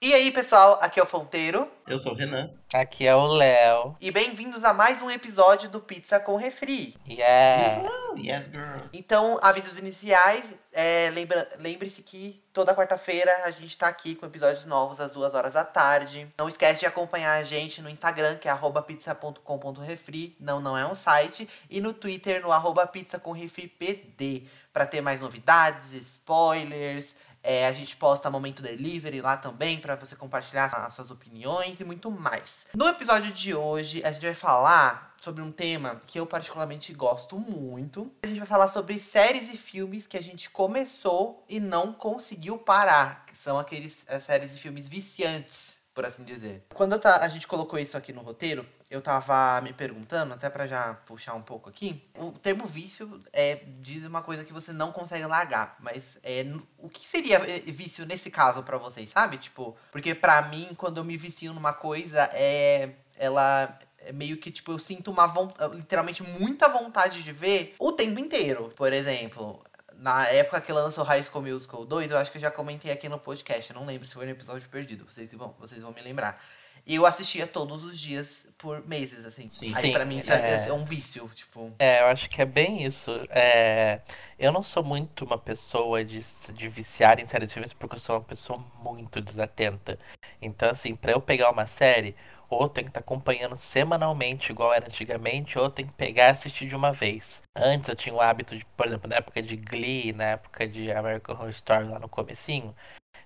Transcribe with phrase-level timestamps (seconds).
[0.00, 1.68] E aí, pessoal, aqui é o Fonteiro.
[1.84, 2.52] Eu sou o Renan.
[2.72, 3.96] Aqui é o Léo.
[4.00, 6.96] E bem-vindos a mais um episódio do Pizza com Refri.
[7.08, 7.82] Yeah!
[8.16, 8.86] Yes, girl.
[8.92, 10.54] Então, avisos iniciais.
[10.72, 11.10] É,
[11.58, 15.64] lembre-se que toda quarta-feira a gente tá aqui com episódios novos às duas horas da
[15.64, 16.28] tarde.
[16.38, 18.56] Não esquece de acompanhar a gente no Instagram, que é
[18.86, 20.36] pizza.com.refri.
[20.38, 21.48] Não, não é um site.
[21.68, 24.48] E no Twitter, no arroba pizzacomrefripd.
[24.72, 27.16] Pra ter mais novidades, spoilers
[27.48, 31.84] é, a gente posta Momento Delivery lá também para você compartilhar as suas opiniões e
[31.84, 32.66] muito mais.
[32.74, 37.38] No episódio de hoje, a gente vai falar sobre um tema que eu particularmente gosto
[37.38, 38.12] muito.
[38.22, 42.58] A gente vai falar sobre séries e filmes que a gente começou e não conseguiu
[42.58, 46.64] parar, que são aqueles é, séries e filmes viciantes por assim dizer.
[46.72, 50.94] Quando a gente colocou isso aqui no roteiro, eu tava me perguntando, até para já
[50.94, 55.26] puxar um pouco aqui, o termo vício é, diz uma coisa que você não consegue
[55.26, 56.46] largar, mas é,
[56.78, 59.38] o que seria é, vício nesse caso para vocês, sabe?
[59.38, 64.52] Tipo, porque para mim, quando eu me vicio numa coisa, é ela é meio que,
[64.52, 68.72] tipo, eu sinto uma vontade, literalmente muita vontade de ver o tempo inteiro.
[68.76, 69.64] Por exemplo,
[69.98, 73.08] na época que lançou High School Musical 2, eu acho que eu já comentei aqui
[73.08, 73.70] no podcast.
[73.70, 76.40] Eu não lembro se foi no episódio perdido, vocês vão, vocês vão me lembrar.
[76.86, 79.48] E eu assistia todos os dias por meses, assim.
[79.48, 81.70] Sim, Aí Sim, pra mim isso é, é, um vício, tipo.
[81.78, 83.10] É, eu acho que é bem isso.
[83.28, 84.00] É,
[84.38, 86.18] eu não sou muito uma pessoa de,
[86.54, 89.98] de viciar em séries de filmes porque eu sou uma pessoa muito desatenta.
[90.40, 92.16] Então, assim, pra eu pegar uma série,
[92.48, 96.30] ou tem que estar tá acompanhando semanalmente, igual era antigamente, ou tem que pegar e
[96.30, 97.42] assistir de uma vez.
[97.54, 100.90] Antes eu tinha o hábito de, por exemplo, na época de Glee, na época de
[100.90, 102.74] American Horror Story lá no comecinho,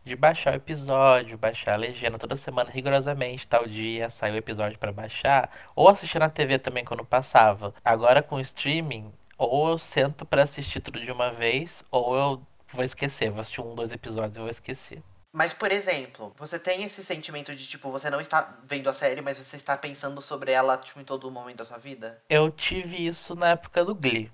[0.04, 4.78] de baixar o episódio, baixar a legenda toda semana rigorosamente, tal dia sai o episódio
[4.78, 7.74] para baixar, ou assistir na TV também quando passava.
[7.84, 12.42] Agora com o streaming, ou eu sento para assistir tudo de uma vez, ou eu
[12.72, 15.02] vou esquecer, vou assistir um, dois episódios e vou esquecer.
[15.32, 19.22] Mas, por exemplo, você tem esse sentimento de, tipo, você não está vendo a série,
[19.22, 22.22] mas você está pensando sobre ela, tipo, em todo momento da sua vida?
[22.28, 24.30] Eu tive isso na época do Glee.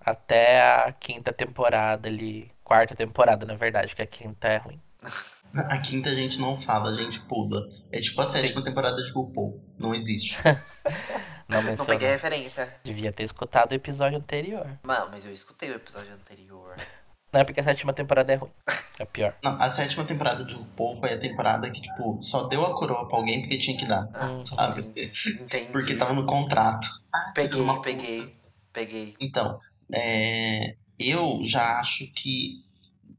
[0.00, 2.50] Até a quinta temporada ali.
[2.64, 4.80] Quarta temporada, na verdade, que a quinta é ruim.
[5.54, 7.68] A quinta a gente não fala, a gente pula.
[7.90, 8.64] É tipo a sétima Sim.
[8.64, 9.62] temporada de RuPaul.
[9.78, 10.38] Não existe.
[11.46, 12.74] não, não peguei a referência.
[12.82, 14.66] Devia ter escutado o episódio anterior.
[14.82, 16.74] Mano, mas eu escutei o episódio anterior.
[17.32, 18.50] Não é porque a sétima temporada é ruim.
[18.98, 19.34] É pior.
[19.42, 23.08] Não, a sétima temporada de RuPaul foi a temporada que, tipo, só deu a coroa
[23.08, 24.06] pra alguém porque tinha que dar.
[24.12, 24.82] Ah, sabe?
[25.40, 25.72] Entendi.
[25.72, 26.88] Porque tava no contrato.
[27.14, 28.36] Ah, peguei, peguei,
[28.70, 29.16] peguei.
[29.18, 29.58] Então,
[29.90, 32.62] é, eu já acho que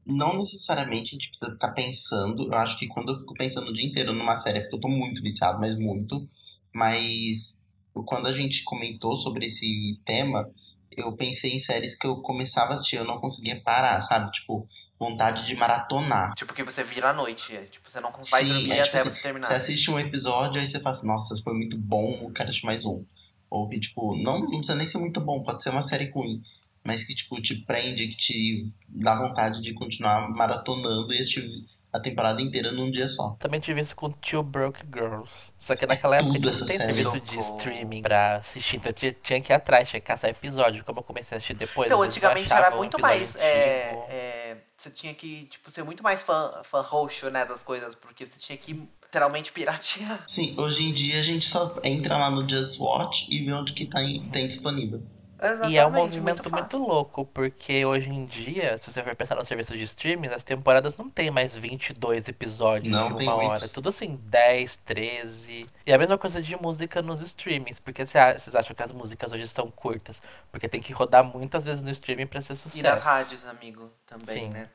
[0.06, 2.44] não necessariamente a gente precisa ficar pensando.
[2.44, 4.80] Eu acho que quando eu fico pensando o dia inteiro numa série, é porque eu
[4.80, 6.28] tô muito viciado, mas muito.
[6.72, 7.60] Mas
[8.04, 10.48] quando a gente comentou sobre esse tema,
[10.96, 14.30] eu pensei em séries que eu começava a assistir, eu não conseguia parar, sabe?
[14.30, 14.66] Tipo,
[14.98, 16.34] vontade de maratonar.
[16.34, 18.96] Tipo, que você vira à noite, é, tipo, você não vai Sim, dormir é, tipo,
[18.96, 19.46] até você, terminar.
[19.46, 22.84] Você assiste um episódio, aí você fala assim, nossa, foi muito bom, quero assistir mais
[22.84, 23.04] um.
[23.50, 26.40] Ou que, tipo, não, não precisa nem ser muito bom, pode ser uma série ruim
[26.84, 31.98] mas que, tipo, te prende, que te dá vontade de continuar maratonando e assistir a
[31.98, 33.36] temporada inteira num dia só.
[33.38, 35.30] Também tive isso com Two Broke Girls.
[35.58, 39.40] Só que naquela é época não tem serviço de streaming pra assistir, então eu tinha,
[39.40, 40.84] que ir atrás, tinha que caçar episódio.
[40.84, 41.86] Como eu comecei a assistir depois.
[41.86, 43.34] Então, antigamente era muito mais.
[43.36, 47.94] É, é, você tinha que, tipo, ser muito mais fã, fã roxo, né, das coisas,
[47.94, 50.24] porque você tinha que literalmente piratear.
[50.26, 53.72] Sim, hoje em dia a gente só entra lá no Just Watch e vê onde
[53.72, 54.00] que tá
[54.32, 55.02] tem disponível.
[55.38, 59.14] Exatamente, e é um movimento muito, muito, louco, porque hoje em dia, se você for
[59.14, 63.34] pensar no serviço de streaming, as temporadas não tem mais 22 episódios não de uma
[63.34, 63.60] hora.
[63.60, 63.68] Muito.
[63.68, 65.66] Tudo assim, 10, 13.
[65.86, 69.46] E a mesma coisa de música nos streamings, porque vocês acham que as músicas hoje
[69.48, 70.22] são curtas?
[70.50, 72.78] Porque tem que rodar muitas vezes no streaming pra ser sucesso.
[72.78, 74.48] E nas rádios, amigo, também, Sim.
[74.50, 74.68] né?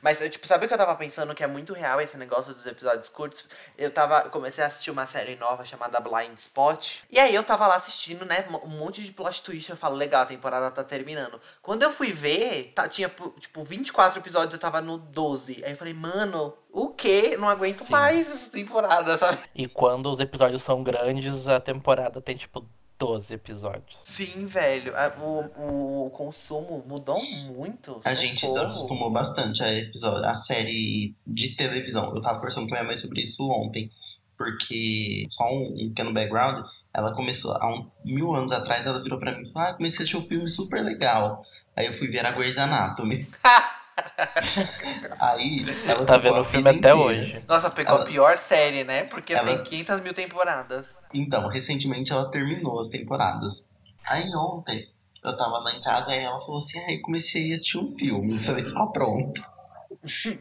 [0.00, 2.66] Mas, tipo, sabe o que eu tava pensando que é muito real esse negócio dos
[2.66, 3.44] episódios curtos?
[3.76, 4.28] Eu tava.
[4.30, 7.02] comecei a assistir uma série nova chamada Blind Spot.
[7.10, 8.46] E aí eu tava lá assistindo, né?
[8.64, 9.70] Um monte de plot twist.
[9.70, 11.40] Eu falo, legal, a temporada tá terminando.
[11.60, 15.62] Quando eu fui ver, tá, tinha, tipo, 24 episódios, eu tava no 12.
[15.64, 17.36] Aí eu falei, mano, o quê?
[17.38, 17.92] Não aguento Sim.
[17.92, 19.38] mais essa temporada, sabe?
[19.54, 22.66] E quando os episódios são grandes, a temporada tem, tipo,
[22.98, 23.98] 12 episódios.
[24.04, 24.92] Sim, velho.
[25.20, 28.00] O, o consumo mudou muito.
[28.04, 32.14] A gente desacostumou bastante a episódio, a série de televisão.
[32.14, 33.90] Eu tava conversando com minha mãe sobre isso ontem.
[34.36, 39.18] Porque, só um, um pequeno background, ela começou, há um, mil anos atrás, ela virou
[39.18, 41.44] pra mim e falou: Ah, comecei a assistir um filme super legal.
[41.76, 43.26] Aí eu fui ver a Grey's Anatomy.
[45.20, 46.96] Aí, ela tá vendo o filme até inteira.
[46.96, 47.44] hoje.
[47.48, 48.02] Nossa, pegou ela...
[48.02, 49.04] a pior série, né?
[49.04, 49.46] Porque ela...
[49.56, 50.88] tem 500 mil temporadas.
[51.14, 53.64] Então, recentemente ela terminou as temporadas.
[54.06, 54.88] Aí ontem,
[55.24, 58.34] eu tava lá em casa e ela falou assim: aí comecei a assistir um filme.
[58.34, 59.42] Eu falei: ah, pronto.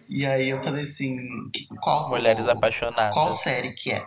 [0.09, 1.17] E aí eu falei assim,
[1.81, 3.13] qual Mulheres apaixonadas.
[3.13, 4.03] Qual série que é?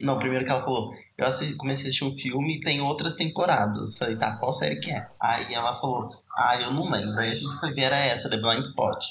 [0.00, 0.88] Não, primeiro que ela falou,
[1.18, 3.96] eu assi- comecei a assistir um filme e tem outras temporadas.
[3.98, 5.06] Falei, tá, qual série que é?
[5.20, 7.18] Aí ela falou, ah, eu não lembro.
[7.18, 9.04] Aí a gente foi ver, era essa, The Blind Spot.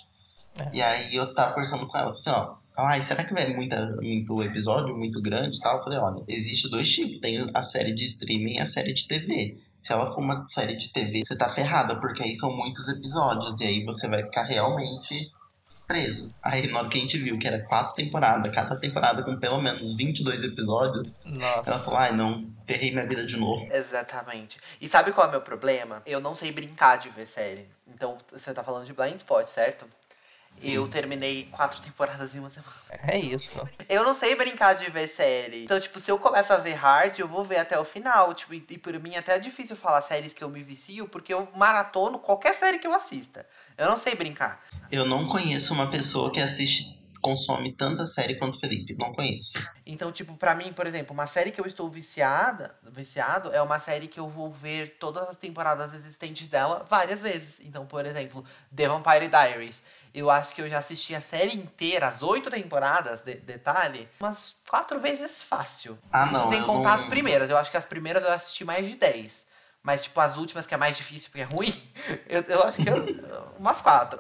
[0.60, 0.70] É.
[0.74, 3.98] E aí eu tava conversando com ela, falei assim, ó, ai, será que vai muita,
[4.02, 5.78] muito episódio, muito grande e tal?
[5.78, 9.08] Eu falei, olha, existe dois tipos, tem a série de streaming e a série de
[9.08, 9.58] TV.
[9.80, 13.60] Se ela for uma série de TV, você tá ferrada, porque aí são muitos episódios,
[13.60, 15.30] e aí você vai ficar realmente
[15.94, 16.34] preso.
[16.42, 19.62] Aí na hora que a gente viu que era quatro temporadas, cada temporada com pelo
[19.62, 21.80] menos 22 episódios, ela Nossa.
[21.80, 23.64] falou, ai não, ferrei minha vida de novo.
[23.72, 24.58] Exatamente.
[24.82, 26.02] E sabe qual é o meu problema?
[26.04, 27.68] Eu não sei brincar de ver série.
[27.88, 29.86] Então, você tá falando de Blind Spot, certo?
[30.62, 32.72] Eu terminei quatro temporadas em uma semana.
[33.08, 33.60] É isso.
[33.90, 35.64] Eu não sei brincar de ver série.
[35.64, 38.34] Então, tipo, se eu começo a ver hard, eu vou ver até o final.
[38.36, 41.34] Tipo, e, e por mim até é difícil falar séries que eu me vicio, porque
[41.34, 43.46] eu maratono qualquer série que eu assista.
[43.78, 44.62] Eu não sei brincar.
[44.92, 48.96] Eu não conheço uma pessoa que assiste, consome tanta série quanto Felipe.
[49.00, 49.58] Não conheço.
[49.86, 53.80] Então, tipo, pra mim, por exemplo, uma série que eu estou viciada, viciado, é uma
[53.80, 57.56] série que eu vou ver todas as temporadas existentes dela várias vezes.
[57.62, 58.44] Então, por exemplo,
[58.76, 59.82] The Vampire Diaries.
[60.14, 64.56] Eu acho que eu já assisti a série inteira, as oito temporadas, de- detalhe, umas
[64.70, 65.98] quatro vezes fácil.
[66.12, 67.50] Ah, Isso não, sem eu contar não- as primeiras.
[67.50, 69.44] Eu acho que as primeiras eu assisti mais de dez.
[69.84, 71.74] Mas, tipo, as últimas, que é mais difícil porque é ruim,
[72.28, 72.96] eu, eu acho que eu,
[73.60, 74.20] umas quatro.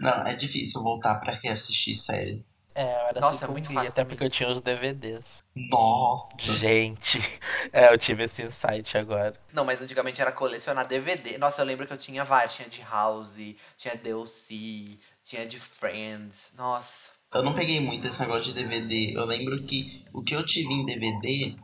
[0.00, 2.44] Não, é difícil voltar pra reassistir série.
[2.74, 5.46] É, eu era Nossa, assim é muito fácil até porque eu tinha os DVDs.
[5.54, 6.52] Nossa.
[6.54, 7.20] Gente,
[7.72, 9.34] é, eu tive esse insight agora.
[9.52, 11.38] Não, mas antigamente era colecionar DVD.
[11.38, 12.56] Nossa, eu lembro que eu tinha vários.
[12.56, 13.36] Tinha de House,
[13.76, 16.50] tinha DLC, tinha de Friends.
[16.56, 17.10] Nossa.
[17.32, 19.12] Eu não peguei muito esse negócio de DVD.
[19.16, 21.54] Eu lembro que o que eu tive em DVD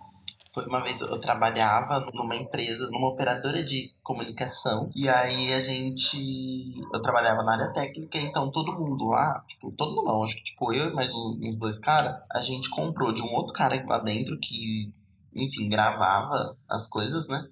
[0.53, 4.91] foi uma vez eu trabalhava numa empresa, numa operadora de comunicação.
[4.95, 6.75] E aí a gente.
[6.93, 10.45] Eu trabalhava na área técnica, então todo mundo lá, tipo, todo mundo não, acho que
[10.45, 13.99] tipo eu e mais uns dois caras, a gente comprou de um outro cara lá
[13.99, 14.93] dentro que,
[15.35, 17.47] enfim, gravava as coisas, né?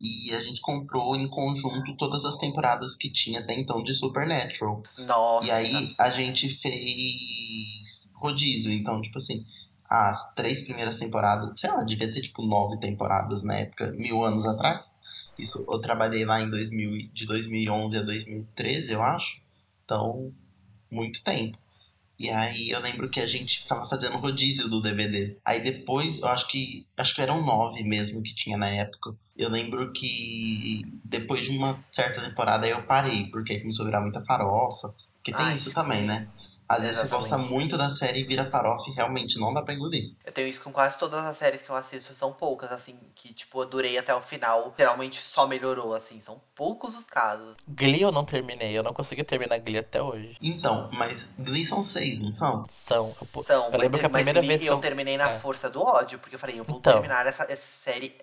[0.00, 4.82] E a gente comprou em conjunto todas as temporadas que tinha até então de Supernatural.
[5.06, 5.46] Nossa.
[5.46, 8.72] E aí a gente fez rodízio.
[8.72, 9.44] Então, tipo assim,
[9.88, 14.46] as três primeiras temporadas, sei lá, devia ter tipo nove temporadas na época, mil anos
[14.46, 14.92] atrás.
[15.38, 19.40] Isso, eu trabalhei lá em 2000, e- de 2011 a 2013, eu acho.
[19.84, 20.32] Então,
[20.90, 21.58] muito tempo.
[22.18, 25.36] E aí eu lembro que a gente ficava fazendo rodízio do DVD.
[25.44, 26.86] Aí depois, eu acho que.
[26.96, 29.14] Acho que eram nove mesmo que tinha na época.
[29.36, 34.00] Eu lembro que depois de uma certa temporada eu parei, porque aí começou a virar
[34.00, 34.94] muita farofa.
[35.16, 36.28] Porque tem Ai, isso também, né?
[36.68, 37.52] Às vezes você gosta Exatamente.
[37.52, 40.14] muito da série e vira farofa e realmente não dá pra engolir.
[40.24, 42.12] Eu tenho isso com quase todas as séries que eu assisto.
[42.14, 44.74] São poucas, assim, que, tipo, eu durei até o final.
[44.76, 46.20] Geralmente só melhorou, assim.
[46.20, 47.54] São poucos os casos.
[47.68, 50.36] Glee eu não terminei, eu não consegui terminar Glee até hoje.
[50.42, 52.64] Então, mas Glee são seis, não são?
[52.68, 53.06] São.
[53.36, 54.80] Eu, São, eu lembro que a mas primeira Glee vez que eu eu.
[54.80, 55.38] terminei na é.
[55.38, 56.18] força do ódio.
[56.18, 56.92] Porque eu falei, eu vou Então.
[56.94, 58.16] terminar essa, essa série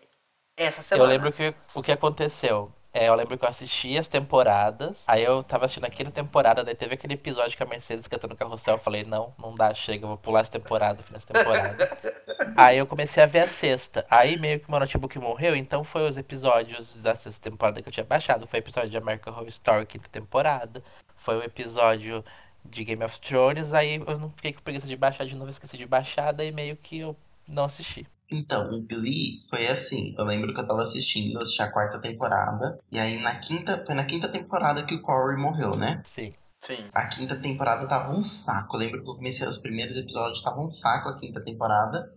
[0.57, 1.05] essa semana.
[1.05, 2.71] Eu lembro que o que aconteceu.
[2.93, 5.03] É, eu lembro que eu assisti as temporadas.
[5.07, 8.75] Aí eu tava assistindo aquela temporada, daí teve aquele episódio que a Mercedes cantando carrossel.
[8.75, 11.97] Eu falei, não, não dá, chega, eu vou pular essa temporada, fim dessa temporada.
[12.55, 14.05] aí eu comecei a ver a sexta.
[14.11, 17.93] Aí meio que meu notebook morreu, então foi os episódios da sexta temporada que eu
[17.93, 18.45] tinha baixado.
[18.45, 20.83] Foi o episódio de American Horror Story, quinta temporada.
[21.17, 22.23] Foi o episódio
[22.63, 23.73] de Game of Thrones.
[23.73, 26.75] Aí eu não fiquei com preguiça de baixar de novo, esqueci de baixar, daí meio
[26.77, 27.15] que eu
[27.47, 28.05] não assisti.
[28.33, 30.15] Então, o Glee foi assim.
[30.17, 32.79] Eu lembro que eu tava assistindo, eu assisti a quarta temporada.
[32.91, 33.83] E aí na quinta.
[33.85, 36.01] Foi na quinta temporada que o Corey morreu, né?
[36.03, 36.31] Sim.
[36.59, 36.89] Sim.
[36.93, 38.75] A quinta temporada tava um saco.
[38.75, 42.11] Eu lembro que eu comecei os primeiros episódios, tava um saco a quinta temporada.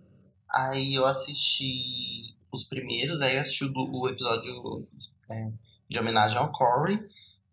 [0.48, 4.86] Aí eu assisti os primeiros, aí eu assisti o, o episódio
[5.28, 5.52] é,
[5.88, 6.98] de homenagem ao Corey.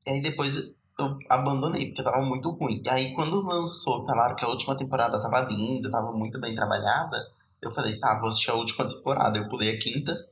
[0.05, 0.55] E aí depois
[0.97, 2.81] eu abandonei, porque tava muito ruim.
[2.85, 7.17] E aí quando lançou, falaram que a última temporada tava linda, tava muito bem trabalhada.
[7.63, 9.37] Eu falei, tá, vou assistir a última temporada.
[9.37, 10.27] Eu pulei a quinta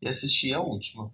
[0.00, 1.10] e assisti a última.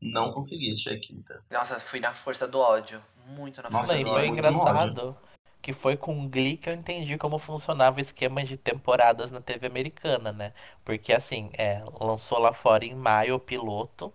[0.00, 1.42] Não consegui assistir a quinta.
[1.50, 3.02] Nossa, fui na força do ódio.
[3.26, 4.32] Muito na Nossa, força e do foi ódio.
[4.32, 5.16] muito no engraçado
[5.62, 9.66] que foi com Glee que eu entendi como funcionava o esquema de temporadas na TV
[9.66, 10.52] americana, né?
[10.84, 14.12] Porque assim, é, lançou lá fora em maio o piloto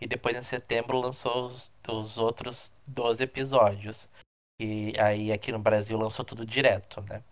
[0.00, 4.08] e depois em setembro lançou os, os outros 12 episódios.
[4.60, 7.22] E aí aqui no Brasil lançou tudo direto, né?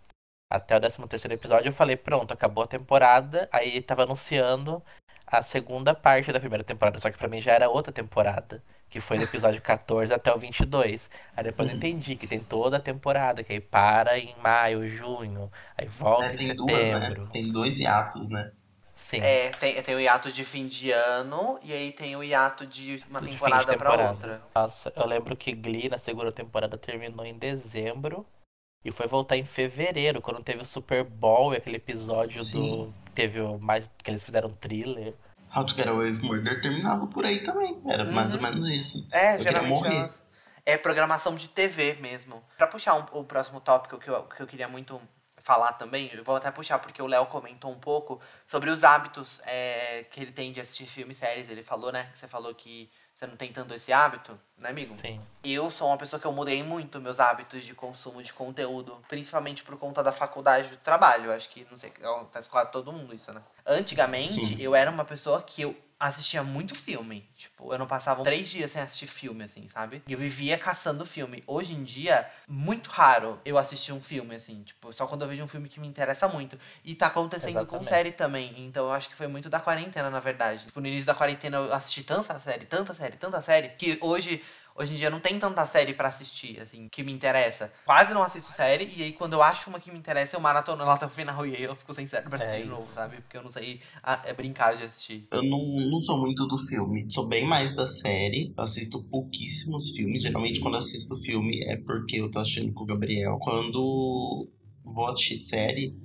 [0.49, 3.49] Até o 13 terceiro episódio eu falei, pronto, acabou a temporada.
[3.51, 4.83] Aí tava anunciando
[5.25, 8.99] a segunda parte da primeira temporada, só que pra mim já era outra temporada, que
[8.99, 11.09] foi do episódio 14 até o 22.
[11.35, 11.77] Aí depois eu Uhum.
[11.77, 16.35] entendi que tem toda a temporada, que aí para em maio, junho, aí volta É,
[16.35, 16.99] em tem duas, né?
[16.99, 17.27] setembro.
[17.31, 18.51] Tem dois hiatos, né?
[18.95, 19.21] Sim.
[19.21, 23.03] É, tem, tem o hiato de fim de ano e aí tem o hiato de
[23.09, 23.93] uma de fim de temporada pra temporada.
[23.93, 24.41] outra.
[24.53, 28.25] Nossa, eu lembro que Glee na segunda temporada terminou em dezembro.
[28.85, 32.69] E foi voltar em fevereiro, quando teve o Super Bowl e aquele episódio Sim.
[32.85, 32.93] do.
[33.15, 33.83] Teve o mais.
[34.03, 35.13] que eles fizeram um thriller.
[35.55, 37.81] How to Get Away with Murder terminava por aí também.
[37.87, 39.07] Era mais ou menos isso.
[39.11, 39.95] É, Eu queria geralmente morrer.
[39.95, 40.23] elas-
[40.65, 42.43] é programação de TV mesmo.
[42.57, 45.01] Pra puxar um- o próximo tópico que eu, que eu queria muito
[45.37, 49.39] falar também, eu vou até puxar porque o Léo comentou um pouco sobre os hábitos
[49.45, 51.49] é, que ele tem de assistir filmes e séries.
[51.49, 52.09] Ele falou, né?
[52.11, 54.93] que Você falou que você não tem tanto esse hábito, né, amigo?
[54.93, 55.21] Sim.
[55.41, 59.63] Eu sou uma pessoa que eu mudei muito meus hábitos de consumo de conteúdo, principalmente
[59.63, 61.31] por conta da faculdade do trabalho.
[61.31, 63.41] Acho que, não sei, acontece com todo mundo isso, né?
[63.65, 64.61] Antigamente, Sim.
[64.61, 67.27] eu era uma pessoa que eu assistia muito filme.
[67.35, 70.03] Tipo, eu não passava três dias sem assistir filme, assim, sabe?
[70.07, 71.43] E eu vivia caçando filme.
[71.47, 74.63] Hoje em dia, muito raro eu assistir um filme, assim.
[74.63, 76.57] Tipo, só quando eu vejo um filme que me interessa muito.
[76.83, 77.87] E tá acontecendo com Exatamente.
[77.87, 78.53] série também.
[78.57, 80.65] Então eu acho que foi muito da quarentena, na verdade.
[80.65, 84.43] Tipo, no início da quarentena eu assisti tanta série, tanta série, tanta série, que hoje.
[84.77, 87.71] Hoje em dia não tem tanta série pra assistir, assim, que me interessa.
[87.85, 90.81] Quase não assisto série, e aí quando eu acho uma que me interessa, eu maratono
[90.81, 92.91] ela até o final, e aí eu fico sem série pra assistir É de novo,
[92.91, 93.21] sabe?
[93.21, 95.27] Porque eu não sei ah, é brincar de assistir.
[95.31, 98.53] Eu não, não sou muito do filme, sou bem mais da série.
[98.57, 100.23] Eu assisto pouquíssimos filmes.
[100.23, 103.37] Geralmente, quando assisto filme, é porque eu tô assistindo com o Gabriel.
[103.39, 104.49] Quando
[104.83, 105.95] vou assistir série,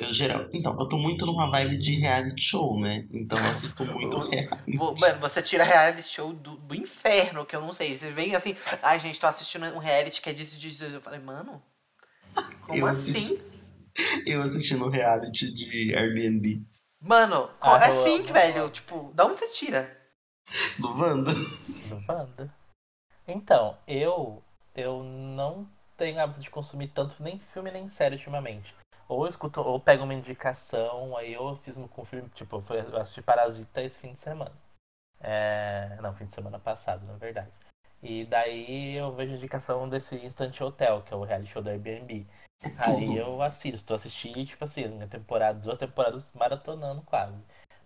[0.00, 0.46] eu geral.
[0.52, 3.06] Então, eu tô muito numa vibe de reality show, né?
[3.12, 4.76] Então, eu assisto muito reality.
[4.76, 7.96] Mano, você tira reality show do, do inferno, que eu não sei.
[7.96, 10.84] Você vem assim, ai gente, tô assistindo um reality que é disso, disso.
[10.84, 11.62] disso." Eu falei, mano,
[12.62, 13.12] como Eu assim?
[13.12, 13.50] assisto-
[14.26, 16.62] Eu assistindo reality de Airbnb
[17.02, 18.32] Mano, Ah, é assim, amo.
[18.32, 18.70] velho.
[18.70, 19.96] Tipo, da onde você tira?
[20.78, 21.32] do Wanda.
[21.32, 22.54] do Wanda.
[23.26, 24.42] Então, eu
[24.74, 28.74] eu não tenho hábito de consumir tanto nem filme nem série ultimamente.
[29.10, 32.80] Ou eu escuto, ou pego uma indicação, aí eu assisto com filme, tipo, eu fui-
[32.80, 34.52] eu assisti Parasita esse fim de semana.
[35.20, 37.50] É, não, fim de semana passado, na verdade.
[38.02, 42.26] E daí eu vejo indicação desse Instant Hotel, que é o reality show da Airbnb.
[42.78, 47.36] É Aí eu assisto, assisti, tipo assim, uma temporada, duas temporadas maratonando quase.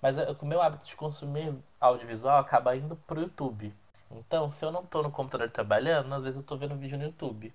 [0.03, 3.75] Mas eh, o meu hábito de consumir audiovisual acaba indo pro YouTube.
[4.11, 7.05] Então, se eu não tô no computador trabalhando, às vezes eu tô vendo vídeo no
[7.05, 7.53] YouTube.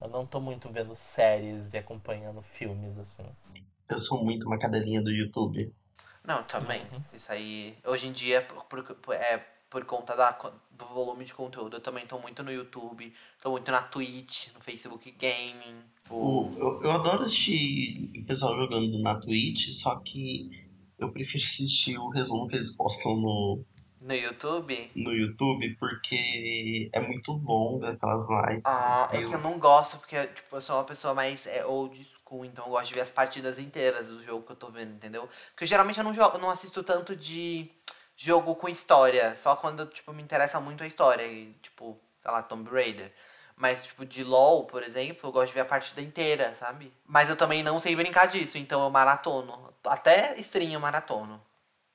[0.00, 3.24] Eu não tô muito vendo séries e acompanhando filmes, assim.
[3.90, 5.72] Eu sou muito uma cadelinha do YouTube.
[6.24, 6.82] Não, também.
[6.92, 7.02] Uhum.
[7.12, 7.76] Isso aí.
[7.84, 9.38] Hoje em dia, por, por- é,
[9.68, 10.30] por conta da,
[10.70, 13.12] do volume de conteúdo, eu também tô muito no YouTube,
[13.42, 15.82] tô muito na Twitch, no Facebook Gaming.
[16.10, 20.48] O- eu, eu adoro assistir o pessoal jogando na Twitch, só que
[20.98, 23.64] eu prefiro assistir o resumo que eles postam no,
[24.08, 24.90] no YouTube.
[24.96, 28.62] no YouTube, porque é muito longa aquelas lives.
[28.64, 32.02] Ah, é que eu não gosto, porque tipo, eu sou uma pessoa mais é, old
[32.04, 34.94] school, então eu gosto de ver as partidas inteiras do jogo que eu tô vendo,
[34.94, 35.28] entendeu?
[35.50, 37.70] Porque geralmente eu não, jogo, eu não assisto tanto de
[38.16, 42.42] jogo com história, só quando tipo, me interessa muito a história, e, tipo, sei lá,
[42.42, 43.12] Tomb Raider.
[43.54, 46.92] Mas, tipo, de LoL, por exemplo, eu gosto de ver a partida inteira, sabe?
[47.04, 49.74] Mas eu também não sei brincar disso, então eu maratono.
[49.84, 51.42] Até stream eu maratono.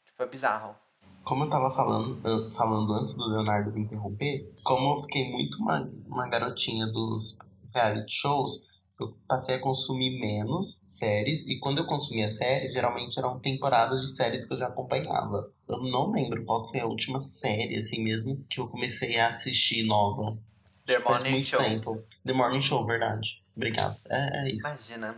[0.05, 0.83] Tipo, é bizarro.
[1.24, 5.58] Como eu tava falando, an- falando antes do Leonardo me interromper, como eu fiquei muito
[5.60, 7.38] uma, uma garotinha dos
[7.74, 8.62] reality shows,
[9.00, 14.15] eu passei a consumir menos séries, e quando eu consumia séries, geralmente eram temporadas de
[14.15, 15.51] séries que eu já acompanhava.
[15.68, 19.84] Eu não lembro qual foi a última série, assim mesmo, que eu comecei a assistir
[19.84, 20.38] nova.
[20.86, 21.60] The faz Morning muito Show.
[21.60, 22.03] tempo.
[22.25, 23.43] The Morning Show, verdade.
[23.55, 24.00] Obrigado.
[24.10, 24.67] É, é isso.
[24.67, 25.15] Imagina.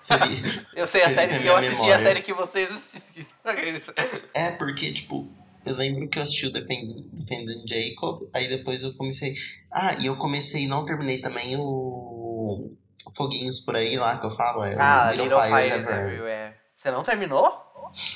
[0.00, 3.26] Seria- Eu sei a série que eu assisti, a série que vocês assistiram.
[4.34, 5.28] É, porque, tipo,
[5.64, 9.34] eu lembro que eu assisti o Defending, Defending Jacob, aí depois eu comecei.
[9.72, 12.76] Ah, e eu comecei, não terminei também o.
[13.16, 16.06] Foguinhos por aí lá que eu falo, é Ah, o Little Fires Everywhere.
[16.16, 16.54] Everywhere.
[16.76, 17.70] Você não terminou?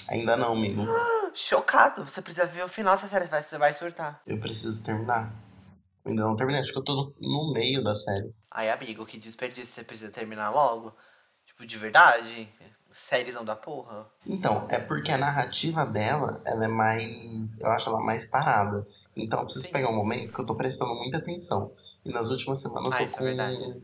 [0.08, 0.82] Ainda não, amigo.
[1.34, 2.04] Chocado.
[2.04, 4.20] Você precisa ver o final dessa série, você vai surtar.
[4.26, 5.32] Eu preciso terminar.
[6.04, 8.32] Ainda não terminei, acho que eu tô no, no meio da série.
[8.50, 9.74] Ai, amigo, que desperdício.
[9.74, 10.94] Você precisa terminar logo?
[11.46, 12.48] Tipo, de verdade?
[12.90, 14.06] Séries da porra?
[14.26, 17.58] Então, é porque a narrativa dela, ela é mais.
[17.58, 18.84] Eu acho ela mais parada.
[19.16, 19.72] Então eu preciso Sim.
[19.72, 21.72] pegar um momento que eu tô prestando muita atenção.
[22.04, 23.24] E nas últimas semanas eu tô é com.
[23.24, 23.82] verdade.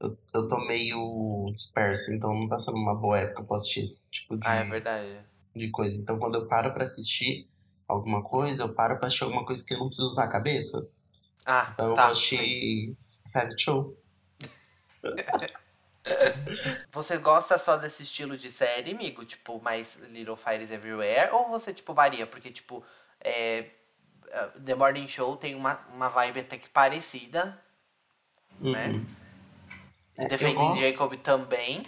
[0.00, 4.10] eu, eu tô meio disperso, então não tá sendo uma boa época pra assistir esse
[4.10, 5.20] tipo de, Ah, é verdade.
[5.56, 6.00] de coisa.
[6.00, 7.48] Então quando eu paro pra assistir
[7.88, 10.88] alguma coisa, eu paro pra assistir alguma coisa que eu não preciso usar a cabeça.
[11.44, 12.12] Ah, Então eu tá.
[12.12, 12.92] de
[13.34, 13.96] reality show.
[16.92, 19.24] Você gosta só desse estilo de série, amigo?
[19.24, 21.32] Tipo, mais Little Fires Everywhere?
[21.32, 22.26] Ou você, tipo, varia?
[22.26, 22.84] Porque, tipo,
[23.20, 23.70] é,
[24.28, 27.58] é, The Morning Show tem uma, uma vibe até que parecida.
[28.60, 28.88] Né?
[28.88, 29.06] Uhum.
[30.18, 31.86] É, eu Defending gosto Jacob também.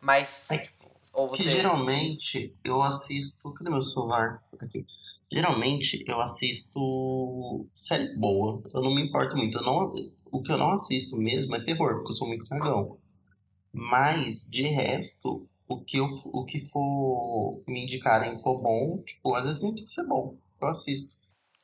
[0.00, 1.50] Mas, É tipo, ou que você...
[1.50, 3.52] geralmente eu assisto.
[3.54, 4.42] Cadê meu celular?
[4.60, 4.86] Aqui.
[5.32, 8.62] Geralmente eu assisto série boa.
[8.74, 9.56] Eu não me importo muito.
[9.58, 9.92] Eu não,
[10.32, 12.98] o que eu não assisto mesmo é terror, porque eu sou muito cagão.
[13.72, 19.46] Mas, de resto, o que, eu, o que for me indicarem for bom, tipo, às
[19.46, 20.36] vezes nem precisa ser bom.
[20.60, 21.14] Eu assisto.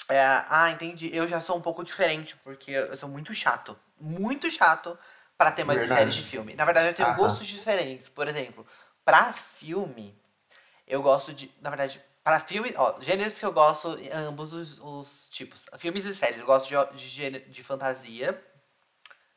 [0.08, 1.10] É, ah, entendi.
[1.12, 3.76] Eu já sou um pouco diferente, porque eu sou muito chato.
[4.00, 4.96] Muito chato
[5.36, 6.22] pra temas de série Verdade.
[6.22, 6.54] de filme.
[6.54, 7.18] Na verdade, eu tenho Ah, tá.
[7.18, 8.08] gostos diferentes.
[8.08, 8.64] Por exemplo,
[9.04, 10.14] pra filme,
[10.86, 11.50] eu gosto de.
[11.60, 12.74] Na verdade, pra filme.
[12.76, 15.66] Ó, gêneros que eu gosto, ambos os, os tipos.
[15.78, 16.40] Filmes e séries.
[16.40, 18.42] Eu gosto de, de, gênero- de fantasia.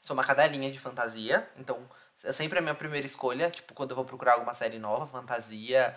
[0.02, 1.48] Sou uma cadelinha de fantasia.
[1.56, 1.88] Então,
[2.24, 3.52] é sempre a minha primeira escolha.
[3.52, 5.96] Tipo, quando eu vou procurar alguma série nova, fantasia.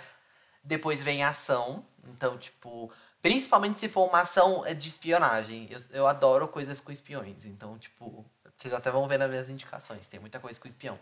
[0.63, 1.83] Depois vem ação.
[2.09, 2.93] Então, tipo.
[3.23, 5.69] Principalmente se for uma ação é, de espionagem.
[5.71, 7.47] Eu, eu adoro coisas com espiões.
[7.47, 8.23] Então, tipo.
[8.59, 10.07] Vocês até vão ver nas minhas indicações.
[10.09, 10.99] Tem muita coisa com espião.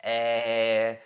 [0.00, 1.00] É.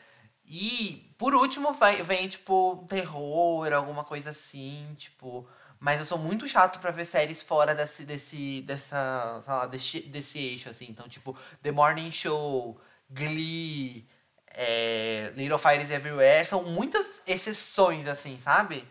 [0.48, 5.46] E por último vai, vem, tipo, terror, alguma coisa assim, tipo.
[5.78, 10.38] Mas eu sou muito chato pra ver séries fora desse, desse, dessa, lá, desse, desse
[10.38, 10.86] eixo, assim.
[10.88, 14.08] Então, tipo, The Morning Show, Glee,
[14.48, 18.84] é, Little Fires Everywhere, são muitas exceções, assim, sabe?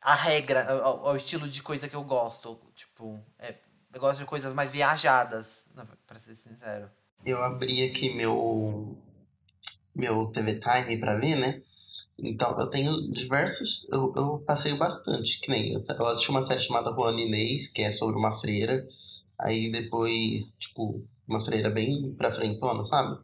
[0.00, 2.60] A regra, ao, ao estilo de coisa que eu gosto.
[2.76, 3.54] Tipo, é,
[3.92, 5.66] eu gosto de coisas mais viajadas,
[6.06, 6.90] pra ser sincero.
[7.24, 8.96] Eu abri aqui meu
[9.96, 11.60] meu TV Time pra ver, né?
[12.18, 13.88] Então, eu tenho diversos.
[13.90, 15.72] Eu, eu passeio bastante, que nem.
[15.72, 18.86] Eu, eu assisti uma série chamada Juana Inês, que é sobre uma freira.
[19.38, 23.18] Aí depois, tipo, uma freira bem pra frentona, sabe?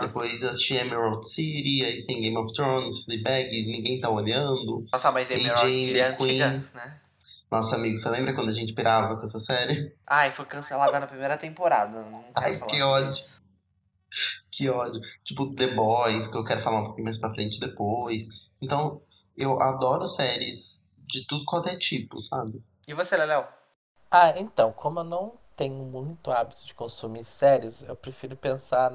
[0.00, 4.86] Depois assisti Emerald City, aí tem Game of Thrones, Fleabag, Ninguém Tá Olhando.
[4.90, 6.42] Nossa, mas AJ Emerald City é Queen.
[6.42, 7.00] antiga, né?
[7.50, 9.94] Nossa, amigo, você lembra quando a gente pirava com essa série?
[10.06, 12.06] Ai, foi cancelada na primeira temporada.
[12.36, 13.10] Ai, que ódio.
[13.10, 13.38] isso.
[14.58, 15.00] Que ódio.
[15.22, 18.50] Tipo, The Boys, que eu quero falar um pouquinho mais pra frente depois.
[18.60, 19.00] Então,
[19.36, 22.60] eu adoro séries de tudo quanto é tipo, sabe?
[22.84, 23.46] E você, Leléo?
[24.10, 28.92] Ah, então, como eu não tenho muito hábito de consumir séries, eu prefiro pensar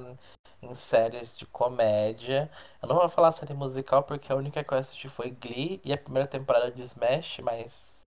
[0.61, 2.51] em séries de comédia.
[2.81, 5.93] Eu não vou falar série musical porque a única que eu assisti foi Glee e
[5.93, 8.01] a primeira temporada de Smash, mas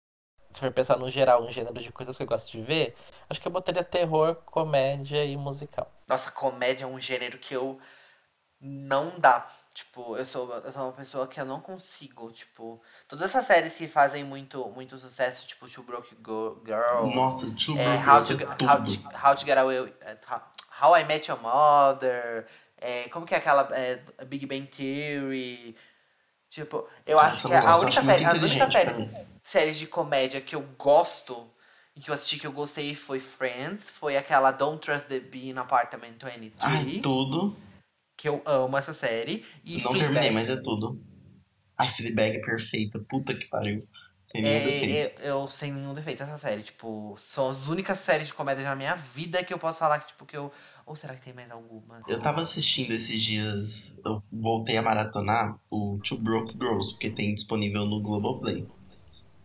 [0.53, 2.95] se for pensar no geral, um gênero de coisas que eu gosto de ver,
[3.31, 5.96] acho que eu botaria terror, comédia e musical.
[6.07, 7.81] Nossa, comédia é um gênero que eu
[8.61, 9.47] não dá.
[9.75, 12.81] Tipo, eu sou, eu sou uma pessoa que eu não consigo, tipo...
[13.07, 16.17] Todas essas séries que fazem muito, muito sucesso, tipo Two Broke
[16.65, 17.15] Girls...
[17.15, 19.95] Nossa, Two é, Broke how, to, é How, to, How to Get Away...
[20.01, 20.43] é, How,
[20.81, 22.47] How I Met Your Mother...
[22.79, 23.69] é, como que é aquela...
[23.77, 25.77] é, Big Bang Theory...
[26.49, 28.25] Tipo, eu acho Essa que eu a única acho série...
[28.25, 29.11] As únicas séries,
[29.43, 31.53] séries de comédia que eu gosto...
[32.01, 33.89] Que eu assisti que eu gostei foi Friends.
[33.91, 36.53] Foi aquela Don't Trust the Bee in Apartment 23.
[36.63, 37.57] Ai, tudo.
[38.17, 39.45] que eu amo essa série.
[39.65, 40.01] E não Fleabag.
[40.01, 41.01] terminei, mas é tudo.
[41.79, 42.99] Ai, Fleabag é perfeita.
[43.09, 43.87] Puta que pariu.
[44.27, 45.21] Sem nenhum É, defeito.
[45.23, 46.63] é, eu sem nenhum defeito essa série.
[46.63, 50.09] Tipo, são as únicas séries de comédia na minha vida que eu posso falar que,
[50.09, 50.53] tipo, que eu.
[50.85, 52.01] Ou será que tem mais alguma?
[52.07, 57.35] Eu tava assistindo esses dias, eu voltei a maratonar o Two Broke Girls, porque tem
[57.35, 58.67] disponível no Globoplay.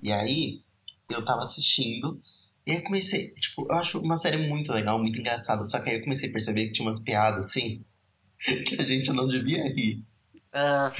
[0.04, 0.62] E aí,
[1.10, 2.22] eu tava assistindo,
[2.65, 5.97] e aí comecei, tipo, eu acho uma série muito legal, muito engraçada, só que aí
[5.97, 7.84] eu comecei a perceber que tinha umas piadas, assim,
[8.67, 10.04] que a gente não devia rir.
[10.54, 10.91] Ah,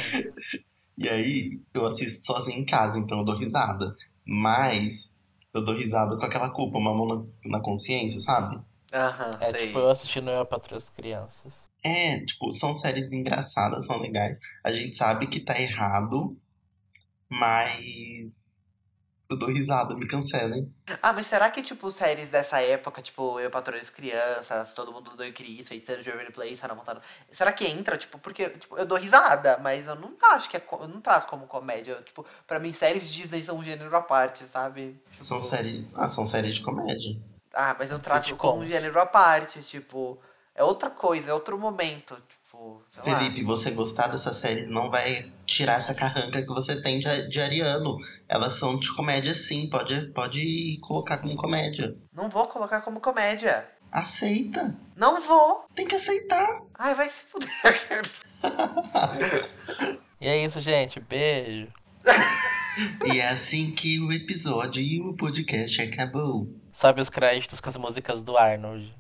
[0.98, 3.94] E aí, eu assisto sozinho em casa, então eu dou risada.
[4.26, 5.14] Mas,
[5.54, 7.08] eu dou risada com aquela culpa, uma mão
[7.44, 8.60] na, na consciência, sabe?
[8.94, 9.68] Aham, É sei.
[9.68, 11.54] tipo eu assistindo Eu para as crianças.
[11.84, 14.38] É, tipo, são séries engraçadas, são legais.
[14.64, 16.38] A gente sabe que tá errado,
[17.30, 18.50] mas
[19.34, 20.74] eu dou risada, me cancelem.
[21.02, 25.16] Ah, mas será que, tipo, séries dessa época, tipo, Eu Patrulho as Crianças, Todo Mundo
[25.16, 28.86] do Cris, Feiticeiro de Waverly Place, Hannah Montana, será que entra, tipo, porque, tipo, eu
[28.86, 32.26] dou risada, mas eu não acho que é, eu não trato como comédia, Eu, tipo,
[32.46, 35.02] pra mim séries Disney são um gênero à parte, sabe?
[35.18, 35.86] São Tipo, séries.
[35.96, 37.18] Ah, são séries de comédia.
[37.54, 40.20] Ah, mas eu trato como um gênero à parte, tipo,
[40.56, 42.41] é outra coisa, é outro momento, tipo,
[42.90, 43.20] sei lá.
[43.20, 47.42] Felipe, você gostar dessas séries não vai tirar essa carranca que você tem de, de
[47.42, 47.98] Ariano.
[48.28, 51.96] Elas são de comédia sim, pode, pode colocar como comédia.
[52.14, 53.70] Não vou colocar como comédia.
[53.92, 54.76] Aceita.
[54.96, 55.66] Não vou.
[55.76, 56.62] Tem que aceitar.
[56.78, 57.50] Ai, vai se fuder.
[60.22, 61.00] E é isso, gente.
[61.00, 61.68] Beijo.
[63.04, 66.48] E é assim que o episódio e o podcast acabou.
[66.72, 68.96] Sobe os créditos com as músicas do Arnold.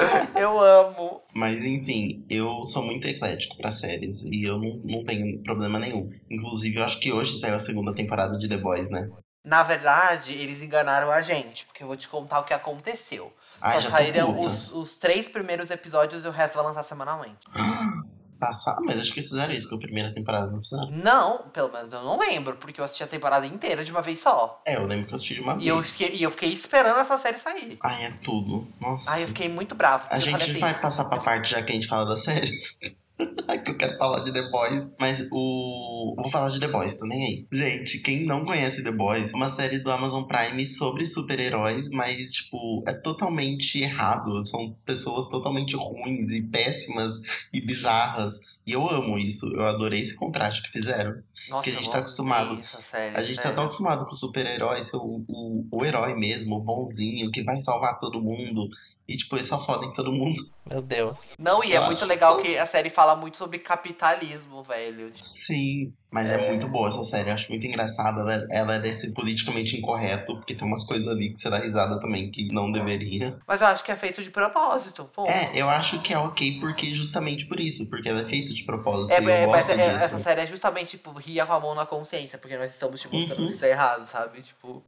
[0.36, 1.22] Eu amo.
[1.34, 6.08] Mas enfim, eu sou muito eclético pra séries e eu não, não tenho problema nenhum.
[6.30, 9.08] Inclusive, eu acho que hoje saiu a segunda temporada de The Boys, né?
[9.44, 13.32] Na verdade, eles enganaram a gente, porque eu vou te contar o que aconteceu.
[13.60, 17.38] Ai, Só saíram os, os três primeiros episódios e o resto vai lançar semanalmente.
[18.40, 18.76] passar.
[18.80, 20.90] Mas acho que eles fizeram isso com a primeira temporada, não fizeram?
[20.90, 24.18] Não, pelo menos eu não lembro, porque eu assisti a temporada inteira de uma vez
[24.18, 24.60] só.
[24.66, 25.90] É, eu lembro que eu assisti de uma E eu, vez.
[25.92, 27.78] fiquei- e eu fiquei esperando essa série sair.
[27.84, 28.66] Ai, é tudo.
[28.80, 29.10] Nossa.
[29.12, 30.06] Ai, eu fiquei muito bravo.
[30.10, 32.78] A eu gente assim, vai passar pra parte já que a gente fala das séries.
[33.64, 34.96] que eu quero falar de The Boys.
[34.98, 36.14] Mas o.
[36.18, 37.46] Vou falar de The Boys, tô nem aí.
[37.52, 42.32] Gente, quem não conhece The Boys, é uma série do Amazon Prime sobre super-heróis, mas,
[42.32, 44.44] tipo, é totalmente errado.
[44.44, 47.20] São pessoas totalmente ruins e péssimas
[47.52, 48.40] e bizarras.
[48.66, 49.46] E eu amo isso.
[49.54, 51.22] Eu adorei esse contraste que fizeram.
[51.48, 52.58] Nossa, que a gente tá acostumado.
[52.58, 53.56] essa série, A gente tá sério.
[53.56, 57.58] tão acostumado com o super-herói ser o, o, o herói mesmo, o bonzinho, que vai
[57.60, 58.68] salvar todo mundo.
[59.10, 60.40] E, tipo, eles só fodem todo mundo.
[60.70, 61.34] Meu Deus.
[61.36, 62.06] Não, e é Eu muito acho.
[62.06, 65.10] legal que a série fala muito sobre capitalismo, velho.
[65.20, 66.48] Sim, mas é.
[66.48, 68.20] muito boa essa série, eu acho muito engraçada.
[68.20, 71.98] Ela, ela é desse politicamente incorreto, porque tem umas coisas ali que você dá risada
[72.00, 73.36] também que não deveria.
[73.48, 75.26] Mas eu acho que é feito de propósito, pô.
[75.26, 78.62] É, eu acho que é ok porque justamente por isso, porque ela é feita de
[78.62, 80.04] propósito É, e eu é, mas gosto é- disso.
[80.04, 83.16] essa série é justamente, tipo, ria com a mão na consciência, porque nós estamos, tipo,
[83.16, 83.46] mostrando Uhum.
[83.48, 84.40] que isso é errado, sabe?
[84.42, 84.84] Tipo,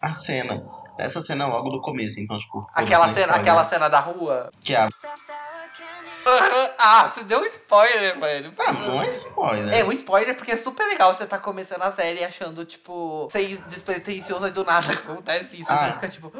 [0.00, 0.62] A cena,
[0.98, 3.40] essa cena é logo do começo, então, tipo, aquela não é cena, spoiler.
[3.40, 4.50] aquela cena da rua.
[4.62, 4.88] Que é a...
[6.78, 8.52] ah, você deu um spoiler, velho.
[8.58, 9.74] Ah, não é spoiler.
[9.74, 13.56] É um spoiler porque é super legal você tá começando a série achando, tipo, sem
[13.68, 15.72] despretensioso e do nada acontece isso.
[15.72, 15.86] Ah.
[15.86, 16.32] Você fica tipo,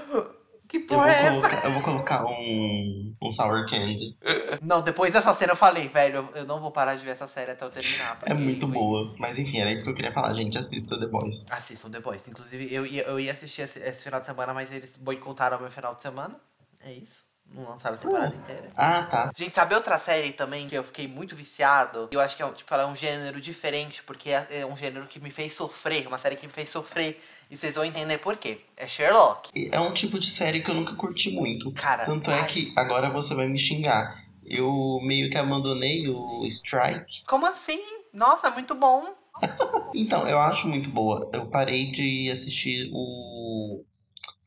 [0.81, 1.41] que Eu porra vou, é essa?
[1.41, 4.17] colocar, eu vou colocar um, um sour candy.
[4.63, 7.53] Não, depois dessa cena eu falei, velho, eu- não vou parar de ver essa série
[7.53, 8.19] até eu terminar.
[8.25, 9.15] É muito foi- boa.
[9.19, 10.33] Mas enfim, era isso que eu queria falar.
[10.35, 11.47] Gente, assista The Boys.
[11.51, 12.23] Assistam The Boys.
[12.29, 15.61] Inclusive, eu ia, eu ia assistir esse, esse final de semana, mas eles boicotaram o
[15.63, 16.37] meu final de semana.
[16.85, 17.25] É isso.
[17.55, 18.71] Não lançaram a temporada inteira.
[18.77, 19.31] Ah, tá.
[19.37, 22.09] Gente, sabe outra série também que eu fiquei muito viciado?
[22.11, 24.77] Eu acho que é, um- tipo, ela é um gênero diferente, porque é, é um
[24.77, 27.23] gênero que me fez sofrer, uma série que me fez sofrer.
[27.51, 28.61] E vocês vão entender por quê.
[28.77, 29.51] É Sherlock.
[29.73, 31.71] É um tipo de série que eu nunca curti muito.
[31.73, 34.25] Cara, Tanto é mas- que agora você vai me xingar.
[34.45, 37.25] Eu meio que abandonei o Strike.
[37.27, 37.81] Como assim?
[38.13, 39.05] Nossa, muito bom.
[39.95, 41.31] Então, eu acho muito boa.
[41.33, 43.83] Eu parei de assistir o.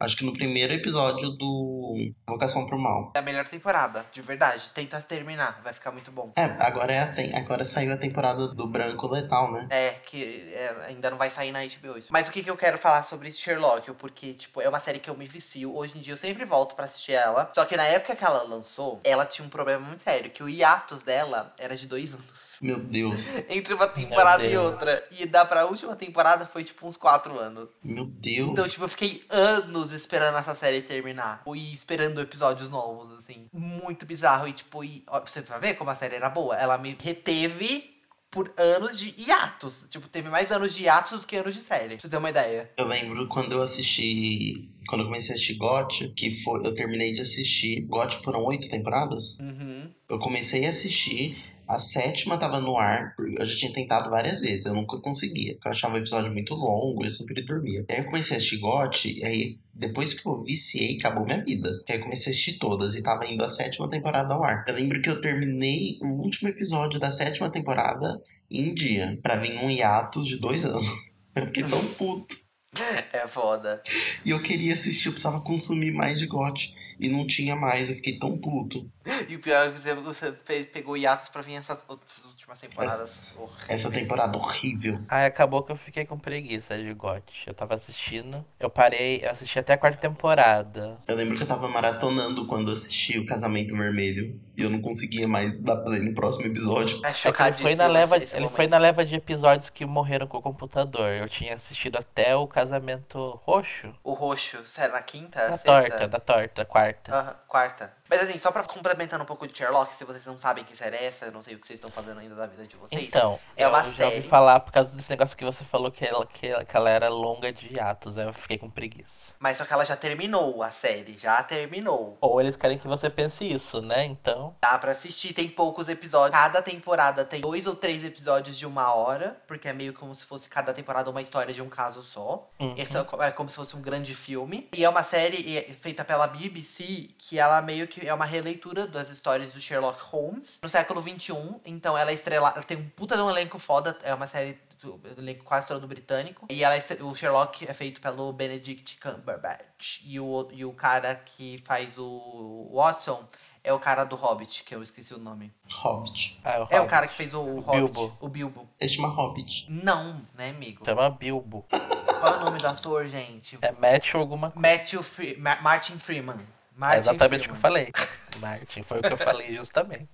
[0.01, 3.11] Acho que no primeiro episódio do Vocação pro Mal.
[3.13, 4.71] É a melhor temporada, de verdade.
[4.73, 6.31] Tenta terminar, vai ficar muito bom.
[6.37, 7.35] É, agora, é a tem...
[7.35, 9.67] agora saiu a temporada do Branco Letal, né?
[9.69, 12.07] É, que é, ainda não vai sair na HBO isso.
[12.11, 13.91] Mas o que, que eu quero falar sobre Sherlock?
[13.95, 15.75] Porque, tipo, é uma série que eu me vicio.
[15.75, 17.51] Hoje em dia eu sempre volto pra assistir ela.
[17.53, 20.31] Só que na época que ela lançou, ela tinha um problema muito sério.
[20.31, 22.48] Que o hiatus dela era de dois anos.
[22.61, 23.27] Meu Deus.
[23.49, 25.07] Entre uma temporada e outra.
[25.11, 27.69] E da pra última temporada foi, tipo, uns quatro anos.
[27.83, 28.49] Meu Deus.
[28.49, 31.41] Então, tipo, eu fiquei anos esperando essa série terminar.
[31.47, 33.47] E esperando episódios novos, assim.
[33.53, 34.47] Muito bizarro.
[34.47, 36.55] E, tipo, e, ó, você vai ver como a série era boa.
[36.55, 37.97] Ela me reteve
[38.31, 39.85] por anos de hiatos.
[39.89, 41.95] Tipo, teve mais anos de hiatos do que anos de série.
[41.95, 42.69] Pra você ter uma ideia.
[42.77, 44.69] Eu lembro quando eu assisti.
[44.87, 46.65] Quando eu comecei a assistir GOT, que foi.
[46.65, 47.81] Eu terminei de assistir.
[47.81, 49.39] GOT foram oito temporadas?
[49.39, 49.89] Uhum.
[50.07, 51.37] Eu comecei a assistir,
[51.69, 55.71] a sétima tava no ar, eu já tinha tentado várias vezes, eu nunca conseguia, eu
[55.71, 57.85] achava o episódio muito longo, eu sempre dormia.
[57.87, 61.69] Aí eu comecei a assistir GOT, e aí depois que eu viciei, acabou minha vida.
[61.87, 64.65] Aí eu comecei a assistir todas e tava indo a sétima temporada ao ar.
[64.67, 69.55] Eu lembro que eu terminei o último episódio da sétima temporada em dia, pra vir
[69.63, 71.19] um hiatus de dois anos.
[71.35, 72.48] Eu fiquei tão puto.
[73.11, 73.81] É foda.
[74.23, 76.75] E eu queria assistir, eu precisava consumir mais de GOT.
[76.99, 78.85] E não tinha mais, eu fiquei tão puto.
[79.29, 82.59] E o pior é que você, você fez- pegou hiatos pra vir essas outras últimas
[82.59, 83.33] temporadas.
[83.37, 83.69] horríveis.
[83.69, 84.99] Essa temporada horrível.
[85.07, 87.23] Aí acabou que eu fiquei com preguiça de GOT.
[87.47, 88.45] Eu tava assistindo.
[88.59, 90.99] Eu parei, eu assisti até a quarta temporada.
[91.07, 94.37] Eu lembro que eu tava maratonando quando assisti o Casamento Vermelho.
[94.57, 96.99] E eu não conseguia mais dar play no próximo episódio.
[97.05, 100.27] É É que ele foi na leva, ele foi na leva de episódios que morreram
[100.27, 101.09] com o computador.
[101.11, 103.95] Eu tinha assistido até o casamento roxo.
[104.03, 105.39] O roxo, sério, na quinta?
[105.39, 105.63] Da sexta?
[105.63, 107.15] torta, da torta, quarta.
[107.15, 107.93] Aham, quarta.
[108.09, 110.95] Mas assim, só pra complementando um pouco de Sherlock, se vocês não sabem que série
[110.95, 113.03] é essa, eu não sei o que vocês estão fazendo ainda da vida de vocês.
[113.03, 114.15] Então, é eu uma já série.
[114.17, 116.89] ouvi falar por causa desse negócio que você falou que ela, que, ela- que ela
[116.89, 118.17] era longa de atos.
[118.17, 119.33] Eu fiquei com preguiça.
[119.39, 122.17] Mas só que ela já terminou a série, já terminou.
[122.21, 124.05] Ou eles querem que você pense isso, né?
[124.05, 124.55] Então.
[124.61, 126.31] Dá pra assistir, tem poucos episódios.
[126.39, 130.25] Cada temporada tem dois ou três episódios de uma hora, porque é meio como se
[130.25, 132.49] fosse cada temporada uma história de um caso só.
[132.59, 132.75] Uhum.
[132.77, 134.67] É é como se fosse um grande filme.
[134.75, 138.85] E é uma série é, feita pela BBC, que ela meio que é uma releitura
[138.87, 141.33] das histórias do Sherlock Holmes no século XXI.
[141.65, 144.57] Então ela é estrelada, ela tem um puta de um elenco foda, é uma série
[144.81, 146.45] do elenco quase todo britânico.
[146.49, 150.01] E ela é estre- o Sherlock é feito pelo Benedict Cumberbatch.
[150.05, 153.25] E o, e o cara que faz o Watson
[153.61, 155.51] é o cara do Hobbit, que eu esqueci o nome.
[155.75, 156.39] Hobbit.
[156.45, 156.87] Ah, É o Hobbit.
[156.89, 158.17] cara que fez o, Hobbit, Bilbo.
[158.21, 158.69] o Bilbo.
[158.79, 159.69] Ele chama Hobbit.
[159.69, 160.85] Não, né, amigo?
[160.85, 161.65] Chama Bilbo.
[161.69, 163.57] Qual é o nome do ator, gente?
[163.61, 164.65] É Matthew alguma coisa.
[164.67, 166.37] Matthew Fre Ma- Martin Freeman.
[166.79, 167.91] É Martin exatamente o que eu Freeman.
[167.91, 167.91] falei.
[168.39, 170.07] Martin, foi o que eu falei justamente.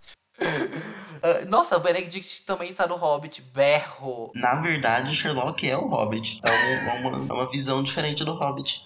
[1.21, 3.41] Ah, Nossa, o Benedict também tá no Hobbit.
[3.41, 4.31] Berro.
[4.35, 6.41] Na verdade, Sherlock é o Hobbit.
[6.43, 8.85] É, um- é uma, é uma visão diferente do Hobbit.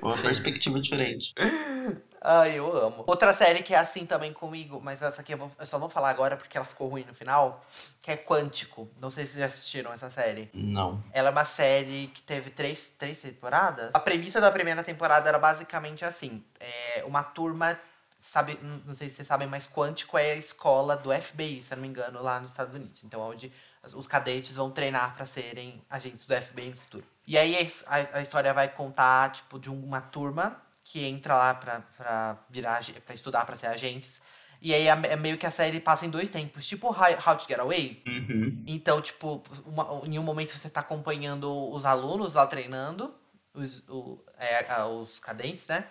[0.00, 1.34] Uma perspectiva diferente.
[2.28, 3.04] Ai, eu amo.
[3.06, 5.88] Outra série que é assim também comigo, mas essa aqui eu, vou- eu só vou
[5.88, 7.64] falar agora porque ela ficou ruim no final,
[8.02, 8.90] que é Quântico.
[9.00, 10.50] Não sei se vocês já assistiram essa série.
[10.52, 11.00] Não.
[11.12, 13.90] Ela é uma série que teve três, três temporadas.
[13.94, 17.78] A premissa da primeira temporada era basicamente assim: é uma turma.
[18.20, 21.76] Sabe, não sei se vocês sabem, mas Quântico é a escola do FBI, se eu
[21.76, 23.04] não me engano, lá nos Estados Unidos.
[23.04, 23.52] Então, é onde
[23.94, 27.04] os cadetes vão treinar pra serem agentes do FBI no futuro.
[27.24, 31.80] E aí a, a história vai contar, tipo, de uma turma que entra lá pra,
[31.96, 34.20] pra virar, pra estudar pra ser agentes.
[34.62, 37.46] E aí é é meio que a série passa em dois tempos, tipo How to
[37.48, 38.02] Get Away.
[38.06, 38.62] Uhum.
[38.66, 43.12] Então, tipo, uma- em um momento você tá acompanhando os alunos lá treinando,
[43.52, 45.86] os, o- é, os cadentes, né?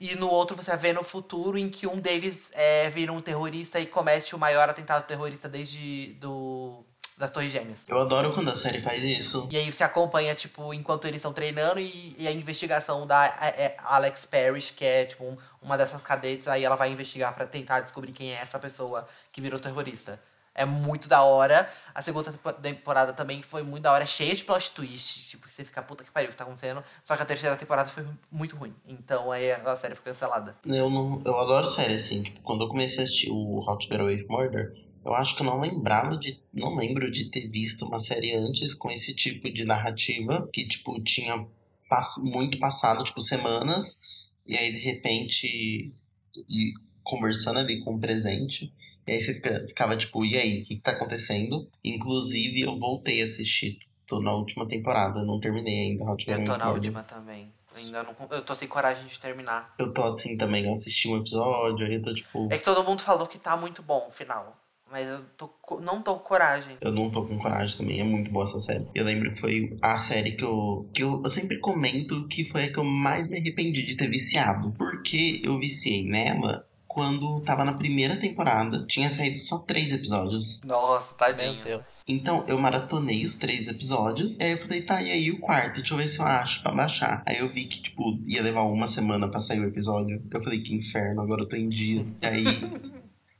[0.00, 3.78] E no outro você vê no futuro em que um deles é, vira um terrorista
[3.78, 6.84] e comete o maior atentado terrorista desde do,
[7.18, 7.84] das Torres Gêmeas.
[7.88, 9.48] Eu adoro quando a série faz isso.
[9.50, 13.48] E aí você acompanha, tipo, enquanto eles estão treinando e, e a investigação da é,
[13.64, 17.46] é, Alex Parrish, que é, tipo, um- uma dessas cadetes, aí ela vai investigar pra
[17.46, 20.20] tentar descobrir quem é essa pessoa que virou terrorista.
[20.54, 21.70] É muito da hora.
[21.94, 25.28] A segunda tempo- temporada também foi muito da hora, cheia de plot twist.
[25.28, 26.82] Tipo, você fica, puta que pariu, o que tá acontecendo?
[27.04, 28.74] Só que a terceira temporada foi muito ruim.
[28.84, 30.56] Então aí a série foi cancelada.
[30.66, 32.22] Eu, não, eu adoro série assim.
[32.22, 34.72] Tipo, quando eu comecei a assistir o How to Get Away with Murder,
[35.08, 36.40] eu acho que eu não lembrava de.
[36.52, 40.48] Não lembro de ter visto uma série antes com esse tipo de narrativa.
[40.52, 41.46] Que, tipo, tinha
[41.88, 43.98] pass- muito passado, tipo, semanas.
[44.46, 45.92] E aí, de repente,
[46.48, 48.72] e conversando ali com o presente.
[49.06, 51.68] E aí você fica- ficava tipo, e aí, o que, que tá acontecendo?
[51.82, 53.78] Inclusive, eu voltei a assistir.
[54.06, 57.52] Tô na última temporada, não terminei ainda Eu tô na última também.
[57.74, 59.74] Ainda não, eu tô sem coragem de terminar.
[59.78, 62.48] Eu tô assim também, eu assisti um episódio, aí eu tô tipo.
[62.50, 64.56] É que todo mundo falou que tá muito bom o final.
[64.90, 66.76] Mas eu tô, não tô com coragem.
[66.80, 68.86] Eu não tô com coragem também, é muito boa essa série.
[68.94, 70.88] Eu lembro que foi a série que eu.
[70.94, 74.08] que eu, eu sempre comento que foi a que eu mais me arrependi de ter
[74.08, 74.72] viciado.
[74.72, 76.66] Porque eu viciei nela
[76.98, 78.84] quando tava na primeira temporada.
[78.86, 80.60] Tinha saído só três episódios.
[80.64, 81.62] Nossa, Meu tadinho.
[81.62, 81.82] Deus.
[82.08, 84.38] Então eu maratonei os três episódios.
[84.38, 85.76] E aí eu falei, tá, e aí o quarto?
[85.76, 87.22] Deixa eu ver se eu acho pra baixar.
[87.26, 90.20] Aí eu vi que, tipo, ia levar uma semana pra sair o episódio.
[90.28, 92.04] Eu falei, que inferno, agora eu tô em dia.
[92.22, 92.44] E aí.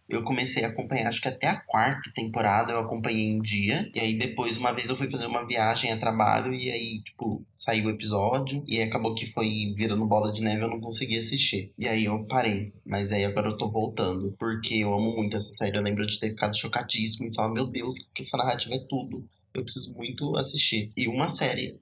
[0.09, 3.91] Eu comecei a acompanhar, acho que até a quarta temporada eu acompanhei em dia.
[3.95, 7.45] E aí depois, uma vez eu fui fazer uma viagem a trabalho e aí, tipo,
[7.51, 8.65] saiu o episódio.
[8.67, 11.73] E aí acabou que foi virando bola de neve, eu não consegui assistir.
[11.77, 12.73] E aí eu parei.
[12.87, 14.35] Mas aí agora eu tô voltando.
[14.39, 15.77] Porque eu amo muito essa série.
[15.77, 19.29] Eu lembro de ter ficado chocadíssimo e falar, meu Deus, que essa narrativa é tudo.
[19.53, 20.89] Eu preciso muito assistir.
[20.97, 21.79] E uma série.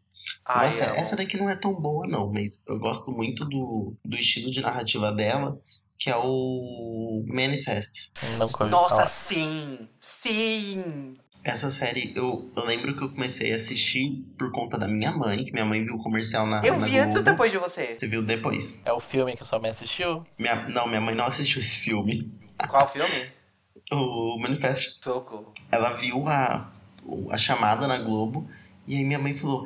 [0.47, 0.97] Ai, amo.
[0.97, 4.63] Essa daqui não é tão boa, não, mas eu gosto muito do, do estilo de
[4.63, 5.61] narrativa dela,
[5.99, 8.11] que é o Manifest.
[8.39, 9.07] Nossa, falar.
[9.09, 9.89] sim!
[10.01, 11.17] Sim!
[11.45, 15.45] Essa série, eu, eu lembro que eu comecei a assistir por conta da minha mãe,
[15.45, 17.31] que minha mãe viu o comercial na, Eu na vi antes ou Globo.
[17.31, 17.97] depois de você?
[17.97, 18.81] Você viu depois.
[18.85, 20.27] É o filme que sua mãe assistiu?
[20.39, 22.33] Minha, não, minha mãe não assistiu esse filme.
[22.69, 23.09] Qual filme?
[23.93, 24.99] O Manifest.
[25.05, 25.53] Socorro.
[25.71, 26.73] Ela viu a,
[27.05, 28.51] o- a chamada na Globo,
[28.85, 29.65] e aí minha mãe falou...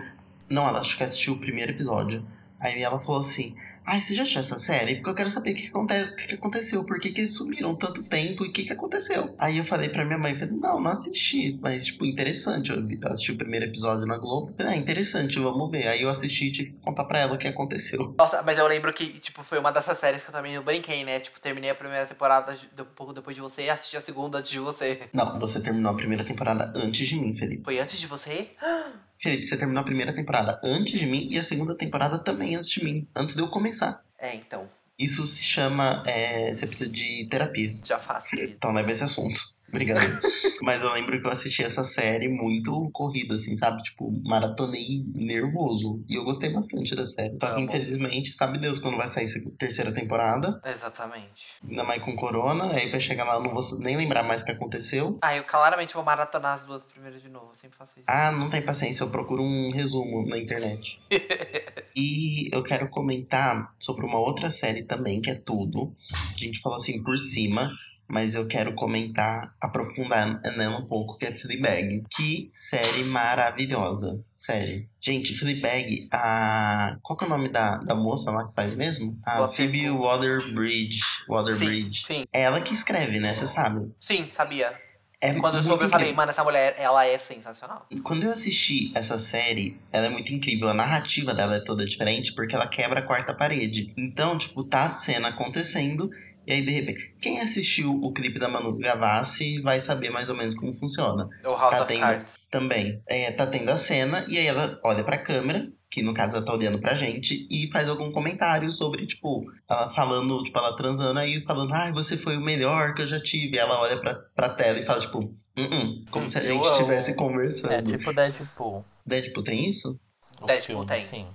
[0.50, 2.22] Não, ela acho que assistiu o primeiro episódio.
[2.58, 3.56] Aí ela falou assim...
[3.90, 4.94] Ai, você já assistiu essa série?
[4.94, 6.84] Porque eu quero saber o que, acontece, o que, aconteceu.
[6.84, 9.34] Por que, que eles sumiram tanto tempo e o que, que aconteceu?
[9.36, 11.58] Aí eu falei pra minha mãe, falei, não, não assisti.
[11.60, 12.70] Mas, tipo, interessante.
[12.70, 14.54] Eu assisti o primeiro episódio na Globo.
[14.56, 15.88] Falei, ah, interessante, vamos ver.
[15.88, 18.14] Aí eu assisti e tive que contar pra ela o que aconteceu.
[18.16, 21.18] Nossa, mas eu lembro que, tipo, foi uma dessas séries que eu também brinquei, né?
[21.18, 24.38] Tipo, terminei a primeira temporada de- um pouco depois de você e assisti a segunda
[24.38, 25.00] antes de você.
[25.12, 27.64] Não, você terminou a primeira temporada antes de mim, Felipe.
[27.64, 28.50] Foi antes de você?
[29.20, 32.70] Felipe, você terminou a primeira temporada antes de mim e a segunda temporada também antes
[32.70, 33.06] de mim.
[33.14, 34.02] Antes de eu começar.
[34.18, 34.68] É, então.
[34.98, 36.02] Isso se chama.
[36.06, 37.76] é, você precisa de terapia.
[37.84, 38.54] Já faço, querido.
[38.56, 39.40] Então leva esse assunto.
[39.70, 40.00] Obrigado.
[40.62, 43.82] Mas eu lembro que eu assisti essa série muito corrida, assim, sabe?
[43.82, 46.04] Tipo, maratonei nervoso.
[46.08, 47.38] E eu gostei bastante da série.
[47.40, 50.60] Só que, infelizmente, sabe Deus quando vai sair essa terceira temporada.
[50.64, 51.46] Exatamente.
[51.66, 52.72] Ainda mais com corona.
[52.72, 55.18] Aí vai chegar lá, eu não vou nem lembrar mais o que aconteceu.
[55.22, 57.50] Ah, eu claramente vou maratonar as duas primeiras de novo.
[57.52, 58.06] Eu sempre faço isso.
[58.06, 61.00] Ah, não tem paciência, eu procuro um resumo na internet.
[61.96, 65.94] e eu quero comentar sobre uma outra série também, que é tudo.
[66.12, 67.70] A gente falou assim por cima,
[68.10, 72.04] mas eu quero comentar, aprofundar nela um pouco, que é Fleabag.
[72.10, 74.86] Que série maravilhosa, sério.
[75.00, 76.96] Gente, Fleabag, a...
[77.02, 79.18] Qual que é o nome da, da moça lá que faz mesmo?
[79.24, 80.02] A Phoebe pergunta.
[80.02, 81.00] Waterbridge.
[81.00, 82.06] sim, Waterbridge.
[82.06, 82.24] sim.
[82.32, 83.32] É ela que escreve, né?
[83.32, 83.92] Você sabe.
[84.00, 84.76] Sim, sabia.
[85.22, 87.86] É Quando eu soube, eu falei, mano, essa mulher, ela é sensacional.
[88.02, 90.70] Quando eu assisti essa série, ela é muito incrível.
[90.70, 93.92] A narrativa dela é toda diferente porque ela quebra a quarta parede.
[93.98, 96.10] Então, tipo, tá a cena acontecendo
[96.50, 100.34] E aí, de repente, quem assistiu o clipe da Manu Gavassi vai saber mais ou
[100.34, 101.28] menos como funciona.
[101.44, 102.00] O House Tá of tendo.
[102.00, 102.32] Cards.
[102.50, 103.00] Também.
[103.06, 106.44] É, tá tendo a cena, e aí ela olha pra câmera, que no caso ela
[106.44, 111.20] tá olhando pra gente, e faz algum comentário sobre, tipo, ela falando, tipo, ela transando
[111.20, 113.54] aí, falando, ai, você foi o melhor que eu já tive.
[113.54, 117.12] E ela olha pra, pra tela e fala, tipo, "Uh-uh", como se a gente estivesse
[117.12, 117.96] É conversando.
[117.96, 118.84] tipo Deadpool.
[119.06, 120.00] Deadpool tem isso?
[120.40, 121.06] o Deadpool filme, tem.
[121.06, 121.26] Sim.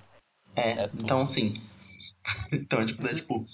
[0.57, 1.53] É, É então sim.
[2.51, 3.45] então, tipo, Deadpool.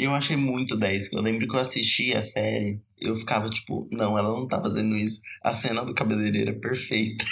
[0.00, 1.12] Eu achei muito 10.
[1.12, 4.96] Eu lembro que eu assisti a série, eu ficava tipo, não, ela não tá fazendo
[4.96, 5.20] isso.
[5.44, 7.24] A cena do cabeleireiro é perfeita.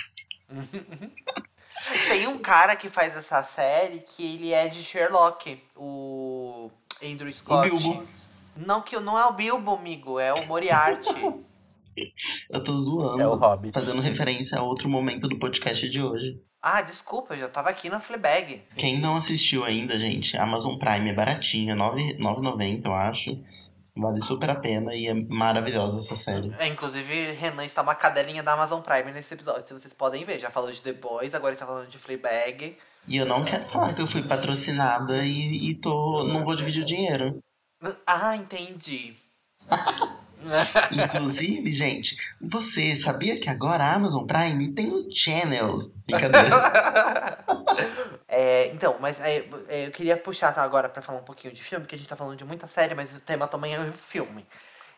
[2.09, 6.71] Tem um cara que faz essa série que ele é de Sherlock, o
[7.03, 7.71] Andrew Scott.
[7.71, 8.07] Bilbo.
[8.55, 11.09] Não, que não é o Bilbo, amigo, é o Moriarty.
[12.51, 13.21] Eu tô zoando.
[13.21, 13.73] É o Hobbit.
[13.73, 16.41] Fazendo referência a outro momento do podcast de hoje.
[16.63, 18.63] ah, desculpa, eu já tava aqui na Fleabag.
[18.77, 23.39] Quem não assistiu ainda, gente, Amazon Prime é baratinha, R$ 9,90 eu acho.
[23.97, 26.55] Vale super a pena e é maravilhosa essa série.
[26.59, 30.39] É, inclusive, Renan está uma cadelinha da Amazon Prime nesse episódio, se vocês podem ver.
[30.39, 32.77] Já falou de The Boys, agora está falando de Fleabag.
[33.09, 36.25] E eu não quero falar que eu fui patrocinada e, e tô.
[36.25, 37.41] não vou dividir o dinheiro.
[38.07, 39.17] Ah, entendi.
[40.93, 45.95] Inclusive, gente, você sabia que agora a Amazon Prime tem os channels?
[46.07, 47.45] Brincadeira.
[48.31, 49.45] É, então, mas é,
[49.87, 52.15] eu queria puxar tá, agora pra falar um pouquinho de filme, porque a gente tá
[52.17, 54.47] falando de muita série, mas o tema também é o filme.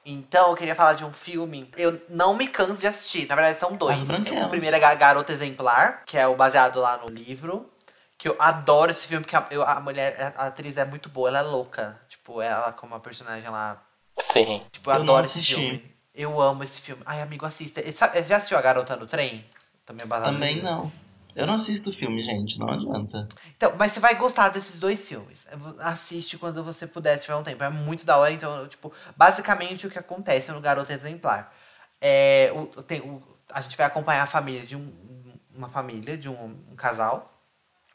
[0.05, 1.71] Então, eu queria falar de um filme.
[1.77, 3.27] Eu não me canso de assistir.
[3.29, 4.03] Na verdade, são dois.
[4.47, 7.71] O primeiro é Ga- Garota Exemplar, que é o baseado lá no livro.
[8.19, 11.29] Que eu adoro esse filme, porque a, eu- a mulher, a atriz é muito boa,
[11.29, 11.99] ela é louca.
[12.09, 13.81] Tipo, ela como a personagem lá.
[14.23, 14.61] Sim.
[14.71, 15.55] Tipo, eu, Eu não adoro esse assisti.
[15.55, 15.91] filme.
[16.15, 17.03] Eu amo esse filme.
[17.07, 17.83] Ai, amigo, assista.
[18.23, 19.45] Já assistiu A Garota no Trem?
[19.87, 20.93] Também é no Também não.
[21.35, 23.29] Eu não assisto filme, gente, não adianta.
[23.57, 25.47] Então, mas você vai gostar desses dois filmes.
[25.79, 27.63] Assiste quando você puder, tiver um tempo.
[27.63, 28.33] É muito da hora.
[28.33, 31.53] Então, tipo, basicamente o que acontece no Garoto Exemplar.
[32.01, 34.93] É, o, tem, o, a gente vai acompanhar a família de um,
[35.55, 37.27] uma família, de um, um casal.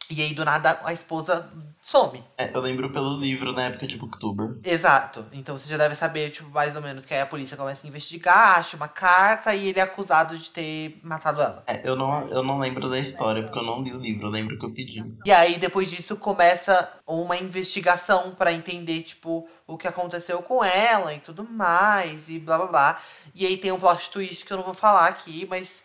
[0.09, 2.23] E aí, do nada, a esposa some.
[2.37, 4.57] É, eu lembro pelo livro na época de Booktuber.
[4.63, 5.25] Exato.
[5.31, 7.87] Então você já deve saber, tipo, mais ou menos, que aí a polícia começa a
[7.87, 11.63] investigar, acha uma carta e ele é acusado de ter matado ela.
[11.67, 14.31] É, eu não, eu não lembro da história, porque eu não li o livro, eu
[14.31, 15.03] lembro que eu pedi.
[15.25, 21.13] E aí, depois disso, começa uma investigação pra entender, tipo, o que aconteceu com ela
[21.13, 23.01] e tudo mais, e blá blá blá.
[23.33, 25.83] E aí tem um plot twist que eu não vou falar aqui, mas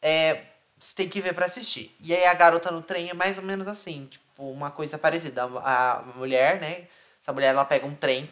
[0.00, 0.51] é,
[0.86, 1.94] você tem que ver pra assistir.
[2.00, 5.44] E aí a garota no trem é mais ou menos assim, tipo, uma coisa parecida.
[5.44, 6.86] A, a mulher, né?
[7.20, 8.28] Essa mulher ela pega um trem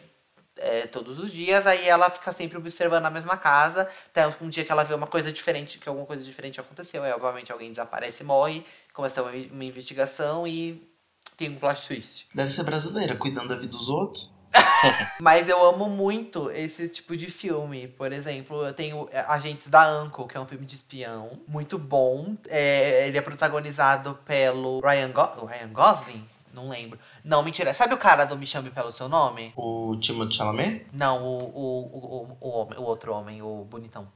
[0.57, 3.89] é, todos os dias, aí ela fica sempre observando a mesma casa.
[4.09, 7.03] Até um dia que ela vê uma coisa diferente, que alguma coisa diferente aconteceu.
[7.03, 8.65] Aí, obviamente, alguém desaparece e morre.
[8.93, 10.87] Começa uma, uma investigação e
[11.37, 12.27] tem um plot twist.
[12.35, 14.33] Deve ser brasileira, cuidando da vida dos outros.
[15.21, 17.89] Mas eu amo muito esse tipo de filme.
[17.89, 21.39] Por exemplo, eu tenho é, Agentes da Uncle, que é um filme de espião.
[21.47, 22.35] Muito bom.
[22.49, 26.25] É, ele é protagonizado pelo Ryan, Go Ryan Gosling?
[26.53, 26.99] Não lembro.
[27.25, 27.73] Não, mentira.
[27.73, 29.53] Sabe o cara do Me Chame Pelo Seu Nome?
[29.57, 30.87] O Timothée Chalamet?
[30.93, 34.09] Não, o, o, o, o, o, outro homem, o bonitão.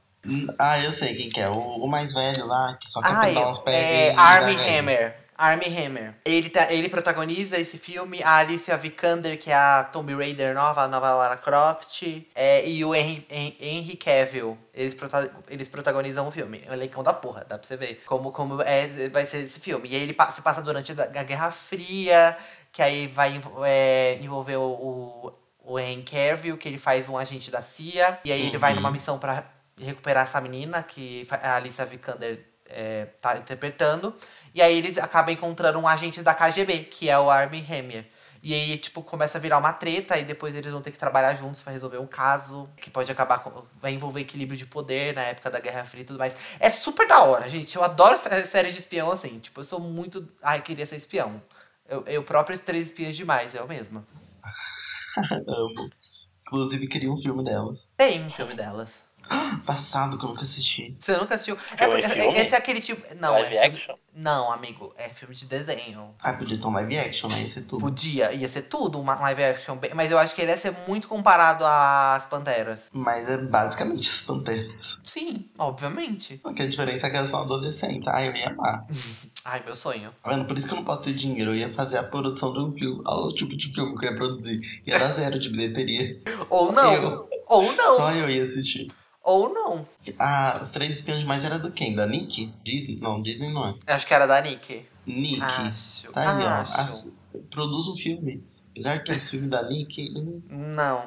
[0.59, 1.47] Ah, eu sei quem que é.
[1.49, 3.75] O, o mais velho lá, que só quer Ai, pintar uns pés.
[3.75, 4.79] é ganho.
[4.79, 5.24] Hammer.
[5.37, 6.15] Armie Hammer.
[6.23, 10.83] Ele, tá, ele protagoniza esse filme, a Alicia Vikander, que é a Tomb Raider nova,
[10.83, 14.57] a nova Lara Croft, é, e o Henry, Hen- Henry Cavill.
[14.73, 16.61] Eles, prota- eles protagonizam o filme.
[16.65, 19.59] É um elencão da porra, dá pra você ver como, como é, vai ser esse
[19.59, 19.89] filme.
[19.89, 22.37] E aí ele pa- se passa durante a Guerra Fria,
[22.71, 25.33] que aí vai é, envolver o, o,
[25.73, 28.19] o Henry Cavill, que ele faz um agente da CIA.
[28.23, 28.77] E aí ele vai Uhum.
[28.77, 29.43] numa missão pra
[29.77, 34.15] recuperar essa menina, que a Alicia Vikander é, tá interpretando.
[34.55, 38.07] E aí eles acabam encontrando um agente da KGB, que é o Armie Hammer.
[38.41, 41.33] E aí, tipo, começa a virar uma treta e depois eles vão ter que trabalhar
[41.33, 43.63] juntos pra resolver um caso que pode acabar com.
[43.81, 46.35] Vai envolver equilíbrio de poder na época da Guerra Fria e tudo mais.
[46.59, 47.75] É super da hora, gente.
[47.75, 49.39] Eu adoro sé- série de espião assim.
[49.39, 50.25] Tipo, eu sou muito.
[50.41, 51.41] Ai, queria ser espião.
[51.89, 54.05] Eu, eu próprio três espiãs demais, eu mesma.
[55.47, 55.89] Amo.
[56.47, 57.91] Inclusive, queria um filme delas.
[57.97, 59.01] Tem um filme delas.
[59.65, 60.95] Passado que eu nunca assisti.
[60.99, 61.57] Você nunca assistiu?
[61.57, 62.37] Filme, é, filme?
[62.37, 63.01] Esse é aquele tipo.
[63.15, 63.95] Não, Live é filme- action?
[64.17, 66.15] Não, amigo, é filme de desenho.
[66.23, 67.41] Ah, podia ter um live action, né?
[67.41, 67.81] Isso é tudo.
[67.81, 71.07] Podia, ia ser tudo uma live action, mas eu acho que ele ia ser muito
[71.09, 72.83] comparado às Panteras.
[72.93, 75.01] Mas é basicamente as panteras.
[75.05, 76.39] Sim, obviamente.
[76.41, 78.07] Só que a diferença é que elas são adolescentes.
[78.07, 78.85] Ah, eu ia amar.
[79.43, 80.13] Ai, meu sonho.
[80.23, 80.45] Tá vendo?
[80.45, 81.51] Por isso que eu não posso ter dinheiro.
[81.51, 83.03] Eu ia fazer a produção de um filme.
[83.05, 84.81] Olha o tipo de filme que eu ia produzir.
[84.87, 86.21] Ia dar zero de bilheteria.
[86.49, 86.93] Ou não.
[86.93, 87.29] Eu.
[87.47, 87.95] Ou não.
[87.97, 88.91] Só eu ia assistir.
[89.25, 89.85] Ou não.
[90.19, 91.95] Ah, os três espiões demais era do quem?
[91.95, 92.53] Da Nick?
[92.63, 92.99] Disney?
[93.01, 93.73] Não, Disney não é.
[93.87, 94.85] Acho que era da Nick.
[95.05, 95.41] Nick.
[95.41, 96.11] Acho.
[96.13, 96.47] Tá aí, ó.
[96.47, 96.79] acho.
[96.79, 97.11] As-
[97.49, 98.43] produz um filme.
[98.71, 100.13] Apesar que o filme da Nick.
[100.49, 101.05] Não.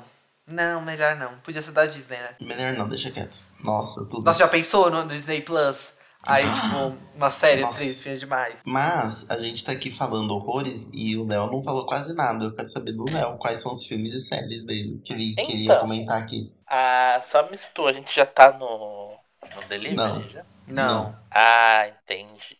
[0.50, 1.38] Não, melhor não.
[1.44, 2.30] Podia ser da Disney, né?
[2.40, 3.44] Melhor não, deixa quieto.
[3.62, 4.24] Nossa, tudo.
[4.24, 5.92] Nossa, já pensou no Disney Plus?
[6.28, 7.78] Aí, tipo, uma série Nossa.
[7.78, 8.60] triste, é demais.
[8.64, 12.44] Mas a gente tá aqui falando horrores e o Léo não falou quase nada.
[12.44, 15.64] Eu quero saber do Léo quais são os filmes e séries dele que ele queria
[15.64, 15.80] Então.
[15.80, 16.52] comentar aqui.
[16.66, 19.18] Ah, só me situa, a gente já tá no,
[19.54, 20.28] no delivery Não.
[20.28, 20.44] já?
[20.66, 21.16] Não.
[21.30, 22.58] Ah, entendi.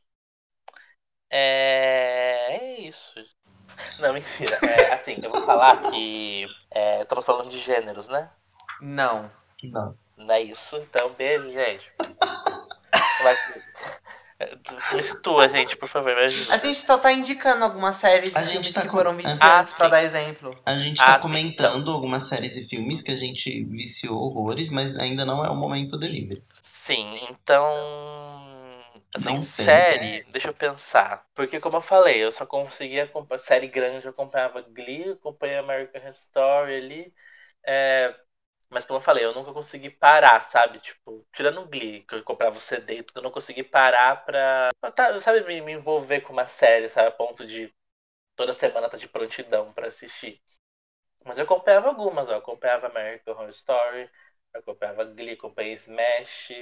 [1.30, 3.12] É, é isso.
[4.00, 4.58] Não, mentira.
[4.66, 8.30] É, assim, eu vou falar que é, estamos falando de gêneros, né?
[8.80, 9.30] Não.
[9.62, 9.96] Não.
[10.16, 10.76] Não é isso?
[10.76, 11.84] Então, beijo, gente.
[13.54, 13.57] Me
[15.02, 16.54] situa, gente, por favor, me ajuda.
[16.54, 19.16] A gente só tá indicando algumas séries A e gente filmes tá que com- foram
[19.40, 20.54] Ah, viciantes pra dar exemplo.
[20.64, 24.70] A gente Ah, tá sim, comentando algumas séries e filmes que a gente viciou horrores,
[24.70, 26.42] mas ainda não é o momento delivery.
[26.62, 27.64] Sim, então.
[29.14, 31.26] Assim, Não série, deixa eu pensar.
[31.34, 33.38] Porque, como eu falei, eu só conseguia acompanhar.
[33.40, 37.14] Série grande, eu acompanhava Glee, acompanhei American Horror Story ali.
[37.66, 38.14] é,
[38.70, 40.80] Mas, como eu falei, eu nunca consegui parar, sabe?
[40.80, 44.24] Tipo, tirando o Glee, que eu comprava o CD e tudo, eu não consegui parar
[44.26, 44.70] pra.
[44.94, 47.08] tá- sabe, me, me envolver com uma série, sabe?
[47.08, 47.72] A ponto de
[48.36, 50.42] toda semana tá de prontidão pra assistir.
[51.24, 52.32] Mas eu acompanhava algumas, ó.
[52.32, 54.10] Eu acompanhava American Horror Story,
[54.54, 56.52] eu acompanhava Glee, acompanhei Smash.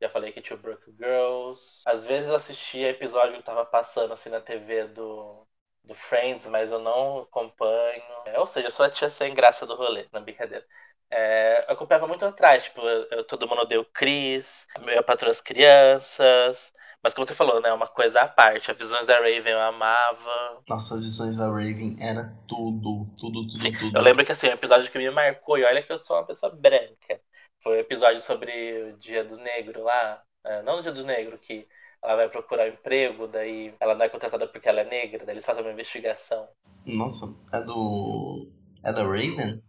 [0.00, 1.82] Já falei que Two Broke Girls.
[1.86, 5.46] Às vezes eu assistia episódio que tava passando assim na TV do,
[5.84, 8.02] do Friends, mas eu não acompanho.
[8.26, 10.66] É, ou seja, eu sou a tia sem graça do rolê, na brincadeira.
[11.10, 16.72] É, eu acompanhava muito atrás, tipo, eu, todo mundo deu Chris, eu patroa as crianças.
[17.02, 17.72] Mas como você falou, né?
[17.72, 18.70] Uma coisa à parte.
[18.70, 20.60] As visões da Raven eu amava.
[20.68, 23.96] Nossa, as visões da Raven era tudo, tudo, tudo, Sim, tudo.
[23.96, 26.26] eu lembro que assim, um episódio que me marcou, e olha que eu sou uma
[26.26, 27.20] pessoa branca.
[27.62, 30.22] Foi o episódio sobre o Dia do Negro lá.
[30.44, 31.68] é, não o Dia do Negro, que
[32.02, 35.44] ela vai procurar emprego, daí ela não é contratada porque ela é negra, daí eles
[35.44, 36.48] fazem uma investigação.
[36.84, 38.48] Nossa, é do.
[38.84, 39.62] É da Raven?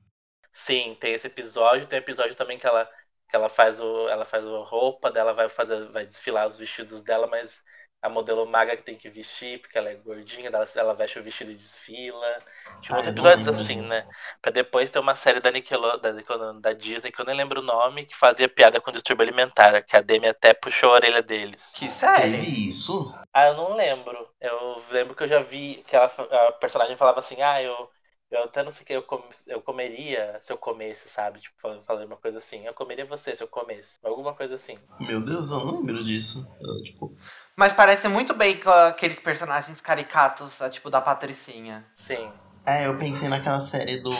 [0.57, 2.85] Sim, tem esse episódio, tem episódio também que ela,
[3.29, 4.09] que ela faz o.
[4.09, 7.63] Ela faz a roupa dela, vai fazer, vai desfilar os vestidos dela, mas
[8.01, 11.23] a modelo magra que tem que vestir, porque ela é gordinha, ela, ela veste o
[11.23, 12.43] vestido e desfila.
[12.81, 13.89] Tipo, Ah, uns episódios assim, disso.
[13.89, 14.07] né?
[14.41, 17.61] Pra depois ter uma série da Nickelodeon, da, Nickelodeon, da Disney, que eu nem lembro
[17.61, 21.21] o nome, que fazia piada com distúrbio alimentar, que a Demi até puxou a orelha
[21.21, 21.71] deles.
[21.73, 22.31] Que série?
[22.31, 23.13] Teve isso?
[23.33, 24.33] Ah, eu não lembro.
[24.41, 27.89] Eu lembro que eu já vi que ela, a personagem falava assim, ah, eu,
[28.31, 31.39] eu até não sei o que, eu, com- eu comeria se eu comesse, sabe?
[31.39, 33.99] Tipo, falando, falando uma coisa assim, eu comeria você se eu comesse.
[34.03, 34.77] Alguma coisa assim.
[34.99, 36.45] Meu Deus, eu não lembro disso.
[36.61, 37.15] Eu, tipo,
[37.55, 41.85] Mas parece muito bem com aqueles personagens caricatos, a tipo da Patricinha.
[41.95, 42.31] Sim.
[42.67, 44.11] é, eu pensei naquela série do.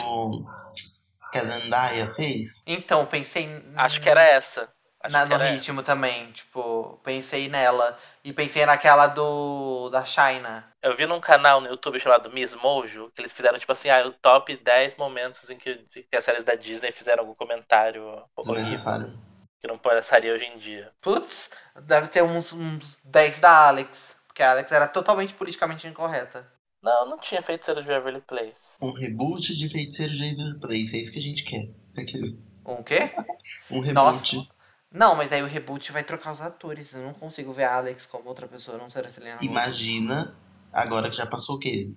[1.32, 2.62] que a Zendaya fez.
[2.66, 3.48] Então, pensei.
[3.76, 4.68] Acho que era essa.
[5.00, 5.54] Acho na- que no era essa.
[5.54, 6.32] ritmo também.
[6.32, 7.98] Tipo, pensei nela.
[8.28, 9.88] E pensei naquela do.
[9.90, 10.64] da China.
[10.82, 14.06] Eu vi num canal no YouTube chamado Miss Mojo, que eles fizeram, tipo assim, ah,
[14.06, 18.02] o top 10 momentos em que, que as séries da Disney fizeram algum comentário
[18.36, 19.18] horrível, Desnecessário.
[19.60, 20.92] que não passaria hoje em dia.
[21.00, 21.50] Putz,
[21.82, 24.14] deve ter uns, uns 10 da Alex.
[24.26, 26.46] Porque a Alex era totalmente politicamente incorreta.
[26.82, 28.76] Não, não tinha feiticeiro de Beverly Place.
[28.80, 31.70] Um reboot de Feiticeiro de Waverly Place, é isso que a gente quer.
[32.00, 33.10] Aquele- Um quê?
[33.70, 33.94] Um reboot.
[33.94, 34.46] Nossa.
[34.90, 36.92] Não, mas aí o reboot vai trocar os atores.
[36.92, 39.42] Eu não consigo ver a Alex como outra pessoa, não ser a Selena.
[39.42, 39.50] Gomez.
[39.50, 40.36] Imagina,
[40.72, 41.94] agora que já passou o quê?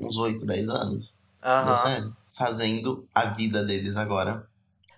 [0.00, 1.18] Uns 8, 10 anos
[1.60, 1.74] da Aham.
[1.74, 2.12] série.
[2.36, 4.48] Fazendo a vida deles agora.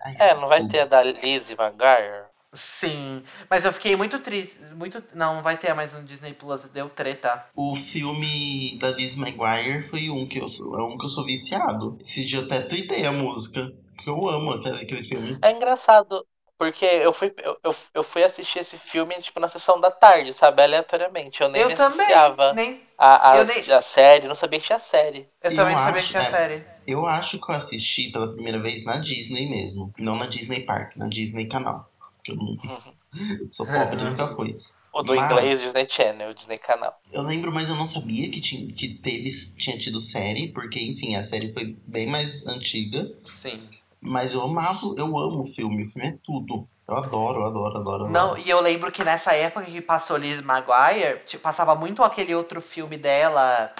[0.03, 0.71] Ai, É, não vai tudo.
[0.71, 2.25] ter a da Lizzie McGuire?
[2.53, 3.23] Sim.
[3.49, 4.57] Mas eu fiquei muito triste.
[4.75, 5.01] Muito.
[5.15, 6.63] Não, não vai ter mais no Disney Plus.
[6.65, 7.45] Deu treta.
[7.53, 11.25] O filme da Liz Maguire foi um que eu sou, é um que eu sou
[11.25, 11.97] viciado.
[11.99, 13.69] Esse dia eu até tuitei a música.
[13.95, 15.37] Porque eu amo aquele, aquele filme.
[15.41, 19.79] É engraçado, porque eu fui, eu, eu, eu fui assistir esse filme, tipo, na sessão
[19.79, 20.61] da tarde, sabe?
[20.61, 21.41] Aleatoriamente.
[21.41, 21.99] Eu nem eu me também.
[22.01, 25.29] associava Nem, a, a, eu nem- a série, não sabia que tinha série.
[25.43, 26.31] eu Eu também não sabia acho, que tinha é.
[26.31, 26.65] série.
[26.87, 29.93] Eu acho que eu assisti pela primeira vez na Disney mesmo.
[29.99, 31.89] Não na Disney Park, na Disney Canal.
[32.15, 32.57] Porque eu não
[33.49, 34.55] sou pobre e nunca fui.
[34.93, 36.97] O do Mas- inglês Disney Channel, Disney Canal.
[37.13, 41.15] Eu lembro, mas eu não sabia que, tinha, que teve, tinha tido série, porque, enfim,
[41.15, 43.07] a série foi bem mais antiga.
[43.25, 43.69] Sim.
[44.07, 45.83] Mas eu amava, eu amo o filme.
[45.83, 46.67] O filme é tudo.
[46.87, 48.09] Eu adoro, adoro, adoro, adoro.
[48.09, 52.33] Não, e eu lembro que nessa época que passou Liz Maguire, tipo, passava muito aquele
[52.33, 53.73] outro filme dela,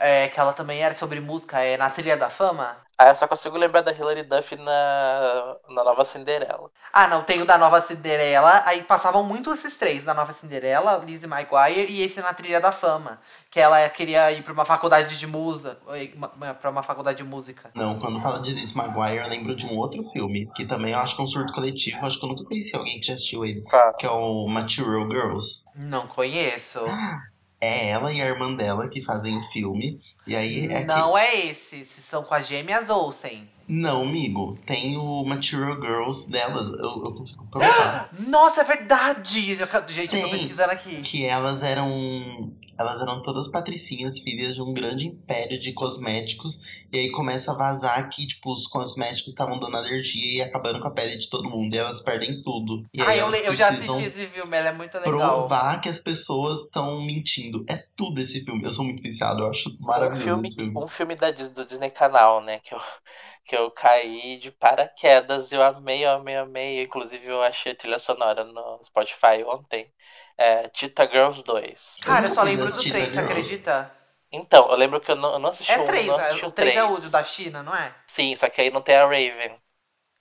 [0.00, 2.76] é, que ela também era sobre música, é Na Trilha da Fama.
[3.02, 6.70] Ah, eu só consigo lembrar da Hilary Duff na, na nova Cinderela.
[6.92, 11.02] Ah, não, tem o da Nova Cinderela, aí passavam muito esses três, da Nova Cinderela,
[11.04, 13.18] Lizzie Maguire e esse Na Trilha da Fama,
[13.50, 15.76] que ela queria ir pra uma faculdade de música,
[16.60, 17.72] pra uma faculdade de música.
[17.74, 21.00] Não, quando fala de Liz Maguire, eu lembro de um outro filme, que também eu
[21.00, 23.44] acho que é um surto coletivo, acho que eu nunca conheci alguém que já assistiu
[23.44, 23.94] ele, Tá.
[23.94, 25.64] que é o Material Girls.
[25.74, 26.78] Não conheço.
[27.62, 29.96] É ela e a irmã dela que fazem o filme,
[30.26, 33.48] e aí é não é esse, se são com as gêmeas Olsen.
[33.68, 34.58] Não, amigo.
[34.66, 36.68] Tem o Material Girls delas.
[36.78, 38.10] Eu, eu consigo provar.
[38.28, 39.40] Nossa, é verdade!
[39.40, 40.30] Gente, eu tô Tem.
[40.30, 41.00] pesquisando aqui.
[41.00, 42.52] que elas eram.
[42.78, 46.58] Elas eram todas patricinhas, filhas de um grande império de cosméticos.
[46.92, 50.88] E aí começa a vazar que, tipo, os cosméticos estavam dando alergia e acabando com
[50.88, 51.72] a pele de todo mundo.
[51.72, 52.84] E elas perdem tudo.
[52.92, 55.10] E aí Ah, eu, le- eu já assisti esse filme, ele é muito legal.
[55.12, 57.64] provar que as pessoas estão mentindo.
[57.68, 58.64] É tudo esse filme.
[58.64, 60.72] Eu sou muito viciado, eu acho Um maravilhoso filme, esse filme.
[60.76, 62.58] um filme da, do Disney Canal, né?
[62.58, 62.80] Que eu,
[63.44, 65.52] que eu caí de paraquedas.
[65.52, 66.82] Eu amei, eu amei, amei.
[66.82, 69.92] Inclusive, eu achei a trilha sonora no Spotify ontem.
[70.36, 71.98] É, Tita Girls 2.
[72.02, 73.90] Cara, eu só lembro do das Cheetah 3, você acredita?
[74.32, 76.48] Então, eu lembro que eu não, eu não assisti É um, 3, não assisti o
[76.48, 77.00] o 3 é o 3.
[77.00, 77.94] do da China, não é?
[78.06, 79.58] Sim, só que aí não tem a Raven.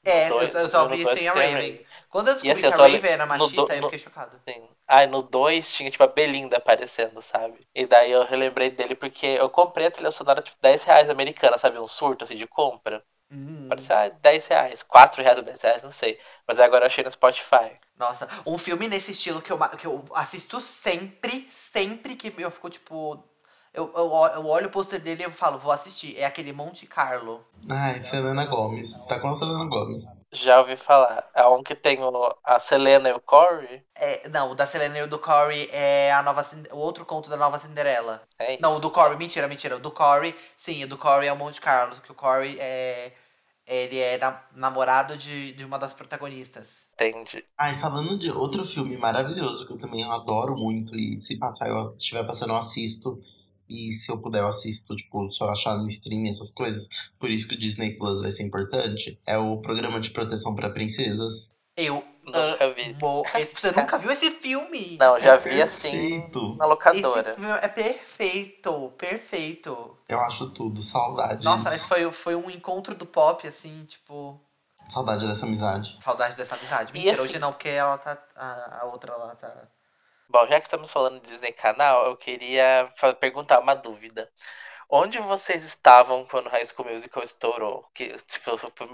[0.03, 1.85] É, dois- eu, só vi sem a Raven.
[2.09, 4.39] Quando eu descobri assim, que a Raven era do- machita, eu fiquei chocado.
[4.47, 4.67] Sim.
[4.91, 7.65] Aí no 2 tinha tipo a Belinda aparecendo, sabe?
[7.73, 11.57] E daí eu relembrei dele porque eu comprei a trilha sonora tipo 10 reais americana,
[11.57, 11.79] sabe?
[11.79, 13.01] Um surto assim de compra.
[13.31, 13.69] Hum.
[13.69, 16.19] Parecia ah, 10 reais, 4 reais ou 10 reais, não sei.
[16.45, 17.79] Mas agora eu achei no Spotify.
[17.97, 22.69] Nossa, um filme nesse estilo que eu, que eu assisto sempre, sempre que eu fico,
[22.69, 23.23] tipo.
[23.73, 26.17] Eu, eu, eu olho o pôster dele e eu falo, vou assistir.
[26.17, 27.41] É aquele Monte Carlo.
[27.69, 28.93] Ai, Selena Gomes.
[29.07, 30.07] Tá com a Selena Gomes.
[30.33, 31.29] Já ouvi falar.
[31.33, 33.81] É um que tem o- a Selena e o Corey.
[33.95, 37.29] É, não, o da Selena e o do Corey é a nova, o outro conto
[37.29, 38.21] da nova Cinderela.
[38.37, 38.61] É isso.
[38.61, 39.77] Não, o do Corey, mentira, mentira.
[39.77, 43.13] O do Corey, sim, o do Corey é o Monte Carlo, que o Corey é.
[43.65, 46.87] Ele é na- namorado de, de uma das protagonistas.
[46.93, 47.45] Entendi.
[47.57, 51.95] Ai, falando de outro filme maravilhoso que eu também adoro muito e se passar, eu
[51.95, 53.17] estiver passando, eu assisto.
[53.71, 56.89] E se eu puder, eu assisto, tipo, só achar no stream essas coisas.
[57.17, 59.17] Por isso que o Disney Plus vai ser importante.
[59.25, 61.53] É o programa de proteção pra princesas.
[61.77, 62.95] Eu Nunca vi.
[63.01, 63.23] amo.
[63.39, 64.97] esse- Você nunca viu esse filme?
[64.99, 66.55] Não, já É vi assim perfeito.
[66.57, 67.29] na locadora.
[67.31, 69.97] Esse filme é perfeito, perfeito.
[70.07, 70.81] Eu acho tudo.
[70.81, 71.43] Saudade.
[71.45, 74.39] Nossa, mas foi, foi um encontro do pop, assim, tipo.
[74.89, 75.97] Saudade dessa amizade.
[76.03, 76.91] Saudade dessa amizade.
[76.93, 78.17] Mentira, assim- hoje não, porque ela tá.
[78.35, 79.53] A, a outra lá tá.
[80.31, 84.29] Bom, já que estamos falando de Disney Canal, eu queria perguntar uma dúvida.
[84.89, 87.89] Onde vocês estavam quando High School Musical estourou?
[87.93, 88.51] Que, tipo,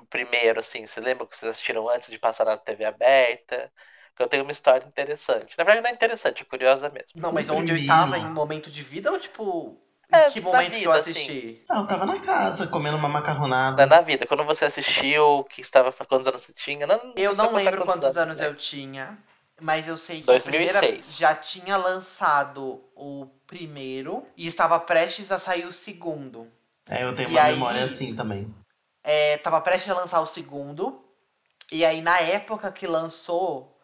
[0.09, 3.71] primeiro, assim, você lembra que vocês assistiram antes de passar na TV aberta?
[4.09, 5.57] Porque eu tenho uma história interessante.
[5.57, 7.19] Na verdade, não é interessante, é curiosa mesmo.
[7.21, 9.77] Não, mas onde eu estava em um momento de vida ou, tipo.
[10.11, 11.61] É, em que momento que eu vida, assisti?
[11.69, 13.85] Ah, eu tava na casa, comendo uma Na, macarronada.
[13.85, 16.87] na vida, quando você assistiu, que estava, quantos anos você tinha?
[16.87, 18.47] Não, Eu precisa não lembro quantos anos né?
[18.47, 19.17] eu tinha,
[19.59, 20.71] mas eu sei que a 2006.
[20.77, 26.47] primeira já tinha lançado o primeiro e estava prestes a sair o segundo.
[26.89, 28.53] É, eu tenho E uma aí- memória assim também.
[29.03, 31.03] É, tava prestes a lançar o segundo.
[31.71, 33.76] E aí, na época que lançou,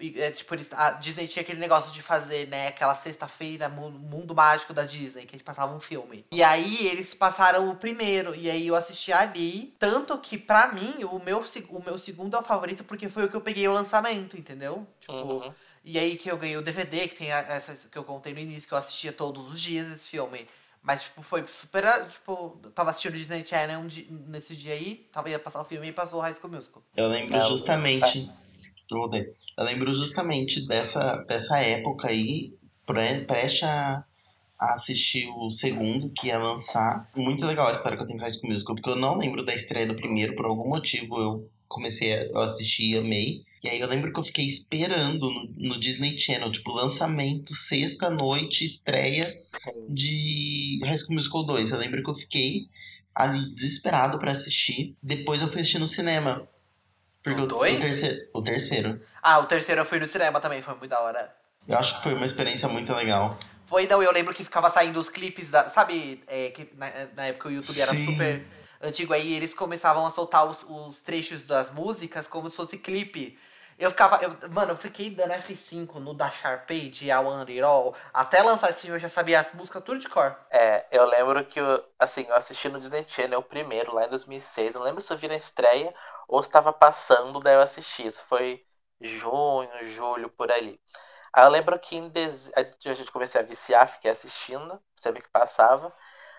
[0.00, 4.34] é, tipo, eles- a Disney tinha aquele negócio de fazer, né, aquela sexta-feira, mu- mundo
[4.34, 6.24] mágico da Disney, que eles passavam um filme.
[6.30, 9.74] E aí eles passaram o primeiro, e aí eu assisti ali.
[9.78, 13.28] Tanto que, pra mim, o meu, o meu segundo é o favorito, porque foi o
[13.28, 14.86] que eu peguei o lançamento, entendeu?
[15.00, 15.12] Tipo.
[15.12, 15.52] Uhum.
[15.84, 18.38] E aí que eu ganhei o DVD, que tem a- essa que eu contei no
[18.40, 20.46] início, que eu assistia todos os dias esse filme.
[20.82, 21.84] Mas, tipo, foi super.
[22.08, 25.60] Tipo, eu tava assistindo o Disney Channel um dia- nesse dia aí, tava ia passar
[25.60, 26.82] o filme e passou o High School Musical.
[26.96, 28.28] Eu lembro Não, justamente.
[28.28, 28.47] Eu
[28.96, 29.26] voltei.
[29.56, 34.04] Eu lembro justamente dessa, dessa época aí, pre, preste a,
[34.58, 37.08] a assistir o segundo que ia lançar.
[37.14, 39.44] Muito legal a história que eu tenho com High School Musical, porque eu não lembro
[39.44, 43.42] da estreia do primeiro, por algum motivo eu comecei a eu assisti e amei.
[43.62, 48.08] E aí eu lembro que eu fiquei esperando no, no Disney Channel, tipo, lançamento, sexta
[48.08, 49.24] noite, estreia
[49.88, 51.70] de High School Musical 2.
[51.70, 52.68] Eu lembro que eu fiquei
[53.14, 54.96] ali desesperado pra assistir.
[55.02, 56.48] Depois eu fui assistir no cinema.
[57.22, 57.76] Porque O dois?
[57.76, 59.00] o terceiro, o terceiro.
[59.22, 61.34] Ah, o terceiro eu fui no cinema também, foi muito da hora.
[61.66, 63.36] Eu acho que foi uma experiência muito legal.
[63.66, 65.68] Foi, não, eu lembro que ficava saindo os clipes da.
[65.68, 68.06] Sabe, é, que na, na época o YouTube era Sim.
[68.06, 68.46] super
[68.80, 73.38] antigo aí, eles começavam a soltar os, os trechos das músicas como se fosse clipe.
[73.78, 74.16] Eu ficava.
[74.22, 77.94] Eu, mano, eu fiquei dando F5 no da Sharpay de I Want It All.
[78.14, 80.34] Até lançar esse filme eu já sabia as músicas tudo de cor.
[80.50, 84.08] É, eu lembro que, eu- assim, eu assisti no Disney Channel o primeiro, lá em
[84.08, 84.74] 2006.
[84.74, 85.90] Não lembro se eu vi na estreia
[86.28, 88.06] ou estava passando, daí eu assisti.
[88.06, 88.64] Isso foi
[89.00, 90.80] junho, julho, por ali.
[91.32, 95.30] Aí eu lembro que em dezembro, a gente comecei a viciar, fiquei assistindo, sempre que
[95.30, 95.92] passava.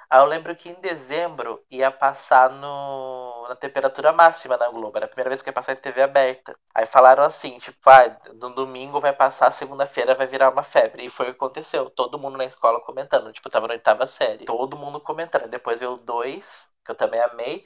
[0.10, 4.98] Aí eu lembro que em dezembro ia passar no, na temperatura máxima na Globo.
[4.98, 6.58] Era a primeira vez que ia passar em TV aberta.
[6.74, 11.06] Aí falaram assim, tipo, ah, no domingo vai passar, segunda-feira vai virar uma febre.
[11.06, 11.90] E foi o que aconteceu.
[11.92, 13.32] Todo mundo na escola comentando.
[13.32, 14.46] Tipo, tava na oitava série.
[14.46, 15.48] Todo mundo comentando.
[15.48, 17.64] Depois veio o 2, que eu também amei.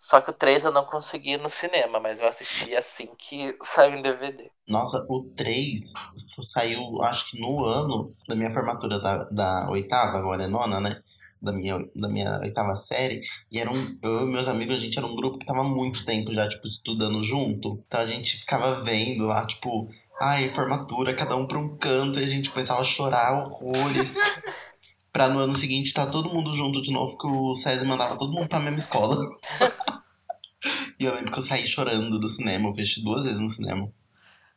[0.00, 3.54] Só que o 3 eu não consegui ir no cinema, mas eu assisti assim que
[3.60, 4.50] saiu em DVD.
[4.66, 5.92] Nossa, o 3
[6.40, 11.02] saiu, acho que no ano da minha formatura da, da oitava, agora é nona, né?
[11.42, 13.20] da minha, da minha oitava série,
[13.50, 13.72] e eram,
[14.02, 16.48] eu e meus amigos, a gente era um grupo que tava há muito tempo já,
[16.48, 17.82] tipo, estudando junto.
[17.86, 19.88] Então a gente ficava vendo lá, tipo,
[20.20, 24.14] ai, formatura, cada um pra um canto, e a gente começava a chorar horrores.
[25.12, 28.32] pra no ano seguinte tá todo mundo junto de novo, que o César mandava todo
[28.32, 29.16] mundo pra mesma escola.
[30.98, 33.92] e eu lembro que eu saí chorando do cinema, eu fechei duas vezes no cinema.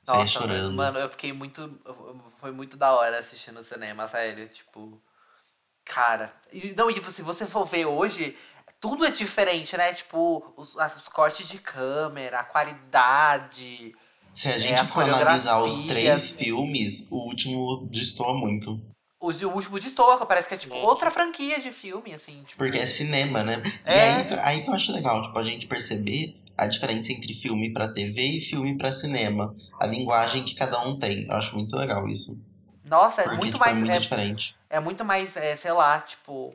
[0.01, 0.75] Saí Nossa, chorando.
[0.75, 1.79] mano, eu fiquei muito.
[2.37, 4.47] Foi muito da hora assistir no cinema, sério.
[4.49, 5.01] Tipo.
[5.85, 6.33] Cara.
[6.77, 8.35] Não, e se você for ver hoje,
[8.81, 9.93] tudo é diferente, né?
[9.93, 13.95] Tipo, os, os cortes de câmera, a qualidade.
[14.33, 18.81] Se a É, gente as for analisar os três filmes, o último destoa muito.
[19.25, 22.43] Os, o último de Stoa, parece que é tipo outra franquia de filme, assim.
[22.43, 23.61] Tipo, Porque é cinema, né?
[23.87, 24.01] E É.
[24.01, 27.87] aí, aí que eu acho legal, tipo, a gente perceber a diferença entre filme pra
[27.87, 29.55] TV e filme pra cinema.
[29.79, 31.23] A linguagem que cada um tem.
[31.25, 32.37] Eu acho muito legal isso.
[32.83, 33.77] Nossa, é Porque, muito tipo, mais.
[33.77, 34.55] é muito É, diferente.
[34.69, 36.53] é muito mais, é, sei lá, tipo.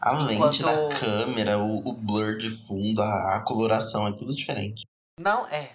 [0.00, 4.82] A lente da câmera, o, o blur de fundo, a, a coloração, é tudo diferente.
[5.20, 5.70] Não, é.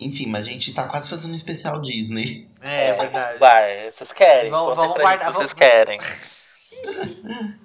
[0.00, 2.48] Enfim, mas a gente tá quase fazendo um especial Disney.
[2.60, 3.38] é, verdade.
[3.38, 4.50] Vai, vocês querem?
[4.50, 5.98] Vamos- vamos guardar, vocês vamos- querem.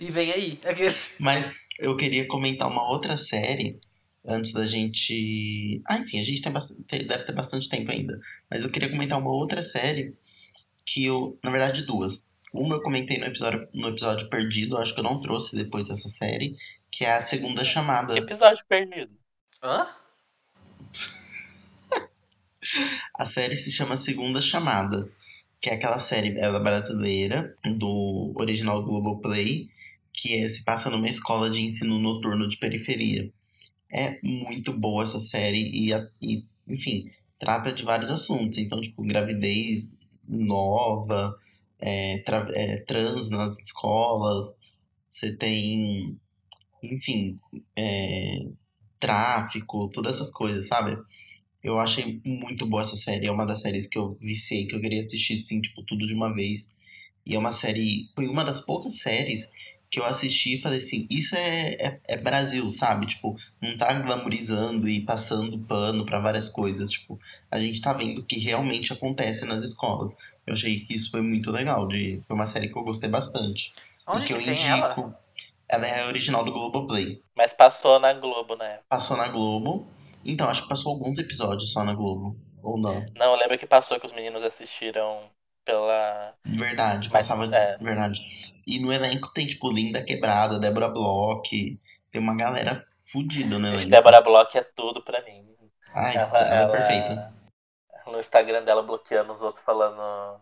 [0.00, 0.60] E vem aí.
[1.18, 3.80] Mas eu queria comentar uma outra série
[4.26, 5.80] antes da gente.
[5.86, 8.18] Ah, enfim, a gente tem bast- te- deve ter bastante tempo ainda.
[8.50, 10.14] Mas eu queria comentar uma outra série
[10.84, 11.38] que eu.
[11.42, 12.28] Na verdade, duas.
[12.52, 16.08] Uma eu comentei no episódio, no episódio perdido, acho que eu não trouxe depois dessa
[16.10, 16.52] série,
[16.90, 18.12] que é a segunda chamada.
[18.12, 19.12] Que episódio perdido.
[19.62, 19.86] Hã?
[23.16, 25.08] A série se chama Segunda Chamada,
[25.60, 29.68] que é aquela série ela é brasileira, do original Globoplay,
[30.12, 33.32] que é, se passa numa escola de ensino noturno de periferia.
[33.90, 37.06] É muito boa essa série e, e, enfim,
[37.38, 38.58] trata de vários assuntos.
[38.58, 39.96] Então, tipo, gravidez
[40.26, 41.34] nova,
[41.80, 44.56] é, tra- é, trans nas escolas,
[45.06, 46.18] você tem,
[46.82, 47.34] enfim,
[47.76, 48.38] é,
[49.00, 50.96] tráfico, todas essas coisas, sabe?
[51.62, 53.26] Eu achei muito boa essa série.
[53.26, 56.14] É uma das séries que eu viciei, que eu queria assistir, assim, tipo, tudo de
[56.14, 56.68] uma vez.
[57.26, 58.08] E é uma série.
[58.14, 59.50] Foi uma das poucas séries
[59.90, 63.06] que eu assisti e falei assim: isso é, é, é Brasil, sabe?
[63.06, 66.90] Tipo, não tá glamourizando e passando pano pra várias coisas.
[66.90, 67.18] Tipo,
[67.50, 70.14] a gente tá vendo o que realmente acontece nas escolas.
[70.46, 71.86] Eu achei que isso foi muito legal.
[71.86, 73.72] De, foi uma série que eu gostei bastante.
[74.06, 75.00] Onde e que que eu tem indico.
[75.00, 75.20] ela?
[75.70, 77.20] Ela é a original do Globoplay.
[77.36, 78.78] Mas passou na Globo, né?
[78.88, 79.86] Passou na Globo.
[80.24, 82.36] Então, acho que passou alguns episódios só na Globo.
[82.62, 83.04] Ou não.
[83.16, 85.30] Não, eu lembro que passou que os meninos assistiram
[85.64, 86.34] pela.
[86.44, 87.44] Verdade, Mas, passava.
[87.54, 87.78] é.
[87.78, 88.20] Verdade.
[88.66, 91.78] E no elenco tem, tipo, Linda Quebrada, Débora Bloch.
[92.10, 93.88] Tem uma galera fudida no elenco.
[93.88, 95.46] Débora Bloch é tudo pra mim.
[95.94, 97.34] Ai, ela- ela, ela- é perfeita.
[98.06, 100.40] No Instagram dela bloqueando os outros falando.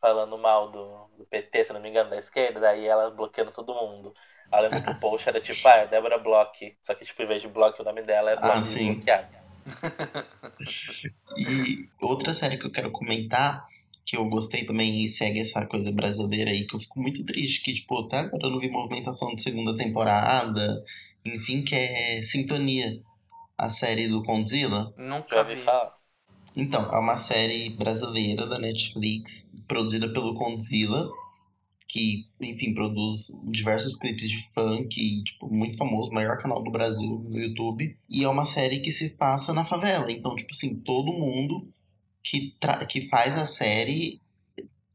[0.00, 3.74] Falando mal do, do PT, se não me engano, da esquerda, daí ela bloqueando todo
[3.74, 4.14] mundo.
[4.52, 6.76] Aí eu lembro que o post era tipo, ah, é Débora Bloch.
[6.82, 8.94] Só que, tipo, em vez de Bloch, o nome dela é Ah, Bloch sim.
[8.94, 9.28] bloqueado.
[11.36, 13.64] E outra série que eu quero comentar,
[14.04, 17.62] que eu gostei também e segue essa coisa brasileira aí, que eu fico muito triste,
[17.62, 20.82] que, tipo, até agora eu não vi movimentação de segunda temporada.
[21.24, 23.00] Enfim, que é Sintonia.
[23.58, 24.92] A série do Condzilla.
[24.96, 25.62] Nunca Já ouvi vi.
[25.62, 25.94] falar.
[26.56, 31.08] Então, é uma série brasileira da Netflix, produzida pelo Condzilla,
[31.92, 37.38] que, enfim, produz diversos clipes de funk, tipo, muito famoso, maior canal do Brasil no
[37.38, 37.96] YouTube.
[38.08, 40.10] E é uma série que se passa na favela.
[40.10, 41.68] Então, tipo assim, todo mundo
[42.22, 42.54] que,
[42.88, 44.20] que faz a série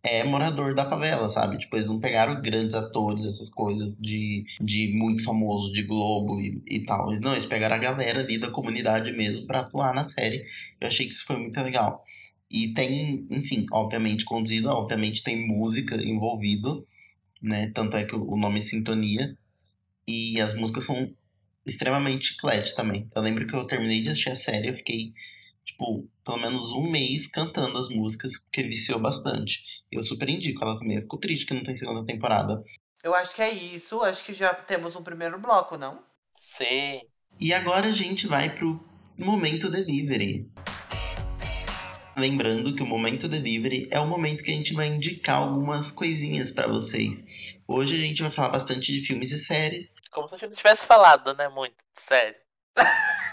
[0.05, 1.57] é morador da favela, sabe?
[1.57, 6.61] Tipo, eles não pegaram grandes atores, essas coisas de, de muito famoso, de Globo e,
[6.65, 7.09] e tal.
[7.19, 10.45] Não, eles pegaram a galera ali da comunidade mesmo pra atuar na série.
[10.79, 12.03] Eu achei que isso foi muito legal.
[12.49, 16.87] E tem, enfim, obviamente conduzida, obviamente tem música envolvido,
[17.41, 17.71] né?
[17.73, 19.37] Tanto é que o nome é Sintonia.
[20.07, 21.15] E as músicas são
[21.65, 23.09] extremamente chiclete também.
[23.15, 25.13] Eu lembro que eu terminei de assistir a série, eu fiquei,
[25.63, 29.83] tipo, pelo menos um mês cantando as músicas, porque viciou bastante.
[29.91, 30.97] Eu super indico ela também.
[30.97, 32.63] Eu fico triste que não tem segunda temporada.
[33.03, 34.01] Eu acho que é isso.
[34.03, 36.03] Acho que já temos um primeiro bloco, não?
[36.35, 37.01] Sim.
[37.39, 38.83] E agora a gente vai pro
[39.17, 40.49] momento delivery.
[42.17, 46.49] Lembrando que o momento delivery é o momento que a gente vai indicar algumas coisinhas
[46.49, 47.57] pra vocês.
[47.67, 49.93] Hoje a gente vai falar bastante de filmes e séries.
[50.11, 51.49] Como se a gente não tivesse falado, né?
[51.49, 51.75] Muito.
[51.93, 52.35] Sério.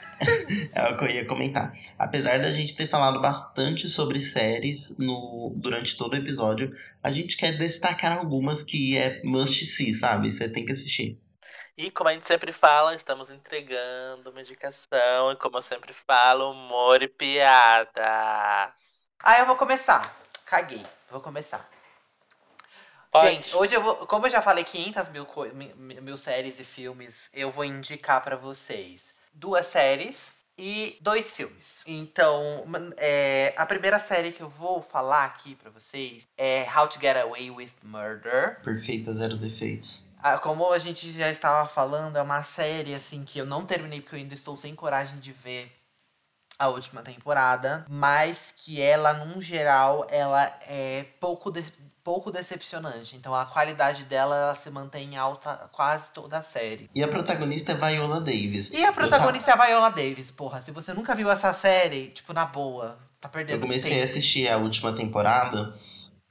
[0.72, 1.72] É o que eu ia comentar.
[1.98, 6.72] Apesar da gente ter falado bastante sobre séries no, durante todo o episódio,
[7.02, 10.30] a gente quer destacar algumas que é must see, sabe?
[10.30, 11.18] Você tem que assistir.
[11.76, 15.32] E como a gente sempre fala, estamos entregando uma indicação.
[15.32, 18.72] E como eu sempre falo, humor e piada.
[19.18, 20.14] Ah, eu vou começar.
[20.44, 20.84] Caguei.
[21.10, 21.68] Vou começar.
[23.10, 23.26] Pode.
[23.26, 24.06] Gente, hoje eu vou.
[24.06, 25.26] Como eu já falei 500 mil,
[26.02, 31.82] mil séries e filmes, eu vou indicar pra vocês duas séries e dois filmes.
[31.86, 32.64] Então,
[32.96, 37.16] é, a primeira série que eu vou falar aqui pra vocês é How to Get
[37.16, 38.60] Away with Murder.
[38.62, 40.11] Perfeita, zero defeitos.
[40.22, 44.00] Ah, Como a gente já estava falando, é uma série assim que eu não terminei
[44.00, 45.70] porque eu ainda estou sem coragem de ver
[46.58, 51.64] a última temporada, mas que ela, num geral, ela é pouco, de-
[52.04, 53.16] pouco decepcionante.
[53.16, 56.88] Então a qualidade dela ela se mantém alta quase toda a série.
[56.94, 58.70] E a protagonista é Viola Davis.
[58.70, 60.60] E a protagonista é a Viola Davis, porra.
[60.60, 64.04] Se você nunca viu essa série, tipo, na boa, tá perdendo eu comecei a tempo.
[64.04, 65.74] assistir a última temporada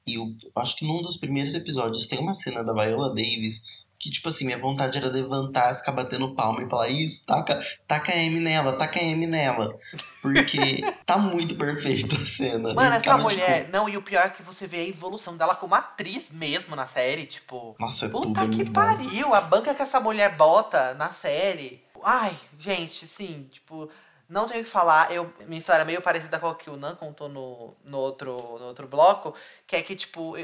[0.08, 4.10] e eu acho que num dos primeiros episódios tem uma cena da Viola Davis que,
[4.10, 8.40] tipo assim, minha vontade era levantar, ficar batendo palma e falar isso, taca, taca M
[8.40, 9.76] nela, taca M nela.
[10.22, 10.58] Porque
[11.06, 12.74] tá muito perfeita a cena.
[12.74, 13.66] Mano, essa ficava, mulher.
[13.66, 16.76] tipo, Não, e o pior é que você vê a evolução dela como atriz mesmo
[16.76, 17.76] na série, tipo.
[17.80, 18.82] Nossa, é Puta é que muito bom.
[18.82, 21.84] pariu, a banca que essa mulher bota na série.
[22.04, 23.88] Ai, gente, sim, tipo,
[24.32, 25.12] não tenho o que falar.
[25.12, 28.32] Eu, minha história é meio parecida com a que o Nan contou no, no, outro,
[28.32, 29.36] no outro bloco,
[29.68, 30.36] que é que, tipo,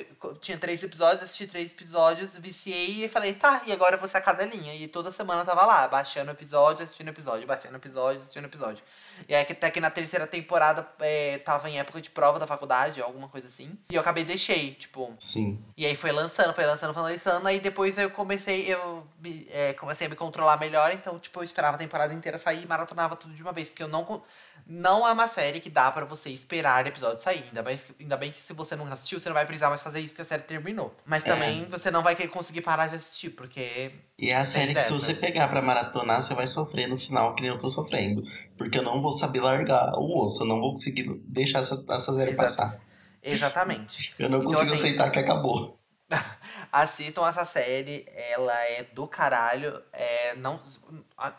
[0.42, 4.18] tinha três episódios, assisti três episódios, viciei e falei, tá, e agora eu vou ser
[4.18, 4.76] a cadelinha.
[4.76, 8.84] E toda semana eu tava lá, baixando episódio, assistindo episódio, baixando episódio, assistindo episódio.
[9.28, 13.02] E aí até que na terceira temporada é, tava em época de prova da faculdade,
[13.02, 13.78] alguma coisa assim.
[13.90, 15.64] E eu acabei deixei, tipo, Sim.
[15.76, 19.74] e aí foi lançando, foi lançando, foi lançando, aí depois eu comecei, eu me- é,
[19.74, 23.16] comecei a me controlar melhor, então, tipo, eu esperava a temporada inteira sair e maratonava
[23.16, 24.22] tudo de uma vez, porque eu não
[24.66, 27.44] não é uma série que dá pra você esperar o episódio sair.
[27.48, 29.82] Ainda bem, que- ainda bem que se você não assistiu, você não vai precisar mais
[29.82, 30.96] fazer isso porque a série terminou.
[31.06, 31.28] Mas É.
[31.28, 34.92] também você não vai conseguir parar de assistir, porque E é a série que se
[34.94, 38.24] você pegar pra maratonar, você vai sofrer no final, que nem eu tô sofrendo.
[38.58, 42.14] Porque eu não vou saber largar o osso, eu não vou conseguir deixar essa, essa
[42.14, 42.80] série passar.
[43.24, 44.14] exatamente.
[44.18, 45.78] Eu não Então, consigo assim, aceitar que acabou.
[46.72, 49.82] Assistam essa série, ela é do caralho.
[49.94, 50.62] É, não,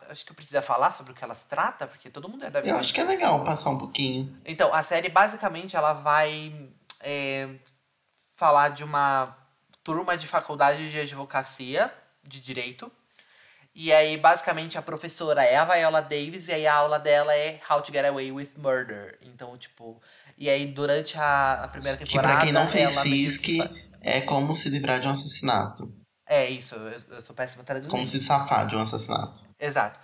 [0.08, 2.68] acho que eu preciso falar sobre o que ela se trata, porque todo mundo deve
[2.70, 4.36] Eu acho que é legal passar um pouquinho.
[4.44, 6.70] Então, a série basicamente ela vai
[7.00, 7.48] é,
[8.34, 9.36] falar de uma
[9.84, 12.90] turma de faculdade de advocacia, de direito.
[13.74, 17.60] E aí, basicamente, a professora é a Viola Davis e aí a aula dela é
[17.70, 19.18] How to Get Away with Murder.
[19.22, 20.00] Então, tipo.
[20.36, 22.34] E aí, durante a, a primeira Que temporada.
[22.34, 25.82] pra quem não fez FISC, que é como se livrar de um assassinato.
[26.28, 27.90] É isso, eu, eu sou péssima traduzindo.
[27.90, 29.46] Como se safar de um assassinato.
[29.58, 29.98] Exato.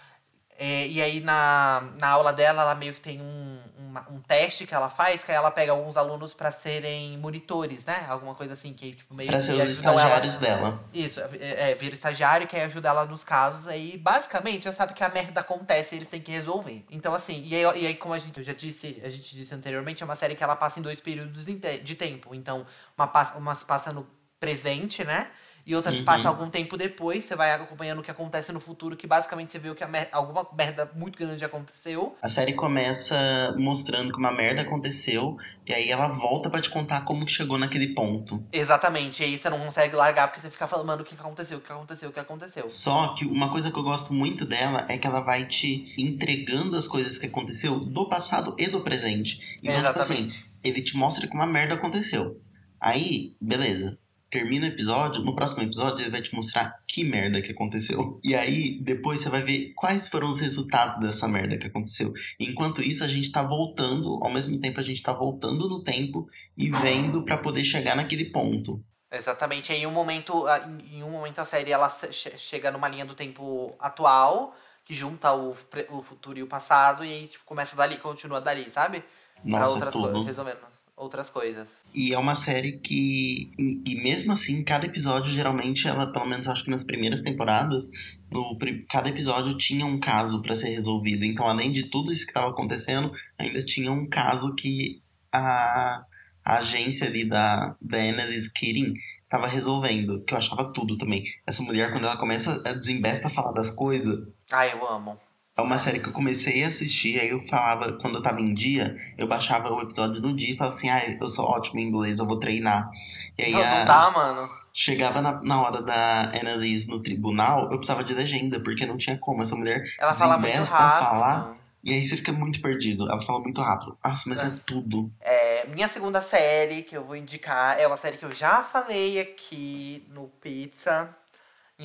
[0.57, 4.65] É, e aí, na, na aula dela, ela meio que tem um, uma- um teste
[4.67, 8.07] que ela faz, que aí ela pega alguns alunos pra serem monitores, né?
[8.09, 10.85] Alguma coisa assim, que tipo, meio Pra que ser os ajudam ela- estagiários dela.
[10.95, 13.67] Isso, é, é, vira estagiário que ajuda ela nos casos.
[13.67, 16.85] Aí, basicamente, já sabe que a merda acontece e eles têm que resolver.
[16.89, 19.53] Então, assim, e aí, e aí, como a gente eu já disse, a gente disse
[19.55, 22.33] anteriormente, é uma série que ela passa em dois períodos de te- de tempo.
[22.33, 22.65] Então,
[22.97, 24.07] uma, passa- uma se passa no
[24.39, 25.31] presente, né?
[25.67, 26.05] E outra se Uhum.
[26.05, 29.59] passa algum tempo depois, você vai acompanhando o que acontece no futuro, que basicamente você
[29.59, 32.17] viu que a mer- alguma merda muito grande aconteceu.
[32.21, 35.37] A série começa mostrando que uma merda aconteceu,
[35.67, 38.45] e aí ela volta pra te contar como que chegou naquele ponto.
[38.53, 41.59] Exatamente, e aí você não consegue largar porque você fica falando, mano, o que aconteceu,
[41.59, 42.69] o que aconteceu, o que aconteceu.
[42.69, 46.77] Só que uma coisa que eu gosto muito dela é que ela vai te entregando
[46.77, 49.39] as coisas que aconteceu do passado e do presente.
[49.63, 50.47] Então, tipo assim, Exatamente.
[50.63, 52.37] ele te mostra que uma merda aconteceu.
[52.81, 53.99] Aí, beleza.
[54.35, 58.19] Termina o episódio, no próximo episódio ele vai te mostrar que merda que aconteceu.
[58.25, 62.13] E aí, depois você vai ver quais foram os resultados dessa merda que aconteceu.
[62.41, 66.27] Enquanto isso, a gente tá voltando, ao mesmo tempo a gente tá voltando no tempo
[66.59, 68.83] e vendo pra poder chegar naquele ponto.
[69.13, 69.73] Exatamente.
[69.73, 71.89] Em um momento, a- em um momento a série ela
[72.37, 74.53] chega numa linha do tempo atual,
[74.85, 75.57] que junta o,
[75.91, 79.05] o futuro e o passado, e aí tipo, começa dali, continua dali, sabe?
[79.49, 80.09] pra Nossa, outras tudo.
[80.09, 80.74] coisas, resumindo.
[80.97, 81.69] Outras coisas.
[81.93, 83.51] E é uma série que.
[83.59, 87.89] E, mesmo assim, cada episódio, geralmente, ela, pelo menos acho que nas primeiras temporadas,
[88.31, 88.57] no,
[88.89, 91.25] cada episódio tinha um caso pra ser resolvido.
[91.25, 96.05] Então, além de tudo isso que tava acontecendo, ainda tinha um caso que a,
[96.45, 98.95] a agência ali da, da Annalise Keating
[99.29, 100.23] tava resolvendo.
[100.25, 101.25] Que eu achava tudo também.
[101.45, 104.17] Essa mulher, quando ela começa a desembesta a falar das coisas.
[104.53, 105.19] Ai, eu amo.
[105.57, 108.53] É uma série que eu comecei a assistir, aí eu falava, quando eu tava em
[108.53, 111.85] dia, eu baixava o episódio no dia e falava assim, ah, eu sou ótimo em
[111.85, 112.91] inglês, eu vou treinar.
[113.39, 114.49] E aí Não, a- não dá, mano.
[114.73, 119.17] chegava na, na hora da Annalise no tribunal, eu precisava de legenda, porque não tinha
[119.17, 119.43] como.
[119.43, 121.09] Essa mulher Ela fala muito rápido.
[121.09, 123.09] falar, e aí você fica muito perdido.
[123.09, 123.97] Ela fala muito rápido.
[124.05, 125.09] Nossa, mas é tudo.
[125.21, 129.21] É, minha segunda série que eu vou indicar é uma série que eu já falei
[129.21, 131.15] aqui no Pizza,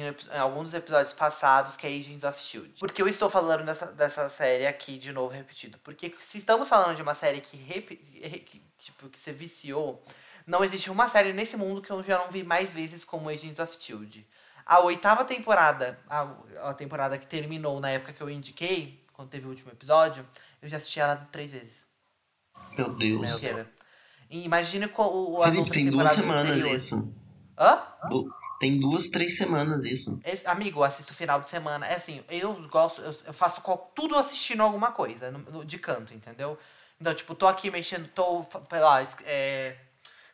[0.01, 2.69] em, em alguns dos episódios passados, que é Agents of Shield.
[2.79, 5.77] Por que eu estou falando dessa, dessa série aqui de novo repetido?
[5.83, 10.03] Porque se estamos falando de uma série que, que, tipo, que você viciou,
[10.47, 13.59] Não existe uma série nesse mundo que eu já não vi mais vezes como Agents
[13.59, 14.25] of Shield.
[14.65, 16.27] A oitava temporada, a,
[16.69, 20.25] a temporada que terminou na época que eu indiquei, quando teve o último episódio,
[20.61, 21.87] eu já assisti ela três vezes.
[22.77, 23.43] Meu Deus.
[24.31, 26.83] Imagina qual, o, Felipe, tem duas semanas anteriores.
[26.83, 27.15] isso.
[27.57, 27.79] Hã?
[28.59, 30.19] Tem duas, três semanas isso.
[30.25, 31.87] Esse, amigo, eu assisto final de semana.
[31.87, 33.61] É assim, eu gosto, eu, eu faço
[33.95, 36.57] tudo assistindo alguma coisa, no, no, de canto, entendeu?
[36.99, 39.77] Então, tipo, tô aqui mexendo, tô, lá, é,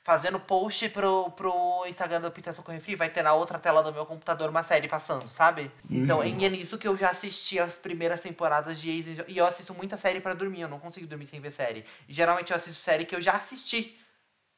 [0.04, 3.94] fazendo post pro, pro Instagram do Pitato com Refri, vai ter na outra tela do
[3.94, 5.72] meu computador uma série passando, sabe?
[5.90, 6.26] Então, uhum.
[6.26, 9.74] Então, é nisso que eu já assisti as primeiras temporadas de Ace E eu assisto
[9.76, 11.86] muita série para dormir, eu não consigo dormir sem ver série.
[12.10, 14.00] E geralmente eu assisto série que eu já assisti,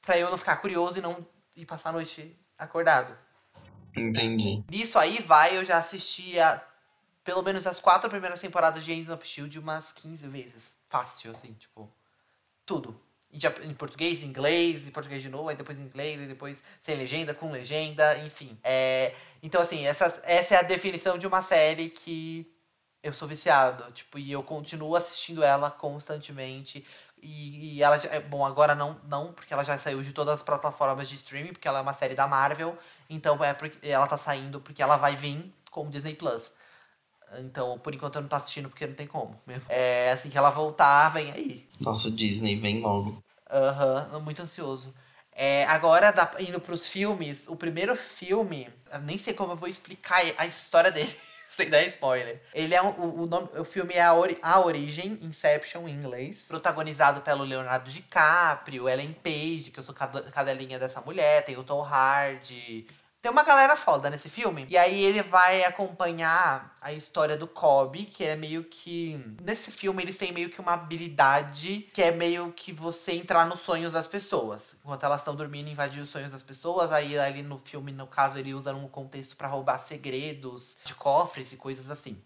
[0.01, 3.26] pra eu não ficar curioso e não ir passar a noite acordado.
[3.97, 4.63] Entendi.
[4.69, 6.61] Nisso aí vai, eu já assisti a,
[7.23, 9.59] pelo menos as quatro primeiras temporadas de Agents of S.H.I.E.L.D.
[9.59, 10.77] umas 15 vezes.
[10.87, 11.91] Fácil, assim, tipo,
[12.65, 12.99] tudo
[13.63, 16.95] em, português, em inglês, em português de novo, aí depois em inglês, e depois sem
[16.95, 18.57] legenda, com legenda, enfim.
[18.63, 22.51] É, então, assim, essa, essa é a definição de uma série que
[23.03, 26.85] eu sou viciado, tipo, e eu continuo assistindo ela constantemente.
[27.21, 30.43] E, e ela, é, bom, agora não, não, porque ela já saiu de todas as
[30.43, 32.77] plataformas de streaming, porque ela é uma série da Marvel,
[33.09, 36.51] então é porque ela tá saindo porque ela vai vir como Disney Plus.
[37.39, 39.39] Então, por enquanto eu não tô assistindo porque não tem como.
[39.45, 39.65] Mesmo.
[39.69, 41.69] É assim que ela voltar, vem aí.
[41.79, 43.21] Nossa, Disney, vem logo.
[43.49, 44.93] Aham, uhum, muito ansioso.
[45.31, 49.69] É, agora, da, indo pros filmes, o primeiro filme, eu nem sei como eu vou
[49.69, 51.15] explicar a história dele,
[51.47, 52.41] sem dar spoiler.
[52.53, 55.93] Ele é um, o, o, nome, o filme é a, Ori, a Origem, Inception em
[55.93, 61.63] inglês, protagonizado pelo Leonardo DiCaprio, Ellen Page, que eu sou cadelinha dessa mulher, tem o
[61.63, 62.87] Tom Hardy,
[63.27, 64.65] tem uma galera foda nesse filme.
[64.69, 69.19] E aí ele vai acompanhar a história do Kobe, que é meio que.
[69.43, 73.59] Nesse filme eles têm meio que uma habilidade que é meio que você entrar nos
[73.59, 74.77] sonhos das pessoas.
[74.81, 76.89] Enquanto elas estão dormindo, invadir os sonhos das pessoas.
[76.93, 81.51] Aí ali no filme, no caso, ele usa um contexto para roubar segredos de cofres
[81.51, 82.17] e coisas assim.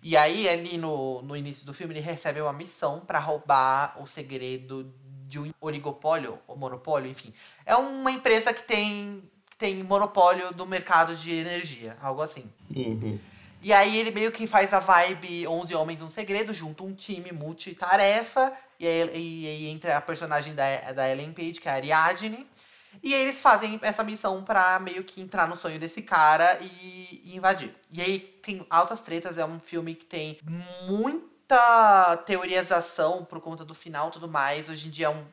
[0.00, 4.06] E aí, ali no, no início do filme, ele recebe uma missão para roubar o
[4.06, 4.94] segredo
[5.26, 7.34] de um oligopólio, ou monopólio, enfim.
[7.64, 9.28] É uma empresa que tem
[9.58, 12.50] tem monopólio do mercado de energia, algo assim.
[12.74, 13.18] Uhum.
[13.62, 17.32] E aí ele meio que faz a vibe 11 Homens um Segredo, junto um time
[17.32, 21.74] multitarefa, e aí, e aí entra a personagem da, da Ellen Page, que é a
[21.74, 22.46] Ariadne.
[23.02, 27.22] E aí eles fazem essa missão pra meio que entrar no sonho desse cara e,
[27.24, 27.74] e invadir.
[27.90, 30.38] E aí tem altas tretas, é um filme que tem
[30.86, 34.68] muita teorização por conta do final e tudo mais.
[34.68, 35.24] Hoje em dia é um,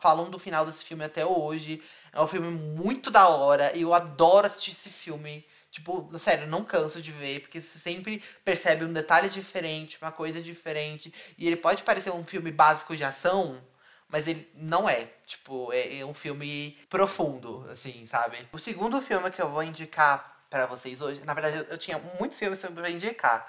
[0.00, 1.82] falam do final desse filme até hoje.
[2.16, 5.46] É um filme muito da hora e eu adoro assistir esse filme.
[5.70, 10.40] Tipo, sério, não canso de ver, porque você sempre percebe um detalhe diferente, uma coisa
[10.40, 11.12] diferente.
[11.36, 13.60] E ele pode parecer um filme básico de ação,
[14.08, 15.08] mas ele não é.
[15.26, 18.48] Tipo, é, é um filme profundo, assim, sabe?
[18.50, 22.38] O segundo filme que eu vou indicar para vocês hoje, na verdade, eu tinha muitos
[22.38, 23.46] filmes pra indicar.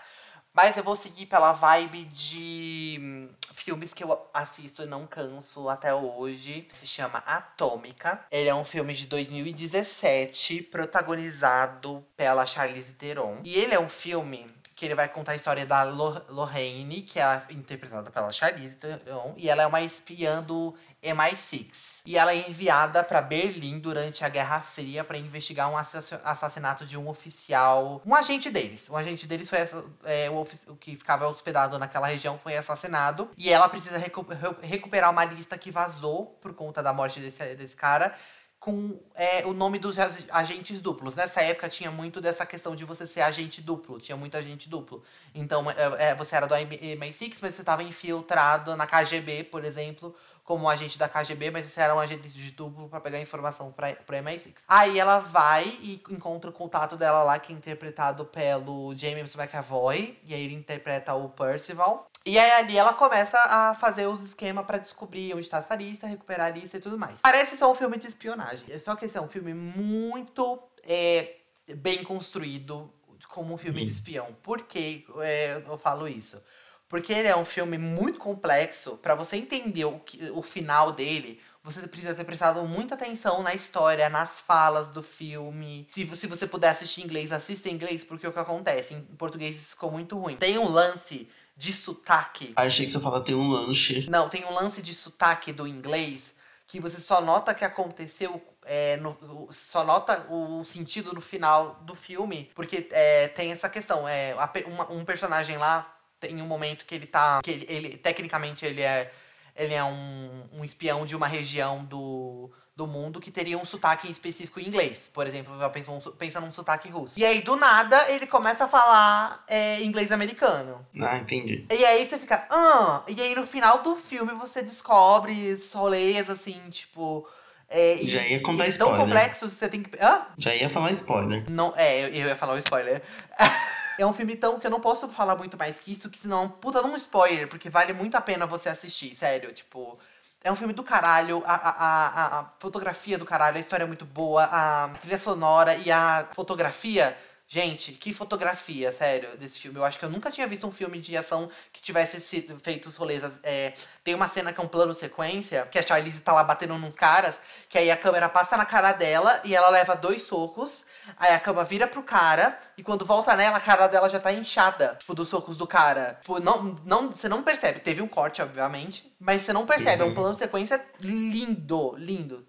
[0.57, 5.69] Mas eu vou seguir pela vibe de hum, filmes que eu assisto e não canso
[5.69, 6.67] até hoje.
[6.73, 8.25] Se chama Atômica.
[8.31, 13.39] Ele é um filme de 2017, protagonizado pela Charlize Theron.
[13.43, 17.41] E ele é um filme que ele vai contar a história da Lorraine, que é
[17.51, 20.75] interpretada pela Charlize Theron, e ela é uma espiã do
[21.07, 22.01] MI6.
[22.05, 26.97] E ela é enviada para Berlim durante a Guerra Fria para investigar um assassinato de
[26.97, 28.89] um oficial, um agente deles.
[28.89, 29.59] Um agente deles foi
[30.05, 34.25] é, o, o, que ficava hospedado naquela região foi assassinado e ela precisa recu
[34.61, 38.15] recuperar uma lista que vazou por conta da morte desse, desse cara
[38.59, 39.97] com é, o nome dos
[40.29, 41.15] agentes duplos.
[41.15, 45.03] Nessa época tinha muito dessa questão de você ser agente duplo, tinha muito agente duplo.
[45.33, 50.15] Então é, é você era do MI6, mas você estava infiltrado na KGB, por exemplo,
[50.47, 53.69] como um agente da KGB, mas você era um agente de duplo para pegar informação
[53.69, 54.53] para o MI6.
[54.65, 60.17] Aí ela vai e encontra o contato dela lá, que é interpretado pelo James McAvoy,
[60.23, 62.07] e aí ele interpreta o Percival.
[62.25, 66.07] E aí ali ela começa a fazer os esquemas para descobrir onde está essa lista,
[66.07, 67.19] recuperar a lista e tudo mais.
[67.21, 68.79] Parece só um filme de espionagem.
[68.79, 71.35] Só que esse é um filme muito é,
[71.75, 72.89] bem construído
[73.27, 74.27] como um filme de espião.
[74.41, 76.41] Por que é, eu falo isso?
[76.88, 78.97] Porque ele é um filme muito complexo.
[78.97, 83.53] para você entender o, que, o final dele, você precisa ter prestado muita atenção na
[83.53, 85.88] história, nas falas do filme.
[85.91, 88.93] Se, se você puder assistir em inglês, assista em inglês, porque o que acontece?
[88.93, 90.38] Em português isso ficou muito ruim.
[90.38, 91.27] Tem um lance
[91.57, 92.53] de sotaque.
[92.55, 94.09] Ah, achei que você fala tem um lanche.
[94.09, 96.35] Não, tem um lance de sotaque do inglês
[96.67, 98.41] que você só nota que aconteceu.
[98.69, 104.07] É, no, só nota o sentido no final do filme, porque é, tem essa questão.
[104.07, 104.35] É,
[104.67, 107.41] uma, um personagem lá tem um momento que ele tá.
[107.43, 109.11] que ele, ele tecnicamente ele é.
[109.55, 114.07] Ele é um, um espião de uma região do, do mundo que teria um sotaque
[114.07, 115.09] específico em inglês.
[115.11, 117.18] Por exemplo, pensa, um, pensa num sotaque russo.
[117.20, 120.86] E aí, do nada, ele começa a falar é, inglês americano.
[121.01, 121.65] Ah, entendi.
[121.72, 126.30] E aí você fica, ah, e aí no final do filme você descobre esses rolês,
[126.30, 127.28] assim, tipo.
[127.68, 128.95] É, Já ia contar e spoiler.
[128.95, 129.97] tão complexos que você tem que.
[129.99, 130.28] Hã?
[130.38, 131.49] Já ia falar spoiler.
[131.49, 133.01] Não, é, eu, eu ia falar o spoiler.
[133.97, 136.37] é um filme tão que eu não posso falar muito mais que isso, que senão
[136.37, 139.51] é um puta num spoiler, porque vale muito a pena você assistir, sério.
[139.53, 139.97] Tipo,
[140.43, 143.87] é um filme do caralho, a, a, a, a fotografia do caralho, a história é
[143.87, 147.17] muito boa, a trilha sonora e a fotografia.
[147.49, 149.79] Gente, que fotografia, sério, desse filme.
[149.79, 152.89] Eu acho que eu nunca tinha visto um filme de ação que tivesse sido feito
[152.89, 153.23] os rolês.
[153.41, 153.73] É,
[154.03, 156.93] tem uma cena que é um plano sequência, que a Charlize tá lá batendo nos
[156.93, 157.35] caras,
[157.69, 160.85] que aí a câmera passa na cara dela e ela leva dois socos.
[161.15, 164.33] Aí a câmera vira pro cara, e quando volta nela, a cara dela já tá
[164.33, 166.17] inchada, tipo, dos socos do cara.
[166.19, 167.79] Tipo, não, não, você não percebe.
[167.79, 170.01] Teve um corte, obviamente, mas você não percebe.
[170.01, 172.46] É um plano sequência lindo, lindo.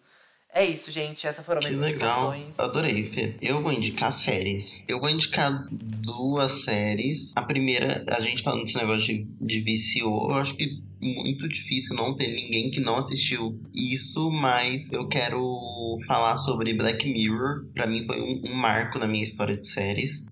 [0.58, 1.24] É isso, gente.
[1.24, 2.34] Essas foram Que minhas legal.
[2.34, 2.58] indicações.
[2.58, 3.36] Adorei, Fê.
[3.40, 4.84] Eu vou indicar séries.
[4.88, 7.32] Eu vou indicar duas séries.
[7.36, 11.96] A primeira, a gente falando desse negócio de, de viciou, eu acho que muito difícil
[11.96, 17.64] não ter ninguém que não assistiu isso, mas eu quero falar sobre Black Mirror.
[17.74, 20.26] Pra mim foi um, um marco na minha história de séries.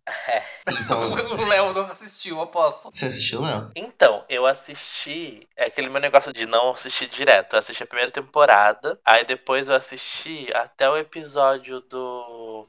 [0.68, 2.90] Então, o Léo não assistiu, aposto.
[2.92, 3.70] você assistiu, Léo?
[3.76, 5.46] Então, eu assisti.
[5.56, 7.54] É aquele meu negócio de não assistir direto.
[7.54, 8.98] Eu assisti a primeira temporada.
[9.06, 12.68] Aí depois eu assisti até o episódio do.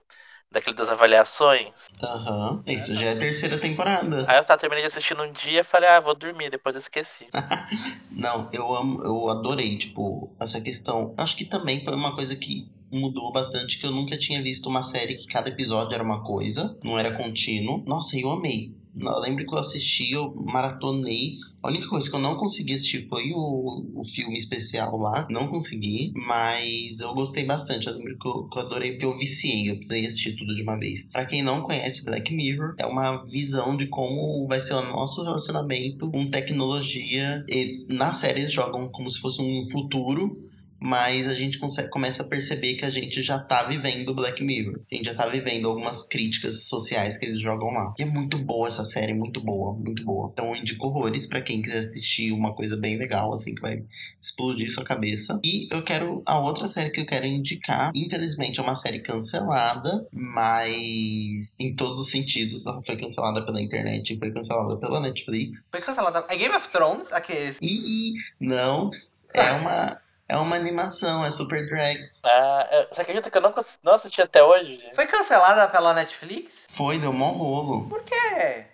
[0.58, 1.88] Daquele das avaliações.
[2.02, 2.64] Aham.
[2.66, 4.26] Isso já é a terceira temporada.
[4.28, 6.80] Aí eu tava terminei de assistir num dia e falei, ah, vou dormir, depois eu
[6.80, 7.28] esqueci.
[8.10, 11.14] Não, eu amo, eu adorei, tipo, essa questão.
[11.16, 14.84] Acho que também foi uma coisa que mudou bastante, que eu nunca tinha visto uma
[14.84, 17.84] série que cada episódio era uma coisa, não era contínuo.
[17.86, 18.76] Nossa, eu amei.
[19.00, 21.34] Eu lembro que eu assisti, eu maratonei.
[21.62, 25.28] A única coisa que eu não consegui assistir foi o, o filme especial lá.
[25.30, 27.88] Não consegui, mas eu gostei bastante.
[27.88, 29.70] Eu lembro que eu, que eu adorei, porque eu viciei.
[29.70, 31.04] Eu precisei assistir tudo de uma vez.
[31.12, 35.24] Pra quem não conhece Black Mirror, é uma visão de como vai ser o nosso
[35.24, 37.44] relacionamento com tecnologia.
[37.50, 40.47] E na série eles jogam como se fosse um futuro
[40.80, 44.80] mas a gente consegue, começa a perceber que a gente já tá vivendo Black Mirror.
[44.92, 47.94] A gente já tá vivendo algumas críticas sociais que eles jogam lá.
[47.98, 50.30] E é muito boa essa série, muito boa, muito boa.
[50.32, 53.84] Então eu indico horrores pra quem quiser assistir uma coisa bem legal, assim, que vai
[54.22, 55.40] explodir sua cabeça.
[55.44, 56.22] E eu quero.
[56.26, 62.02] A outra série que eu quero indicar, infelizmente é uma série cancelada, mas em todos
[62.02, 62.66] os sentidos.
[62.66, 65.68] Ela foi cancelada pela internet e foi cancelada pela Netflix.
[65.72, 66.26] Foi cancelada.
[66.30, 67.12] É Game of Thrones?
[67.12, 67.58] Aqueles.
[67.62, 68.92] E não,
[69.34, 70.07] é uma.
[70.30, 72.22] É uma animação, é Super Drags.
[72.26, 74.82] Ah, você acredita que eu não, não assisti até hoje?
[74.94, 76.66] Foi cancelada pela Netflix?
[76.70, 77.88] Foi, deu mó rolo.
[77.88, 78.66] Por quê?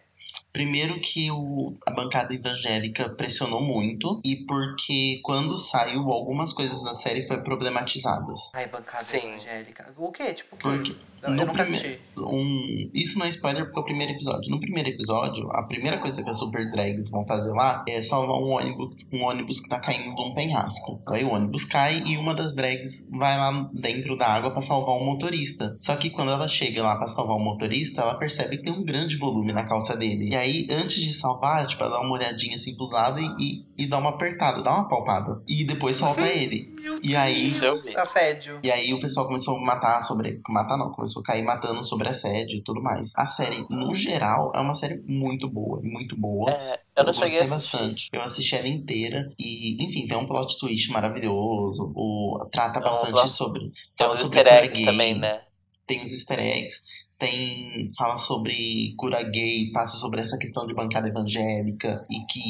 [0.51, 6.95] Primeiro que o, a bancada evangélica pressionou muito e porque quando saiu algumas coisas da
[6.95, 8.51] série foi problematizadas.
[8.53, 9.29] Ai, bancada Sim.
[9.33, 9.93] evangélica.
[9.97, 10.33] O quê?
[10.33, 10.63] Tipo, o quê?
[10.63, 11.99] Porque Eu, eu no nunca prime- assisti.
[12.17, 14.49] um, isso não é spoiler porque é o primeiro episódio.
[14.51, 18.35] No primeiro episódio, a primeira coisa que as super drags vão fazer lá é salvar
[18.37, 21.01] um ônibus, um ônibus que tá caindo de um penhasco.
[21.07, 24.95] Aí o ônibus cai e uma das drags vai lá dentro da água pra salvar
[24.95, 25.75] um motorista.
[25.79, 28.83] Só que quando ela chega lá pra salvar o motorista, ela percebe que tem um
[28.83, 30.29] grande volume na calça dele.
[30.31, 33.43] E aí, antes de salvar, tipo, ela dá uma olhadinha assim pros lados e,
[33.77, 35.41] e, e dá uma apertada, dá uma palpada.
[35.47, 36.73] E depois solta ele.
[37.01, 37.51] E aí.
[37.95, 38.59] Assédio.
[38.63, 40.41] e aí o pessoal começou a matar sobre.
[40.49, 43.11] Matar não, começou a cair matando sobre assédio e tudo mais.
[43.15, 46.51] A série, no geral, é uma série muito boa, muito boa.
[46.51, 47.49] É, eu não cheguei gostei a assistir.
[47.49, 48.09] bastante.
[48.11, 51.91] Eu assisti ela inteira e, enfim, tem um plot twist maravilhoso.
[51.95, 53.71] O, trata bastante plot- sobre.
[53.95, 55.41] Tem Fala os sobre easter eggs gay, também, né?
[55.87, 56.81] tem os easter eggs,
[57.17, 62.41] tem fala sobre cura gay, passa sobre essa questão de bancada evangélica e que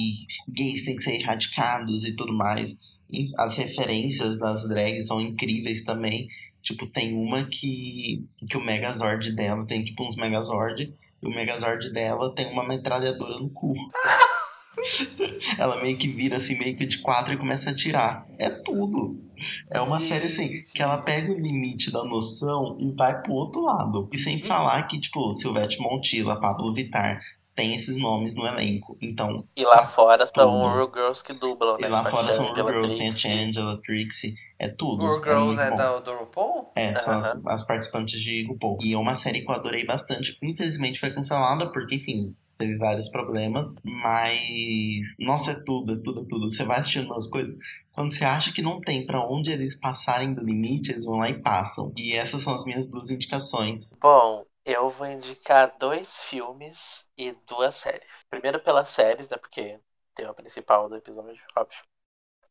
[0.50, 2.76] gays têm que ser erradicados e tudo mais.
[3.12, 6.28] E as referências das drags são incríveis também.
[6.64, 11.92] Tipo, tem uma que, que o Megazord dela tem tipo uns Megazord e o Megazord
[11.92, 13.74] dela tem uma metralhadora no cu.
[15.60, 18.26] Ela meio que vira assim, meio que de quatro e começa a atirar.
[18.40, 19.22] É tudo.
[19.70, 23.62] É uma série assim, que ela pega o limite da noção e vai pro outro
[23.62, 24.10] lado.
[24.12, 27.20] E sem falar que, tipo, Silvete Montilla, Pablo Vittar,
[27.56, 28.98] tem esses nomes no elenco.
[29.02, 30.74] Então, E lá fora são tudo.
[30.74, 31.88] Real Girls que dublam, né?
[31.88, 33.16] e lá a fora são Shangela, Girls, tem a.
[33.16, 35.04] Changela, Trixie, é tudo.
[35.04, 35.76] Girl é Girls é bom.
[35.78, 36.72] da, do RuPaul?
[36.76, 38.78] É, são as, as participantes de RuPaul.
[38.84, 40.38] E é uma série que eu adorei bastante.
[40.42, 43.74] Infelizmente foi cancelada, porque, enfim, teve vários problemas.
[43.84, 46.50] Mas, nossa, é tudo, é tudo, é tudo.
[46.50, 47.56] Você vai assistindo umas coisas.
[47.92, 51.30] Quando você acha que não tem pra onde eles passarem do limite, eles vão lá
[51.30, 51.94] e passam.
[51.96, 53.94] E essas são as minhas duas indicações.
[54.02, 58.24] Bom, eu vou indicar dois filmes e duas séries.
[58.30, 59.38] Primeiro pelas séries, né?
[59.38, 59.80] Porque
[60.16, 61.80] tem a principal do episódio, óbvio.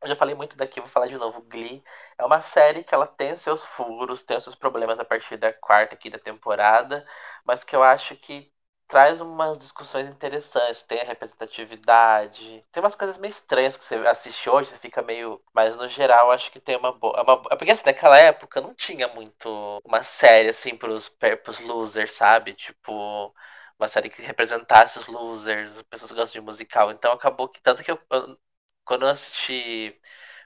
[0.03, 1.43] Eu já falei muito daqui, vou falar de novo.
[1.43, 1.83] Glee
[2.19, 5.95] é uma série que ela tem seus furos, tem seus problemas a partir da quarta
[5.95, 7.07] aqui da temporada,
[7.45, 8.53] mas que eu acho que
[8.93, 14.51] traz umas discussões interessantes, tem a representatividade, tem umas coisas meio estranhas que você assiste
[14.51, 15.43] hoje, você fica meio.
[15.55, 17.19] Mas no geral, acho que tem uma boa.
[17.19, 17.43] É uma...
[17.51, 19.49] É porque assim, naquela época não tinha muito
[19.83, 21.09] uma série assim pros,
[21.43, 22.53] pros losers, sabe?
[22.55, 23.35] Tipo.
[23.79, 26.91] Uma série que representasse os losers, as pessoas que gostam de musical.
[26.91, 27.61] Então acabou que.
[27.63, 28.39] Tanto que eu, eu
[28.85, 29.99] quando eu assisti.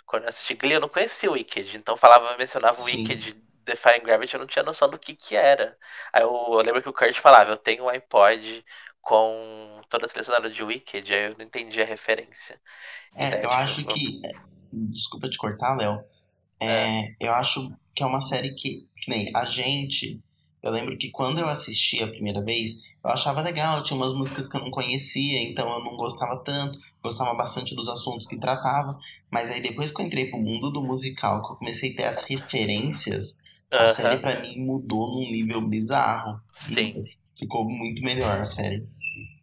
[0.07, 1.77] Quando eu assisti Glee, eu não conhecia o Wicked.
[1.77, 5.77] Então falava, mencionava o Wicked Defying Gravity, eu não tinha noção do que que era.
[6.13, 8.65] Aí eu, eu lembro que o Kurt falava, eu tenho um iPod
[9.03, 12.61] com toda a trilha sonora de Wicked, aí eu não entendi a referência.
[13.15, 14.21] É, eu acho que...
[14.73, 16.03] Desculpa te cortar, Léo.
[16.61, 17.17] É, é.
[17.21, 20.21] Eu acho que é uma série que, que nem a gente...
[20.63, 22.73] Eu lembro que quando eu assisti a primeira vez,
[23.05, 26.77] eu achava legal, tinha umas músicas que eu não conhecia, então eu não gostava tanto,
[27.01, 28.99] gostava bastante dos assuntos que tratava,
[29.31, 32.05] mas aí depois que eu entrei pro mundo do musical, que eu comecei a ter
[32.05, 33.39] as referências,
[33.71, 33.93] a uhum.
[33.93, 36.41] série para mim mudou num nível bizarro.
[36.53, 36.93] Sim.
[37.39, 38.87] Ficou muito melhor a série.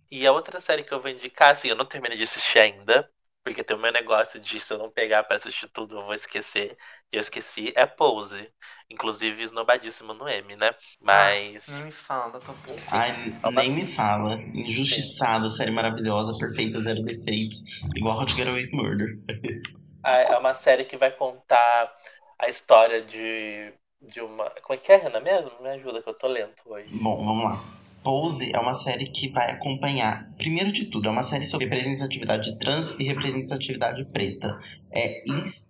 [0.09, 3.09] E a outra série que eu vou indicar, assim, eu não terminei de assistir ainda,
[3.43, 6.13] porque tem o meu negócio de se eu não pegar pra assistir tudo, eu vou
[6.13, 6.77] esquecer.
[7.11, 8.49] E eu esqueci, é Pose.
[8.89, 10.71] Inclusive, esnobadíssimo no M, né?
[11.01, 11.67] Mas.
[11.67, 12.81] Ah, nem me fala, tô pouco.
[12.91, 13.11] Ai,
[13.43, 14.35] é nem me fala.
[14.53, 17.61] Injustiçada, série maravilhosa, perfeita, zero defeitos.
[17.95, 19.17] Igual Hot Get Away Murder.
[20.05, 21.89] Ah, é uma série que vai contar
[22.37, 23.73] a história de
[24.11, 24.49] de uma.
[24.61, 25.51] Como é que é, Renan mesmo?
[25.61, 26.87] Me ajuda que eu tô lento hoje.
[26.91, 27.63] Bom, vamos lá.
[28.03, 32.59] Pose é uma série que vai acompanhar, primeiro de tudo, é uma série sobre representatividade
[32.59, 34.57] trans e representatividade preta.
[34.91, 35.23] É,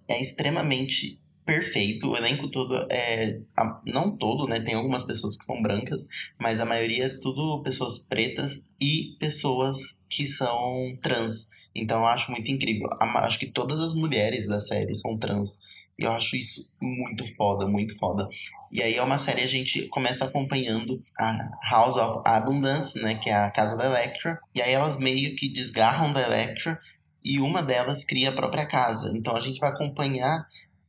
[0.08, 3.40] é extremamente perfeito, o elenco todo é.
[3.86, 4.60] Não todo, né?
[4.60, 6.08] Tem algumas pessoas que são brancas,
[6.40, 11.48] mas a maioria é tudo pessoas pretas e pessoas que são trans.
[11.76, 12.88] Então eu acho muito incrível.
[13.00, 15.60] Acho que todas as mulheres da série são trans.
[15.98, 18.28] Eu acho isso muito foda, muito foda.
[18.72, 23.30] E aí é uma série a gente começa acompanhando a House of Abundance, né, que
[23.30, 26.80] é a casa da Electra, e aí elas meio que desgarram da Electra
[27.24, 29.14] e uma delas cria a própria casa.
[29.16, 30.46] Então a gente vai acompanhar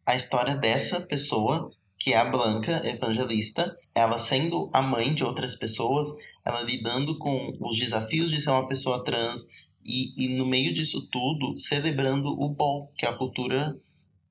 [0.07, 5.55] a história dessa pessoa, que é a Blanca Evangelista, ela sendo a mãe de outras
[5.55, 6.09] pessoas,
[6.45, 9.47] ela lidando com os desafios de ser uma pessoa trans
[9.85, 13.75] e, e no meio disso tudo celebrando o bol, que é a cultura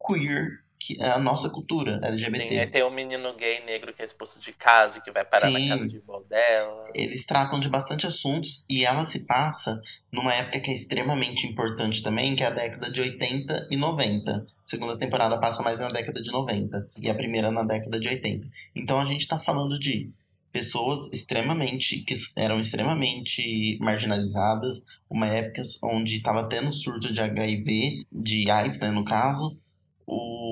[0.06, 2.60] queer que é a nossa cultura LGBT.
[2.60, 5.70] Sim, tem um menino gay negro que é expulso de casa, que vai parar Sim,
[5.70, 6.84] na casa de dela.
[6.94, 9.82] Eles tratam de bastante assuntos e ela se passa
[10.12, 14.32] numa época que é extremamente importante também, que é a década de 80 e 90.
[14.32, 18.10] A segunda temporada passa mais na década de 90 e a primeira na década de
[18.10, 18.46] 80.
[18.76, 20.12] Então a gente tá falando de
[20.52, 28.52] pessoas extremamente que eram extremamente marginalizadas, uma época onde estava tendo surto de HIV, de
[28.52, 29.58] AIDS, né, no caso,
[30.06, 30.43] o,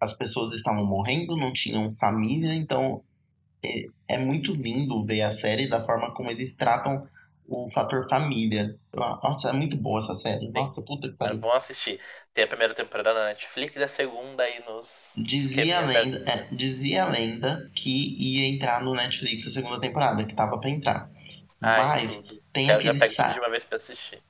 [0.00, 3.02] as pessoas estavam morrendo, não tinham família, então
[3.64, 7.06] é, é muito lindo ver a série da forma como eles tratam
[7.46, 8.76] o fator família.
[8.94, 10.48] Nossa, é muito boa essa série.
[10.50, 11.34] Nossa, puta que pariu.
[11.36, 12.00] É bom assistir.
[12.32, 15.14] Tem a primeira temporada na Netflix e a segunda aí nos.
[15.16, 20.24] Dizia a, lenda, é, dizia a lenda que ia entrar no Netflix a segunda temporada,
[20.24, 21.10] que tava pra entrar.
[21.60, 22.22] Ai, Mas
[22.52, 23.38] tem eu aquele site.
[23.38, 24.22] uma vez pra assistir.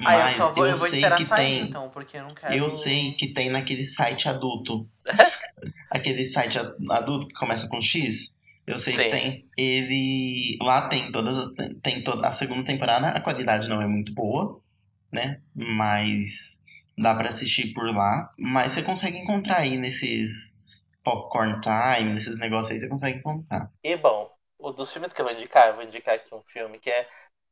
[0.00, 1.60] Mas ah, eu, só vou, eu, eu vou sei que sair, tem.
[1.62, 2.54] Então, porque eu não quero.
[2.54, 4.88] Eu sei que tem naquele site adulto.
[5.90, 6.58] aquele site
[6.90, 8.36] adulto que começa com X.
[8.66, 9.02] Eu sei Sim.
[9.02, 9.48] que tem.
[9.56, 10.58] Ele.
[10.62, 11.48] Lá tem todas as.
[11.82, 13.08] Tem toda a segunda temporada.
[13.08, 14.60] A qualidade não é muito boa,
[15.10, 15.40] né?
[15.54, 16.60] Mas
[16.96, 18.32] dá para assistir por lá.
[18.38, 20.58] Mas você consegue encontrar aí nesses
[21.02, 23.70] popcorn time, nesses negócios aí, você consegue encontrar.
[23.82, 26.78] E bom, o dos filmes que eu vou indicar, eu vou indicar aqui um filme
[26.78, 27.08] que é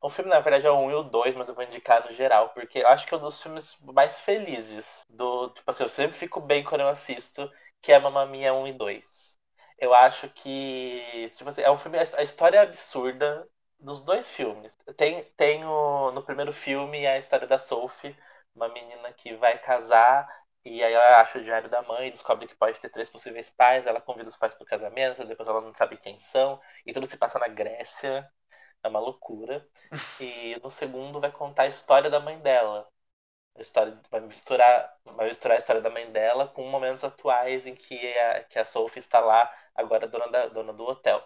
[0.06, 2.12] o filme, na verdade, é o 1 e o 2, mas eu vou indicar no
[2.12, 5.02] geral, porque eu acho que é um dos filmes mais felizes.
[5.08, 7.50] do Tipo assim, eu sempre fico bem quando eu assisto,
[7.82, 9.36] que é Mamma Mia 1 e 2.
[9.78, 11.28] Eu acho que.
[11.36, 11.98] Tipo assim, é um filme.
[11.98, 13.46] A história é absurda
[13.78, 14.76] dos dois filmes.
[14.96, 18.16] Tem, tem o, no primeiro filme a história da Sophie,
[18.54, 20.26] uma menina que vai casar
[20.64, 23.86] e aí ela acha o diário da mãe, descobre que pode ter três possíveis pais,
[23.86, 27.06] ela convida os pais para o casamento, depois ela não sabe quem são, e tudo
[27.06, 28.28] se passa na Grécia.
[28.86, 29.66] É uma loucura.
[30.20, 32.88] E no segundo vai contar a história da mãe dela.
[33.56, 37.74] A história, vai, misturar, vai misturar a história da mãe dela com momentos atuais em
[37.74, 41.24] que a, que a Sophie está lá, agora dona, da, dona do hotel.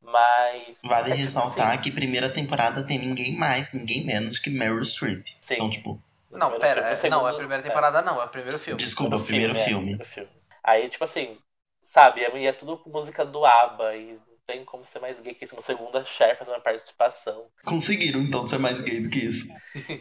[0.00, 0.80] Mas.
[0.84, 4.82] Vale é, tipo ressaltar assim, que primeira temporada tem ninguém mais, ninguém menos que Meryl
[4.82, 5.26] Streep.
[5.40, 5.54] Sim.
[5.54, 6.02] Então, tipo.
[6.30, 8.02] Não, pera, segundo, não, é a primeira temporada é.
[8.02, 8.78] não, é o primeiro filme.
[8.78, 9.90] Desculpa, o primeiro filme.
[9.90, 10.02] filme.
[10.02, 10.30] É, filme.
[10.64, 11.36] Aí, tipo assim,
[11.82, 15.54] sabe, é, é tudo música do ABBA e tem como ser mais gay que isso.
[15.56, 17.46] No segundo, a Cher faz uma participação.
[17.64, 19.46] Conseguiram, então, ser mais gay do que isso.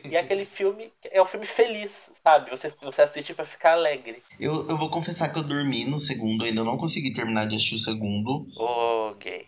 [0.03, 2.49] E aquele filme é um filme feliz, sabe?
[2.49, 4.21] Você, você assiste pra ficar alegre.
[4.39, 7.75] Eu, eu vou confessar que eu dormi no segundo, ainda não consegui terminar de assistir
[7.75, 8.47] o segundo.
[8.57, 9.45] Ô, oh, gay.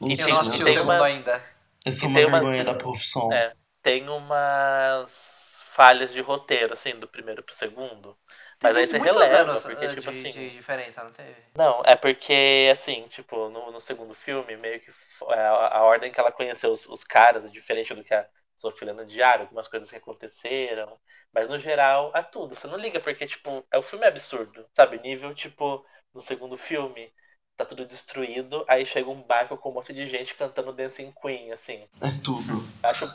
[0.00, 1.44] O E Eu não assisti o segundo uma- ainda.
[1.84, 3.32] Eu sou e uma umas vergonha des- da profissão.
[3.32, 3.52] É.
[3.82, 8.16] Tem umas falhas de roteiro, assim, do primeiro pro segundo.
[8.62, 10.30] Mas Teve aí você releva, anos, porque, ah, tipo de, assim.
[10.30, 11.36] de diferença, não teve?
[11.54, 14.90] Não, é porque, assim, tipo, no, no segundo filme, meio que
[15.28, 18.26] é, a, a ordem que ela conheceu os, os caras é diferente do que a
[18.56, 20.98] Sofia no diário, algumas coisas que aconteceram.
[21.34, 22.54] Mas no geral, é tudo.
[22.54, 24.98] Você não liga, porque, tipo, é, o filme é absurdo, sabe?
[25.00, 25.84] Nível, tipo,
[26.14, 27.12] no segundo filme,
[27.56, 31.52] tá tudo destruído, aí chega um barco com um monte de gente cantando Dancing Queen,
[31.52, 31.86] assim.
[32.00, 32.64] É tudo.
[32.82, 33.06] Acho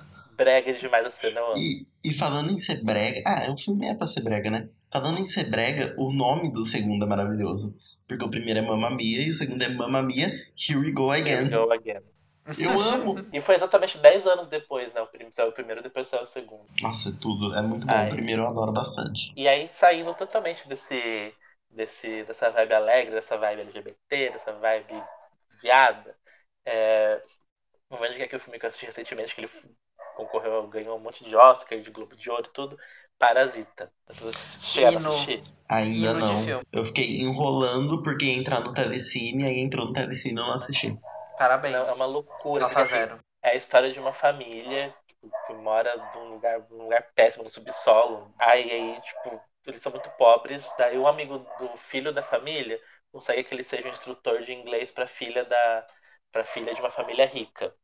[0.44, 1.58] brega demais a cena, eu amo.
[1.58, 3.22] E, e falando em ser brega.
[3.26, 4.68] Ah, o filme é pra ser brega, né?
[4.92, 7.76] Falando em ser brega, o nome do segundo é maravilhoso.
[8.08, 11.14] Porque o primeiro é Mamma Mia e o segundo é Mamma Mia, Here We Go
[11.14, 11.50] Here we Again.
[11.50, 12.02] go again.
[12.58, 13.16] Eu amo.
[13.32, 15.02] E foi exatamente 10 anos depois, né?
[15.02, 16.66] O primeiro saiu o primeiro, depois saiu o segundo.
[16.82, 17.54] Nossa, é tudo.
[17.56, 17.94] É muito bom.
[17.94, 18.08] Ai.
[18.08, 19.32] O primeiro eu adoro bastante.
[19.36, 21.34] E aí saindo totalmente desse,
[21.70, 25.04] desse dessa vibe alegre, dessa vibe LGBT, dessa vibe
[25.62, 26.16] viada.
[26.66, 27.22] É,
[27.90, 29.50] não vejo que é que o filme que eu assisti recentemente, que ele
[30.16, 32.78] concorreu, ganhou um monte de Oscar, de Globo de Ouro e tudo,
[33.18, 33.92] Parasita.
[34.08, 35.44] Vocês chegaram a assistir?
[35.70, 36.62] Ainda não.
[36.72, 40.54] Eu fiquei enrolando porque ia entrar no Telecine, aí entrou no Telecine e eu não
[40.54, 40.98] assisti.
[41.38, 41.74] Parabéns.
[41.74, 42.64] Não, é uma loucura.
[42.64, 43.20] Nota assim, zero.
[43.44, 44.94] É a história de uma família
[45.48, 48.34] que mora num lugar, num lugar péssimo, no subsolo.
[48.40, 50.72] Aí, aí, tipo, eles são muito pobres.
[50.78, 52.80] Daí um amigo do filho da família
[53.12, 55.88] consegue que ele seja um instrutor de inglês para filha da
[56.32, 57.76] para filha de uma família rica.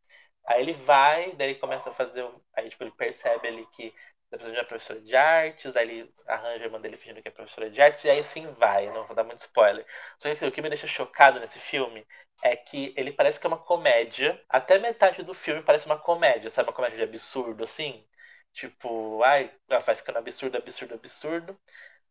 [0.47, 4.37] Aí ele vai, daí ele começa a fazer, aí tipo ele percebe ali que tá
[4.37, 7.31] precisando de uma professora de artes, aí ele arranja a irmã dele fingindo que é
[7.31, 9.85] professora de artes e aí sim vai, não vou dar muito spoiler.
[10.17, 12.05] Só que assim, o que me deixa chocado nesse filme
[12.43, 14.41] é que ele parece que é uma comédia.
[14.49, 16.69] Até metade do filme parece uma comédia, sabe?
[16.69, 18.05] Uma comédia de absurdo, assim.
[18.53, 21.59] Tipo, ai, vai ficando absurdo, absurdo, absurdo.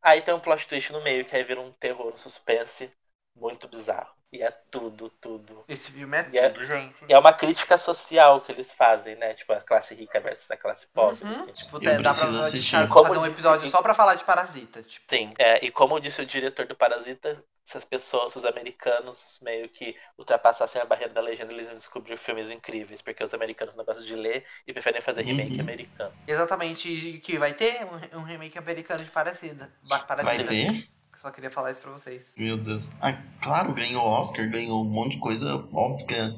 [0.02, 2.90] Aí tem um plot twist no meio, que aí vira um terror, um suspense
[3.36, 4.14] muito bizarro.
[4.32, 5.62] E é tudo, tudo.
[5.68, 6.94] Esse filme é E é- tudo, gente.
[7.08, 9.34] E é uma crítica social que eles fazem, né?
[9.34, 11.24] Tipo, a classe rica versus a classe pobre.
[11.24, 11.30] Uhum.
[11.30, 11.52] assim.
[11.52, 12.88] Tipo, Eu dá pra preciso assistir.
[12.88, 14.82] Como fazer um episódio só pra falar de Parasita.
[14.82, 19.38] Tipo, Sim, é, e como disse o diretor do Parasita, se as pessoas, os americanos
[19.40, 23.74] meio que ultrapassassem a barreira da legenda, eles iam descobrir filmes incríveis, porque os americanos
[23.76, 25.60] não gostam de ler e preferem fazer remake Uhum.
[25.60, 26.12] americano.
[26.26, 29.72] exatamente e que vai ter um, remake americano de Parasita.
[29.88, 30.48] Ba- Vai Parasita.
[30.48, 30.88] ter?
[31.26, 32.32] Só queria falar isso pra vocês.
[32.36, 32.88] Meu Deus.
[33.02, 35.56] Ah, claro, ganhou Oscar, ganhou um monte de coisa.
[35.74, 36.30] Óbvio que a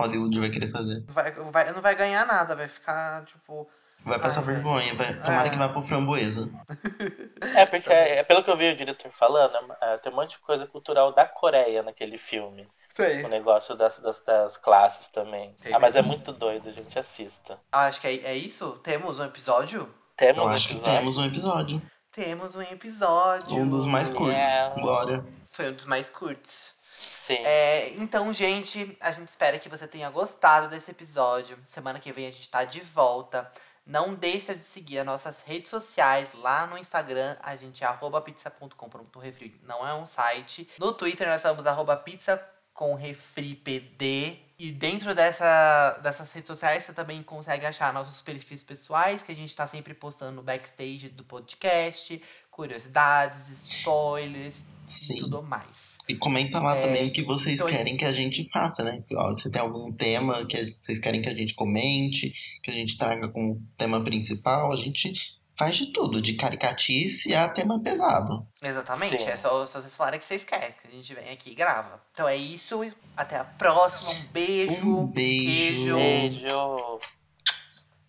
[0.00, 1.04] Hollywood vai querer fazer.
[1.06, 3.70] Vai, vai, não vai ganhar nada, vai ficar, tipo.
[4.04, 4.94] Vai passar Ah, vergonha.
[4.96, 5.14] Vai...
[5.20, 5.50] Tomara É.
[5.50, 6.50] que vá pro framboesa.
[7.54, 10.38] É, porque, é, pelo que eu vi o diretor falando, é, tem um monte de
[10.38, 12.66] coisa cultural da Coreia naquele filme.
[12.96, 13.22] Sei.
[13.24, 15.54] O negócio das, das, das classes também.
[15.62, 16.08] Tem ah, mas é mesmo.
[16.16, 17.60] muito doido, gente, assista.
[17.70, 18.72] Ah, acho que é, é isso?
[18.82, 19.88] Temos um episódio?
[20.16, 20.98] Temos Eu um acho que episódio.
[20.98, 21.82] temos um episódio.
[22.12, 23.58] Temos um episódio.
[23.58, 24.44] Um dos mais curtos.
[24.44, 24.74] Yeah.
[24.78, 25.24] Glória.
[25.50, 26.74] Foi um dos mais curtos.
[26.94, 27.38] Sim.
[27.38, 31.58] É, então, gente, a gente espera que você tenha gostado desse episódio.
[31.64, 33.50] Semana que vem a gente tá de volta.
[33.86, 37.34] Não deixa de seguir as nossas redes sociais lá no Instagram.
[37.40, 39.58] A gente é arroba pizza.com.refri.
[39.64, 40.70] Não é um site.
[40.78, 42.36] No Twitter nós somos arroba pizza
[42.82, 44.36] com refri pd.
[44.58, 49.36] E dentro dessa, dessas redes sociais você também consegue achar nossos perfis pessoais, que a
[49.36, 55.18] gente tá sempre postando no backstage do podcast, curiosidades, spoilers e Sim.
[55.20, 55.96] tudo mais.
[56.08, 59.00] E comenta lá É, também o que vocês então- querem que a gente faça, né?
[59.36, 62.32] Se tem algum tema que vocês querem que a gente comente,
[62.62, 67.48] que a gente traga como tema principal, a gente faz de tudo, de caricatice a
[67.48, 68.46] tema pesado.
[68.62, 69.28] Exatamente, Sim.
[69.28, 72.00] é só, só vocês falarem que vocês querem, que a gente vem aqui e grava.
[72.12, 72.80] Então é isso,
[73.16, 74.88] até a próxima, um beijo.
[74.88, 75.94] Um beijo.
[75.94, 76.98] Beijo.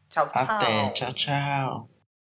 [0.10, 0.32] Tchau, tchau.
[0.34, 1.93] Até, tchau, tchau.